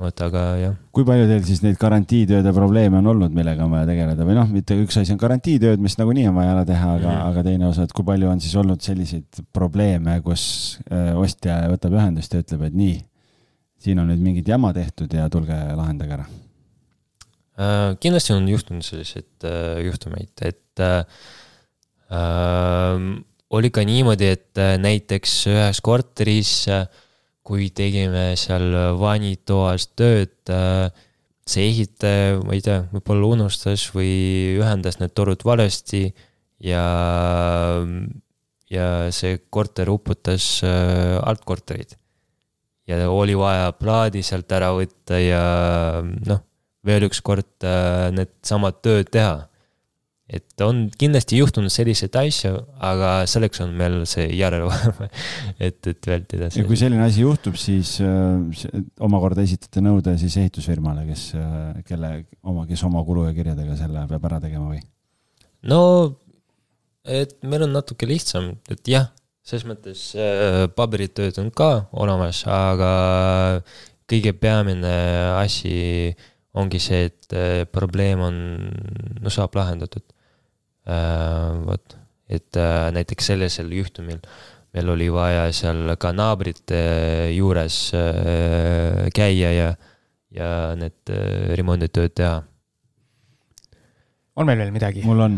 vot, 0.01 0.21
aga 0.25 0.43
jah. 0.57 0.77
kui 0.97 1.05
palju 1.05 1.27
teil 1.29 1.43
siis 1.45 1.59
neid 1.61 1.77
garantiitööde 1.81 2.55
probleeme 2.57 2.97
on 3.03 3.11
olnud, 3.13 3.35
millega 3.37 3.67
on 3.67 3.75
vaja 3.75 3.85
tegeleda 3.91 4.25
või 4.25 4.39
noh, 4.39 4.49
mitte 4.49 4.79
üks 4.81 4.97
asi 4.97 5.13
on 5.13 5.21
garantiitööd, 5.21 5.83
mis 5.85 5.99
nagunii 6.01 6.25
on 6.31 6.39
vaja 6.41 6.55
ära 6.55 6.65
teha, 6.65 6.95
aga 6.97 7.05
mm, 7.05 7.19
-hmm. 7.19 7.27
aga 7.29 7.45
teine 7.45 7.69
osa, 7.69 7.85
et 7.85 7.93
kui 7.93 8.07
palju 8.09 8.31
on 8.33 8.41
siis 8.41 8.57
olnud 8.57 8.81
selliseid 8.81 9.45
probleeme, 9.53 10.17
kus 10.25 10.45
äh, 10.89 11.13
ostja 11.21 11.61
võtab 11.75 11.99
ühendust 12.01 12.33
ja 12.33 12.41
ütleb, 12.41 12.65
et 12.71 12.79
nii, 12.81 12.97
siin 13.81 14.03
on 14.03 14.11
nüüd 14.13 14.23
mingit 14.23 14.49
jama 14.49 14.73
tehtud 14.77 15.13
ja 15.17 15.29
tulge 15.33 15.57
lahendage 15.77 16.19
ära 16.19 16.29
äh,? 17.61 17.97
kindlasti 18.01 18.37
on 18.37 18.49
juhtunud 18.49 18.87
selliseid 18.87 19.49
äh, 19.49 19.81
juhtumeid, 19.87 20.33
et 20.47 20.85
äh, 20.85 21.05
äh, 22.13 23.11
oli 23.51 23.71
ka 23.75 23.85
niimoodi, 23.87 24.33
et 24.37 24.59
äh, 24.61 24.77
näiteks 24.81 25.37
ühes 25.51 25.81
korteris 25.83 26.55
äh, 26.71 26.85
kui 27.47 27.71
tegime 27.75 28.33
seal 28.39 28.69
vanitoas 29.01 29.89
tööd 29.99 30.53
äh, 30.55 30.91
see 31.51 31.67
ehitaja, 31.73 32.39
ma 32.47 32.55
ei 32.55 32.63
tea, 32.63 32.85
võib-olla 32.93 33.33
unustas 33.35 33.89
või 33.95 34.13
ühendas 34.61 35.01
need 35.01 35.17
torud 35.19 35.43
valesti 35.43 36.05
ja, 36.63 36.85
ja 38.71 38.87
see 39.11 39.41
korter 39.51 39.91
uputas 39.91 40.61
altkorterid. 40.63 41.97
Ja 42.91 43.11
oli 43.11 43.37
vaja 43.39 43.71
plaadi 43.79 44.25
sealt 44.27 44.51
ära 44.53 44.73
võtta 44.77 45.21
ja 45.23 45.45
noh, 46.03 46.43
veel 46.87 47.07
üks 47.09 47.23
kord 47.25 47.67
äh, 47.67 48.11
needsamad 48.17 48.83
tööd 48.85 49.13
teha 49.15 49.51
et 50.31 50.63
on 50.63 50.85
kindlasti 50.99 51.41
juhtunud 51.41 51.73
selliseid 51.73 52.15
asju, 52.21 52.53
aga 52.87 53.11
selleks 53.31 53.63
on 53.65 53.73
meil 53.79 53.99
see 54.09 54.29
järelevalve, 54.39 55.09
et, 55.67 55.79
et 55.91 56.11
vältida. 56.13 56.51
ja 56.55 56.67
kui 56.67 56.79
selline 56.79 57.03
asi 57.07 57.25
juhtub, 57.25 57.59
siis 57.61 57.97
äh, 58.05 58.79
omakorda 59.03 59.45
esitate 59.47 59.83
nõude 59.85 60.15
siis 60.21 60.39
ehitusfirmale, 60.43 61.05
kes 61.11 61.27
äh,, 61.39 61.83
kelle 61.89 62.13
oma, 62.47 62.67
kes 62.71 62.85
oma 62.87 63.03
kulu 63.07 63.27
ja 63.29 63.37
kirjadega 63.37 63.79
selle 63.81 64.07
peab 64.11 64.29
ära 64.31 64.43
tegema 64.45 64.71
või? 64.71 64.83
no, 65.71 65.81
et 67.05 67.35
meil 67.43 67.67
on 67.67 67.75
natuke 67.75 68.09
lihtsam, 68.09 68.53
et 68.71 68.87
jah, 68.91 69.11
selles 69.43 69.67
mõttes 69.69 70.11
äh, 70.19 70.67
paberitööd 70.75 71.39
on 71.43 71.51
ka 71.51 71.87
olemas, 71.93 72.45
aga 72.47 72.93
kõige 74.11 74.35
peamine 74.37 74.95
asi 75.39 76.13
ongi 76.55 76.81
see, 76.83 77.09
et 77.11 77.35
äh, 77.37 77.67
probleem 77.71 78.23
on, 78.27 78.41
no 79.23 79.33
saab 79.33 79.55
lahendatud 79.59 80.05
Äh, 80.91 81.67
vot, 81.67 81.97
et 82.27 82.57
äh, 82.57 82.89
näiteks 82.97 83.27
sellisel 83.31 83.69
juhtumil 83.69 84.17
meil 84.73 84.89
oli 84.89 85.11
vaja 85.13 85.45
seal 85.53 85.93
ka 86.01 86.11
naabrite 86.17 86.81
juures 87.35 87.77
äh, 87.95 89.11
käia 89.15 89.51
ja, 89.53 89.69
ja 90.33 90.49
need 90.81 91.13
remonditööd 91.61 92.17
teha. 92.17 92.41
on 94.37 94.49
meil 94.49 94.63
veel 94.65 94.73
midagi? 94.73 95.05
mul 95.05 95.21
on. 95.27 95.37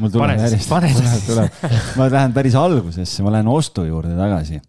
Mul 0.00 0.14
tuleb 0.14 0.38
järjest, 0.38 0.70
tuleb, 0.72 1.26
tuleb, 1.26 1.68
ma 1.98 2.08
lähen 2.12 2.36
päris 2.36 2.56
algusesse, 2.58 3.26
ma 3.26 3.34
lähen 3.34 3.50
ostu 3.52 3.86
juurde 3.88 4.16
tagasi 4.18 4.60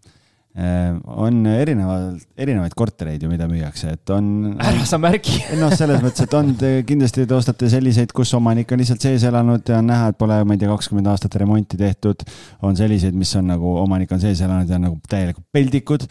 Äh, 0.56 0.94
on 1.04 1.42
erinevad, 1.44 2.14
erinevaid 2.40 2.72
kortereid 2.72 3.20
ju, 3.20 3.28
mida 3.28 3.44
müüakse, 3.44 3.90
et 3.92 4.12
on. 4.14 4.54
ära 4.56 4.86
sa 4.88 4.96
märgi. 4.96 5.34
noh, 5.60 5.68
selles 5.76 6.00
mõttes, 6.00 6.24
et 6.24 6.36
on 6.38 6.54
kindlasti 6.88 7.26
te 7.28 7.36
ostate 7.36 7.68
selliseid, 7.68 8.14
kus 8.16 8.32
omanik 8.38 8.72
on 8.72 8.80
lihtsalt 8.80 9.04
sees 9.04 9.26
elanud 9.28 9.68
ja 9.68 9.82
on 9.82 9.90
näha, 9.92 10.08
et 10.14 10.16
pole, 10.16 10.38
ma 10.48 10.56
ei 10.56 10.62
tea, 10.62 10.70
kakskümmend 10.70 11.10
aastat 11.12 11.36
remonti 11.42 11.76
tehtud. 11.76 12.24
on 12.64 12.78
selliseid, 12.78 13.12
mis 13.12 13.34
on 13.36 13.52
nagu 13.52 13.74
omanik 13.82 14.16
on 14.16 14.24
sees 14.24 14.40
elanud 14.46 14.72
ja 14.72 14.80
nagu 14.80 14.96
täielikult 15.04 15.44
peldikud. 15.52 16.08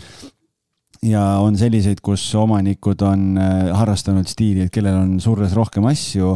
ja 1.02 1.24
on 1.42 1.58
selliseid, 1.58 2.06
kus 2.06 2.28
omanikud 2.38 3.02
on 3.02 3.42
äh, 3.42 3.74
harrastanud 3.74 4.30
stiili, 4.30 4.68
et 4.68 4.78
kellel 4.78 5.02
on 5.02 5.18
surres 5.26 5.58
rohkem 5.58 5.90
asju 5.90 6.36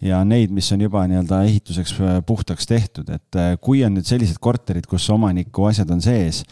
ja 0.00 0.24
neid, 0.24 0.50
mis 0.54 0.68
on 0.72 0.82
juba 0.86 1.04
nii-öelda 1.10 1.42
ehituseks 1.48 1.94
äh, 2.00 2.18
puhtaks 2.26 2.66
tehtud, 2.66 3.08
et 3.10 3.40
kui 3.60 3.84
on 3.86 3.98
nüüd 3.98 4.06
sellised 4.06 4.38
korterid, 4.40 4.86
kus 4.86 5.08
omaniku 5.10 5.70
asjad 5.70 5.90
on 5.94 6.04
sees 6.04 6.44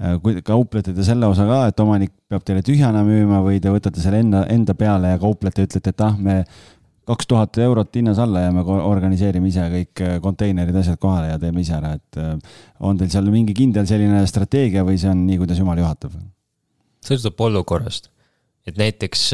Äh, 0.00 0.16
kui 0.24 0.38
kauplete 0.40 0.94
te 0.96 1.04
selle 1.04 1.28
osa 1.28 1.44
ka, 1.44 1.58
et 1.68 1.80
omanik 1.82 2.12
peab 2.30 2.44
teile 2.48 2.62
tühjana 2.64 3.02
müüma 3.04 3.42
või 3.44 3.58
te 3.60 3.72
võtate 3.72 4.00
selle 4.00 4.22
enda, 4.24 4.46
enda 4.48 4.72
peale 4.78 5.10
ja 5.12 5.18
kauplete, 5.20 5.66
ütlete, 5.68 5.92
et 5.92 6.04
ah, 6.06 6.14
me 6.16 6.36
kaks 7.10 7.28
tuhat 7.28 7.58
eurot 7.60 7.98
hinnas 7.98 8.20
alla 8.22 8.46
ja 8.46 8.54
me 8.54 8.64
organiseerime 8.64 9.50
ise 9.50 9.66
kõik 9.74 10.02
äh, 10.06 10.14
konteinerid, 10.24 10.78
asjad 10.80 10.96
kohale 11.02 11.34
ja 11.34 11.40
teeme 11.42 11.60
ise 11.60 11.76
ära, 11.76 11.92
et 12.00 12.20
äh, 12.20 12.62
on 12.80 12.96
teil 12.96 13.12
seal 13.12 13.28
mingi 13.34 13.52
kindel 13.58 13.84
selline 13.90 14.22
strateegia 14.30 14.86
või 14.88 14.96
see 15.02 15.10
on 15.12 15.26
nii, 15.26 15.42
kuidas 15.42 15.60
jumal 15.60 15.82
juhatab? 15.82 16.16
sõltub 17.04 17.44
olukorrast, 17.50 18.08
et 18.68 18.80
näiteks 18.80 19.26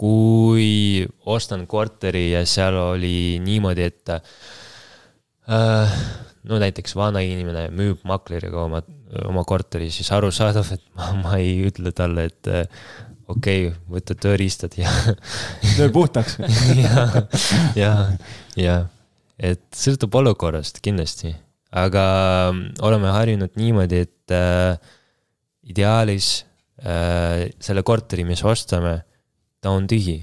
kui 0.00 1.04
ostan 1.28 1.66
korteri 1.68 2.30
ja 2.32 2.40
seal 2.48 2.78
oli 2.80 3.36
niimoodi, 3.44 3.84
et 3.90 4.12
äh, 4.16 6.00
no 6.48 6.60
näiteks 6.62 6.96
vana 6.96 7.20
inimene 7.24 7.66
müüb 7.74 8.04
makleriga 8.08 8.64
oma, 8.64 8.80
oma 9.28 9.44
korteri, 9.48 9.90
siis 9.92 10.08
arusaadav, 10.16 10.72
et 10.72 10.84
ma, 10.96 11.12
ma 11.20 11.36
ei 11.40 11.58
ütle 11.68 11.92
talle, 11.96 12.28
et 12.30 12.48
äh, 12.48 12.64
okei 13.30 13.68
okay,, 13.68 13.76
võta 13.90 14.16
tööriistad 14.18 14.78
ja 14.80 14.92
töö 15.76 15.90
puhtaks. 15.94 16.38
Ja, 16.80 17.04
ja, 17.76 17.92
ja, 18.56 18.78
et 19.36 19.66
sõltub 19.76 20.16
olukorrast 20.22 20.80
kindlasti, 20.84 21.34
aga 21.76 22.06
ähm, 22.48 22.64
oleme 22.86 23.12
harjunud 23.14 23.52
niimoodi, 23.60 24.04
et 24.08 24.34
äh, 24.34 24.80
ideaalis 25.70 26.32
äh, 26.80 27.50
selle 27.60 27.84
korteri, 27.86 28.24
mis 28.26 28.42
ostame, 28.48 29.02
ta 29.60 29.72
on 29.74 29.86
tühi. 29.90 30.20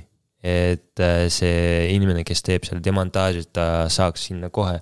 et 0.48 1.02
äh, 1.02 1.28
see 1.34 1.90
inimene, 1.96 2.22
kes 2.24 2.44
teeb 2.46 2.66
selle 2.68 2.84
demontaaži, 2.86 3.48
ta 3.52 3.88
saaks 3.92 4.28
sinna 4.30 4.52
kohe 4.54 4.78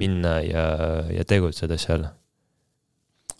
minna 0.00 0.38
ja, 0.46 0.66
ja 1.10 1.24
tegutseda 1.28 1.76
seal. 1.80 2.06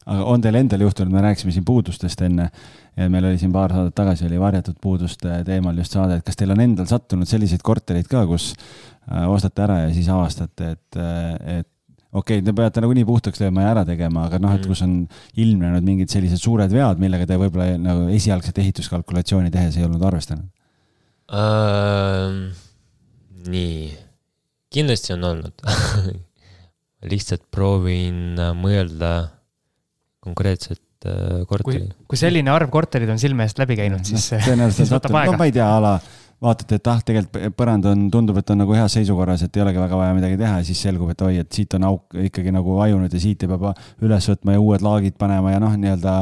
aga 0.02 0.24
on 0.26 0.42
teil 0.42 0.58
endal 0.58 0.82
juhtunud, 0.82 1.14
me 1.14 1.22
rääkisime 1.22 1.54
siin 1.54 1.64
puudustest 1.64 2.24
enne 2.26 2.48
ja 2.98 3.06
meil 3.08 3.28
oli 3.30 3.38
siin 3.38 3.52
paar 3.54 3.72
saadet 3.72 3.94
tagasi 3.94 4.26
oli 4.26 4.40
varjatud 4.42 4.80
puuduste 4.82 5.38
teemal 5.46 5.78
just 5.78 5.94
saade, 5.94 6.18
et 6.18 6.26
kas 6.26 6.38
teil 6.38 6.52
on 6.54 6.64
endal 6.64 6.88
sattunud 6.90 7.30
selliseid 7.30 7.62
korterid 7.64 8.10
ka, 8.10 8.24
kus 8.26 8.52
äh, 8.56 9.28
ostate 9.30 9.64
ära 9.64 9.78
ja 9.84 9.92
siis 9.94 10.10
avastate, 10.12 10.74
et, 10.74 10.98
äh, 10.98 11.60
et 11.60 11.70
okei 12.12 12.40
okay,, 12.40 12.44
te 12.44 12.54
peate 12.56 12.82
nagunii 12.84 13.06
puhtaks 13.08 13.40
lööma 13.40 13.64
ja 13.64 13.72
ära 13.72 13.84
tegema, 13.88 14.26
aga 14.28 14.40
noh, 14.42 14.52
et 14.52 14.64
mm. 14.64 14.72
kus 14.72 14.82
on 14.84 14.96
ilmnenud 15.40 15.86
mingid 15.86 16.12
sellised 16.12 16.42
suured 16.42 16.72
vead, 16.72 17.00
millega 17.02 17.28
te 17.28 17.38
võib-olla 17.40 17.78
nagu 17.80 18.08
esialgset 18.12 18.60
ehituskalkulatsiooni 18.62 19.52
tehes 19.54 19.78
ei 19.80 19.88
olnud 19.88 20.04
arvestanud 20.10 20.48
uh,? 21.32 22.36
nii, 23.42 23.88
kindlasti 24.72 25.16
on 25.16 25.28
olnud 25.32 25.64
lihtsalt 27.12 27.48
proovin 27.50 28.38
äh, 28.38 28.52
mõelda 28.54 29.12
konkreetset 30.22 31.08
äh, 31.08 31.42
korterit. 31.50 31.96
kui 32.06 32.20
selline 32.20 32.52
arv 32.52 32.70
korterid 32.70 33.10
on 33.10 33.18
silme 33.18 33.48
eest 33.48 33.58
läbi 33.58 33.78
käinud, 33.80 34.04
siis 34.06 34.28
no,. 34.36 34.42
tõenäoliselt 34.46 34.92
satub, 34.94 35.16
no 35.16 35.40
ma 35.40 35.48
ei 35.48 35.56
tea, 35.56 35.66
a 35.66 35.80
la 35.82 35.96
vaatate, 36.42 36.78
et 36.80 36.88
ah, 36.90 37.02
tegelikult 37.06 37.54
põrand 37.58 37.86
on, 37.90 38.06
tundub, 38.12 38.38
et 38.40 38.50
on 38.54 38.62
nagu 38.64 38.74
heas 38.76 38.96
seisukorras, 38.98 39.44
et 39.46 39.56
ei 39.56 39.62
olegi 39.64 39.82
väga 39.82 40.00
vaja 40.00 40.16
midagi 40.16 40.40
teha 40.40 40.58
ja 40.60 40.66
siis 40.66 40.80
selgub, 40.82 41.12
et 41.14 41.22
oi, 41.22 41.36
et 41.44 41.52
siit 41.54 41.76
on 41.78 41.86
auk 41.92 42.18
ikkagi 42.30 42.54
nagu 42.54 42.74
vajunud 42.80 43.12
ja 43.12 43.22
siit 43.22 43.44
ei 43.44 43.52
pea 43.52 43.72
üles 44.02 44.28
võtma 44.32 44.56
ja 44.56 44.64
uued 44.64 44.84
laagid 44.84 45.16
panema 45.20 45.54
ja 45.54 45.62
noh, 45.62 45.76
nii-öelda 45.78 46.16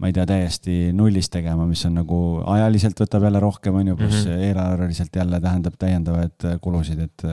ma 0.00 0.08
ei 0.08 0.16
tea, 0.16 0.24
täiesti 0.26 0.76
nullist 0.96 1.32
tegema, 1.32 1.66
mis 1.68 1.84
on 1.86 1.98
nagu 2.00 2.20
ajaliselt 2.48 3.00
võtab 3.02 3.26
jälle 3.28 3.42
rohkem, 3.44 3.78
on 3.82 3.92
ju, 3.92 3.96
pluss 4.00 4.24
mm 4.24 4.30
-hmm. 4.30 4.44
eelarveliselt 4.48 5.16
jälle 5.16 5.40
tähendab 5.40 5.76
täiendavaid 5.78 6.46
kulusid, 6.64 7.00
et 7.04 7.26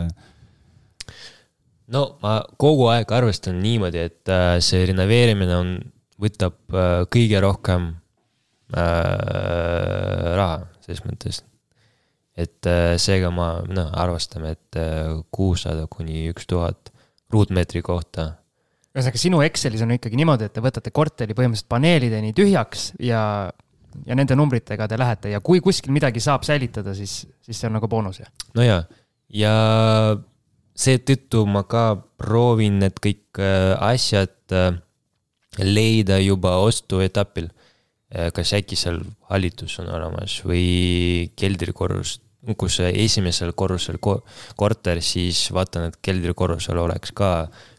no 1.94 2.04
ma 2.24 2.40
kogu 2.60 2.90
aeg 2.92 3.12
arvestan 3.16 3.62
niimoodi, 3.64 4.04
et 4.10 4.32
äh, 4.32 4.58
see 4.64 4.86
renoveerimine 4.90 5.56
on, 5.58 5.78
võtab 6.22 6.58
äh, 6.74 7.04
kõige 7.14 7.42
rohkem 7.44 7.92
äh, 8.76 10.34
raha, 10.40 10.66
selles 10.86 11.04
mõttes. 11.08 11.44
Et 12.38 12.70
äh, 12.70 12.96
seega 13.02 13.32
ma, 13.34 13.50
noh, 13.66 13.90
arvestame, 13.98 14.54
et 14.54 14.78
äh, 14.80 15.16
kuussada 15.34 15.88
kuni 15.90 16.28
üks 16.32 16.46
tuhat 16.50 16.92
ruutmeetri 17.34 17.82
kohta. 17.86 18.30
ühesõnaga, 18.94 19.22
sinu 19.22 19.42
Excelis 19.46 19.84
on 19.86 19.96
ikkagi 19.96 20.20
niimoodi, 20.20 20.48
et 20.48 20.54
te 20.54 20.64
võtate 20.64 20.94
korteri 20.94 21.36
põhimõtteliselt 21.38 21.72
paneelideni 21.72 22.34
tühjaks 22.38 22.92
ja, 23.04 23.22
ja 24.06 24.18
nende 24.18 24.38
numbritega 24.38 24.88
te 24.88 25.02
lähete 25.02 25.34
ja 25.34 25.42
kui 25.42 25.62
kuskil 25.66 25.94
midagi 25.96 26.22
saab 26.24 26.46
säilitada, 26.48 26.94
siis, 26.98 27.24
siis 27.42 27.58
see 27.58 27.70
on 27.70 27.78
nagu 27.80 27.90
boonus, 27.90 28.22
jah? 28.22 28.32
no 28.58 28.66
jaa, 28.66 28.80
ja, 29.34 29.54
seetõttu 30.78 31.44
ma 31.50 31.66
ka 31.66 31.90
proovin 32.22 32.78
need 32.84 33.02
kõik 33.02 33.42
äh, 33.42 33.74
asjad 33.82 34.36
leida 35.58 36.20
juba 36.22 36.60
ostuetapil. 36.62 37.50
Kas 38.08 38.54
äkki 38.56 38.78
seal 38.80 39.02
hallitus 39.28 39.74
on 39.82 39.90
olemas 39.92 40.38
või 40.48 41.28
keldrikorrus, 41.36 42.14
kus 42.56 42.80
esimesel 42.88 43.52
korrusel 43.58 44.00
ko 44.00 44.22
korter, 44.56 45.02
siis 45.04 45.48
vaatan, 45.56 45.90
et 45.92 46.00
keldrikorrusel 46.02 46.80
oleks 46.80 47.12
ka 47.18 47.32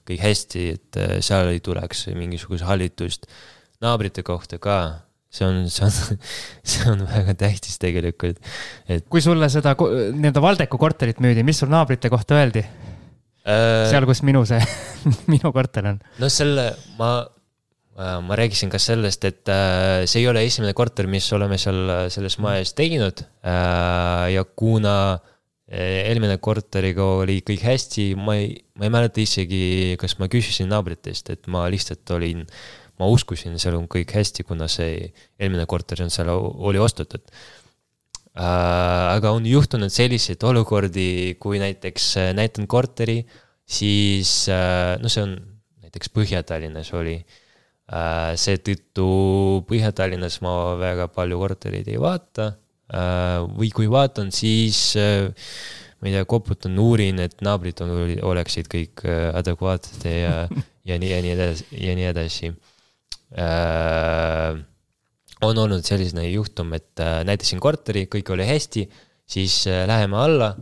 kõik 0.09 0.25
hästi, 0.25 0.65
et 0.77 1.03
seal 1.25 1.53
ei 1.53 1.61
tuleks 1.65 2.09
mingisugust 2.17 2.67
hallitust. 2.69 3.29
naabrite 3.81 4.25
kohta 4.27 4.59
ka 4.59 4.79
see 5.31 5.47
on, 5.47 5.69
see 5.71 5.85
on, 5.85 6.19
see 6.71 6.91
on 6.91 7.05
väga 7.09 7.35
tähtis 7.39 7.79
tegelikult, 7.81 8.39
et. 8.89 9.07
kui 9.11 9.23
sulle 9.25 9.49
seda 9.53 9.75
nii-öelda 9.77 10.43
Valdeku 10.43 10.81
korterit 10.81 11.21
müüdi, 11.25 11.45
mis 11.47 11.61
sul 11.61 11.73
naabrite 11.73 12.11
kohta 12.13 12.41
öeldi? 12.41 12.65
äh,. 13.45 13.89
seal, 13.91 14.07
kus 14.09 14.23
minu 14.27 14.45
see 14.49 14.61
minu 15.33 15.53
korter 15.55 15.93
on. 15.93 16.01
no 16.21 16.33
selle, 16.33 16.71
ma, 17.01 17.13
äh, 17.27 17.38
ma 17.99 18.37
rääkisin 18.39 18.71
ka 18.71 18.79
sellest, 18.79 19.25
et 19.27 19.51
äh, 19.51 20.05
see 20.07 20.23
ei 20.23 20.29
ole 20.31 20.45
esimene 20.47 20.75
korter, 20.77 21.09
mis 21.11 21.27
oleme 21.35 21.59
seal 21.59 21.81
äh, 21.91 22.05
selles 22.15 22.39
majas 22.39 22.71
teinud 22.79 23.25
äh,. 23.43 24.29
ja 24.37 24.45
kuna 24.47 24.95
äh, 25.67 26.05
eelmine 26.07 26.37
korteriga 26.39 27.03
oli 27.25 27.41
kõik 27.47 27.65
hästi, 27.67 28.13
ma 28.15 28.37
ei, 28.39 28.53
ma 28.79 28.87
ei 28.87 28.93
mäleta 28.95 29.23
isegi, 29.23 29.97
kas 29.99 30.15
ma 30.23 30.29
küsisin 30.31 30.71
naabritest, 30.71 31.33
et 31.35 31.51
ma 31.51 31.65
lihtsalt 31.73 32.15
olin 32.15 32.45
ma 33.03 33.09
uskusin, 33.11 33.59
seal 33.59 33.81
on 33.81 33.89
kõik 33.91 34.15
hästi, 34.15 34.47
kuna 34.47 34.71
see 34.71 35.11
eelmine 35.39 35.67
korter 35.71 36.05
on 36.07 36.15
seal, 36.15 36.31
oli 36.31 36.79
ostetud 36.79 37.27
äh,. 38.39 38.47
aga 39.17 39.35
on 39.35 39.49
juhtunud 39.49 39.91
selliseid 39.91 40.47
olukordi, 40.47 41.35
kui 41.43 41.59
näiteks 41.59 42.09
äh, 42.23 42.31
näitan 42.39 42.71
korteri, 42.71 43.25
siis 43.67 44.45
äh, 44.55 44.95
no 45.03 45.11
see 45.11 45.27
on 45.27 45.35
näiteks 45.83 46.15
Põhja-Tallinnas 46.15 46.95
oli 46.95 47.19
äh,. 47.19 47.45
Seetõttu 47.89 49.09
Põhja-Tallinnas 49.69 50.43
ma 50.45 50.55
väga 50.81 51.09
palju 51.09 51.39
kortereid 51.41 51.89
ei 51.89 52.01
vaata 52.01 52.51
äh, 52.93 53.45
või 53.57 53.71
kui 53.73 53.89
vaatan, 53.89 54.33
siis 54.35 54.93
äh, 55.01 55.31
ma 55.99 56.11
ei 56.11 56.15
tea, 56.15 56.25
koputan, 56.29 56.79
uurin, 56.79 57.21
et 57.25 57.41
naabrid 57.45 57.81
on, 57.85 57.95
oleksid 58.31 58.71
kõik 58.71 59.05
äh, 59.09 59.29
adekvaatsed 59.39 60.07
ja, 60.11 60.47
ja 60.87 60.99
nii, 61.01 61.13
ja 61.13 61.21
nii 61.25 61.35
edasi, 61.35 61.69
ja 61.85 61.99
nii 61.99 62.09
edasi 62.13 62.53
äh,. 63.39 64.59
on 65.43 65.59
olnud 65.65 65.87
selline 65.87 66.27
juhtum, 66.29 66.73
et 66.79 67.03
äh, 67.03 67.23
näitasin 67.27 67.61
korteri, 67.63 68.07
kõik 68.11 68.35
oli 68.35 68.47
hästi, 68.47 68.89
siis 69.29 69.63
äh, 69.71 69.87
läheme 69.91 70.21
alla 70.21 70.53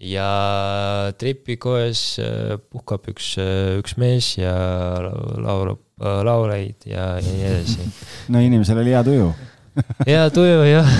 ja 0.00 1.12
trepikojas 1.18 2.02
äh, 2.22 2.54
puhkab 2.70 3.08
üks, 3.10 3.32
äh, 3.42 3.78
üks 3.80 3.96
mees 3.98 4.32
ja 4.38 4.54
laulab 5.02 5.80
äh, 6.00 6.20
lauleid 6.26 6.86
ja, 6.86 7.16
ja 7.18 7.24
nii 7.26 7.46
edasi. 7.50 7.88
no 8.32 8.42
inimesel 8.44 8.78
oli 8.82 8.94
hea 8.94 9.02
tuju 9.06 9.28
hea 10.10 10.24
tuju 10.34 10.64
jah 10.68 10.92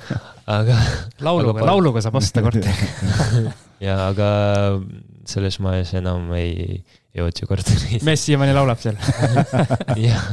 aga. 0.58 0.78
lauluga, 1.26 1.66
lauluga 1.66 2.04
saab 2.04 2.20
osta 2.22 2.44
korteri 2.44 3.50
ja 3.82 3.98
aga 4.08 4.30
selles 5.26 5.58
majas 5.58 5.90
enam 5.98 6.30
ei, 6.38 6.84
ei 7.14 7.24
otsi 7.24 7.48
korterit. 7.50 8.04
mees 8.06 8.22
siiamaani 8.28 8.54
laulab 8.54 8.82
seal 8.82 9.00
jah, 9.98 10.30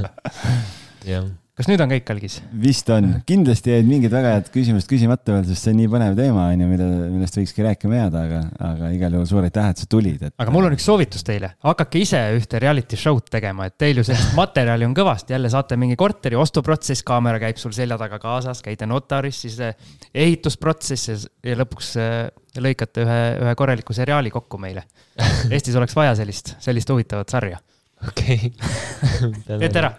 jah 1.09 1.31
kas 1.53 1.67
nüüd 1.69 1.81
on 1.83 1.91
kõik, 1.91 2.07
Algis? 2.09 2.39
vist 2.63 2.87
on, 2.93 3.09
kindlasti 3.29 3.73
jäid 3.75 3.85
mingid 3.85 4.13
väga 4.13 4.31
head 4.35 4.47
küsimused 4.53 4.89
küsimata 4.89 5.35
veel, 5.35 5.43
sest 5.49 5.67
see 5.67 5.73
on 5.73 5.79
nii 5.81 5.89
põnev 5.91 6.15
teema, 6.17 6.47
on 6.49 6.63
ju, 6.63 6.69
mille, 6.71 6.87
millest 7.13 7.37
võikski 7.37 7.65
rääkima 7.67 7.99
jääda, 7.99 8.23
aga, 8.27 8.39
aga 8.69 8.89
igal 8.95 9.17
juhul 9.17 9.27
suur 9.29 9.45
aitäh, 9.45 9.67
et 9.69 9.83
sa 9.83 9.89
tulid 9.89 10.25
et.... 10.25 10.33
aga 10.41 10.53
mul 10.55 10.65
on 10.69 10.73
üks 10.73 10.87
soovitus 10.89 11.25
teile, 11.27 11.51
hakake 11.65 12.01
ise 12.01 12.21
ühte 12.39 12.61
reality 12.63 12.97
show'd 12.97 13.29
tegema, 13.33 13.67
et 13.69 13.77
teil 13.77 14.01
ju 14.01 14.05
sellist 14.07 14.33
materjali 14.41 14.87
on 14.87 14.95
kõvasti, 14.97 15.35
jälle 15.35 15.51
saate 15.53 15.77
mingi 15.77 15.97
korteri 15.99 16.39
ostuprotsess, 16.41 17.05
kaamera 17.05 17.41
käib 17.43 17.61
sul 17.61 17.75
selja 17.77 17.99
taga 18.01 18.17
kaasas, 18.23 18.63
käite 18.65 18.89
notaris, 18.89 19.43
siis 19.45 19.59
eh, 19.61 19.77
ehitusprotsess 20.25 21.27
ja 21.45 21.59
lõpuks 21.59 21.93
eh, 22.01 22.15
lõikate 22.63 23.05
ühe, 23.05 23.21
ühe 23.45 23.53
korraliku 23.57 23.93
seriaali 23.93 24.33
kokku 24.33 24.57
meile. 24.61 24.87
Eestis 25.53 25.77
oleks 25.77 25.93
vaja 25.97 26.17
sellist, 26.17 26.55
sellist 26.65 26.89
huvitavat 26.89 27.29
sarja 27.29 27.61
okei 28.09 28.51
okay. 28.51 29.59
teete 29.61 29.81
ära 29.81 29.93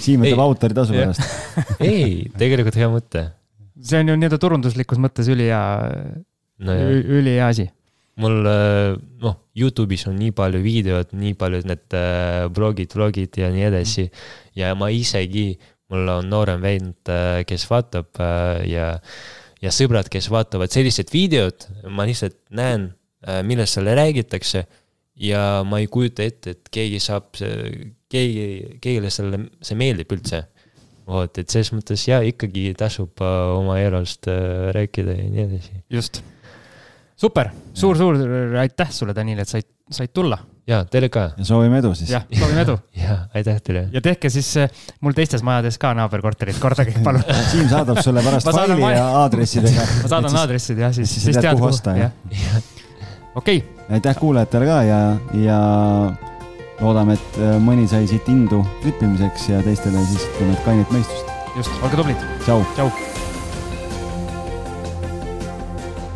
Siim 0.00 0.24
võtab 0.24 0.42
autoritasu 0.46 0.96
pärast 0.96 1.22
ei, 1.90 2.26
tegelikult 2.38 2.78
hea 2.78 2.88
mõte. 2.92 3.26
see 3.82 4.00
on 4.02 4.12
ju 4.12 4.18
nii-öelda 4.18 4.40
turunduslikus 4.40 5.00
mõttes 5.02 5.30
ülihea 5.32 5.62
no, 6.66 6.76
ülihea 7.18 7.50
asi. 7.50 7.66
mul 8.20 8.46
äh, 8.48 8.94
noh, 9.24 9.36
Youtube'is 9.56 10.06
on 10.10 10.16
nii 10.20 10.32
palju 10.36 10.62
videot, 10.64 11.12
nii 11.16 11.34
paljud 11.38 11.68
need 11.68 11.96
äh, 11.96 12.46
blogid, 12.52 12.94
vlogid 12.96 13.40
ja 13.40 13.50
nii 13.52 13.66
edasi. 13.70 14.08
ja 14.58 14.72
ma 14.78 14.90
isegi, 14.94 15.52
mul 15.92 16.16
on 16.18 16.30
noorem 16.32 16.62
vend, 16.64 17.00
äh, 17.12 17.42
kes 17.48 17.66
vaatab 17.70 18.22
ja, 18.68 18.92
ja 19.60 19.74
sõbrad, 19.74 20.10
kes 20.12 20.30
vaatavad 20.32 20.72
sellised 20.72 21.12
videod, 21.12 21.68
ma 21.88 22.08
lihtsalt 22.08 22.38
näen, 22.56 22.90
millest 23.44 23.76
seal 23.76 23.90
räägitakse 23.92 24.64
ja 25.20 25.42
ma 25.68 25.80
ei 25.80 25.88
kujuta 25.92 26.24
ette, 26.24 26.56
et 26.56 26.72
keegi 26.72 27.00
saab, 27.02 27.28
keegi, 28.10 28.78
kellele 28.82 29.12
selle, 29.12 29.44
see 29.64 29.78
meeldib 29.78 30.16
üldse. 30.16 30.44
vot, 31.10 31.40
et 31.42 31.50
selles 31.50 31.72
mõttes 31.74 32.04
jaa, 32.06 32.20
ikkagi 32.22 32.68
tasub 32.78 33.18
äh, 33.24 33.38
oma 33.56 33.80
elust 33.82 34.28
äh, 34.30 34.68
rääkida 34.76 35.16
ja 35.16 35.24
nii 35.26 35.46
edasi. 35.48 35.80
just. 35.90 36.20
super 37.18 37.50
suur,, 37.74 37.96
suur-suur 37.98 38.54
aitäh 38.60 38.92
sulle, 38.94 39.14
Daniel, 39.16 39.42
et 39.42 39.48
said, 39.50 39.66
said 39.90 40.12
tulla. 40.14 40.38
ja 40.70 40.84
teile 40.86 41.08
ka. 41.10 41.32
ja 41.36 41.48
soovime 41.48 41.80
edu 41.82 41.90
siis. 41.98 42.12
jah, 42.14 42.28
soovime 42.30 42.62
edu 42.62 42.78
ja 43.02 43.18
aitäh 43.34 43.58
teile. 43.66 43.88
ja 43.92 44.04
tehke 44.04 44.30
siis 44.30 44.52
äh, 44.62 44.70
mul 45.00 45.18
teistes 45.18 45.42
majades 45.42 45.80
ka 45.82 45.92
naaberkorterid 45.98 46.62
korda 46.62 46.86
kõik, 46.86 47.02
palun 47.04 47.26
Siim 47.50 47.66
saadab 47.72 48.00
sulle 48.04 48.22
pärast 48.24 48.52
faili 48.54 48.94
ja 48.94 49.10
aadressidega. 49.24 49.90
ma 50.04 50.14
saadan 50.14 50.38
aadressid 50.44 50.86
jah, 50.86 50.94
siis, 50.94 51.10
siis, 51.10 51.26
siis 51.26 51.42
tead, 51.42 51.52
kuhu 51.58 51.72
osta. 51.72 51.98
okei 53.34 53.58
okay 53.64 53.79
aitäh 53.90 54.16
kuulajatele 54.16 54.66
ka 54.66 54.82
ja, 54.82 55.16
ja 55.34 55.60
loodame, 56.80 57.16
et 57.18 57.38
äh, 57.42 57.56
mõni 57.62 57.86
sai 57.90 58.06
siit 58.10 58.28
indu 58.30 58.62
flippimiseks 58.82 59.48
ja 59.50 59.62
teistele 59.66 60.02
siis 60.08 60.26
ütleme, 60.30 60.52
et 60.54 60.66
kainet 60.66 60.90
mõistust. 60.94 61.26
just, 61.56 61.72
olge 61.82 61.96
tublid. 61.98 62.20
tšau. 62.44 62.60
tšau. 62.76 62.88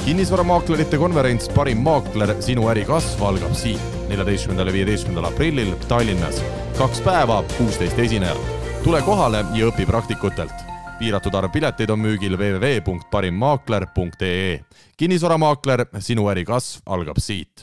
kinnisvaramaaklerite 0.05 0.97
konverents 1.01 1.47
Parim 1.55 1.81
maakler, 1.85 2.31
sinu 2.45 2.63
äri 2.71 2.85
kasv 2.89 3.23
algab 3.25 3.55
siit, 3.59 3.85
neljateistkümnendal 4.11 4.69
ja 4.71 4.75
viieteistkümnendal 4.79 5.27
aprillil 5.33 5.71
Tallinnas. 5.89 6.37
kaks 6.79 6.99
päeva, 7.05 7.37
kuusteist 7.59 7.99
esinejat. 7.99 8.41
tule 8.85 9.01
kohale 9.03 9.41
ja 9.55 9.65
õpi 9.73 9.85
praktikutelt 9.89 10.59
piiratud 10.99 11.35
arv 11.35 11.51
pileteid 11.53 11.91
on 11.91 11.99
müügil 12.01 12.37
www.parimmaakler.ee. 12.39 14.61
kinnisvaramaakler, 14.97 15.87
sinu 15.99 16.29
äri 16.31 16.45
kasv 16.49 16.81
algab 16.87 17.19
siit 17.19 17.55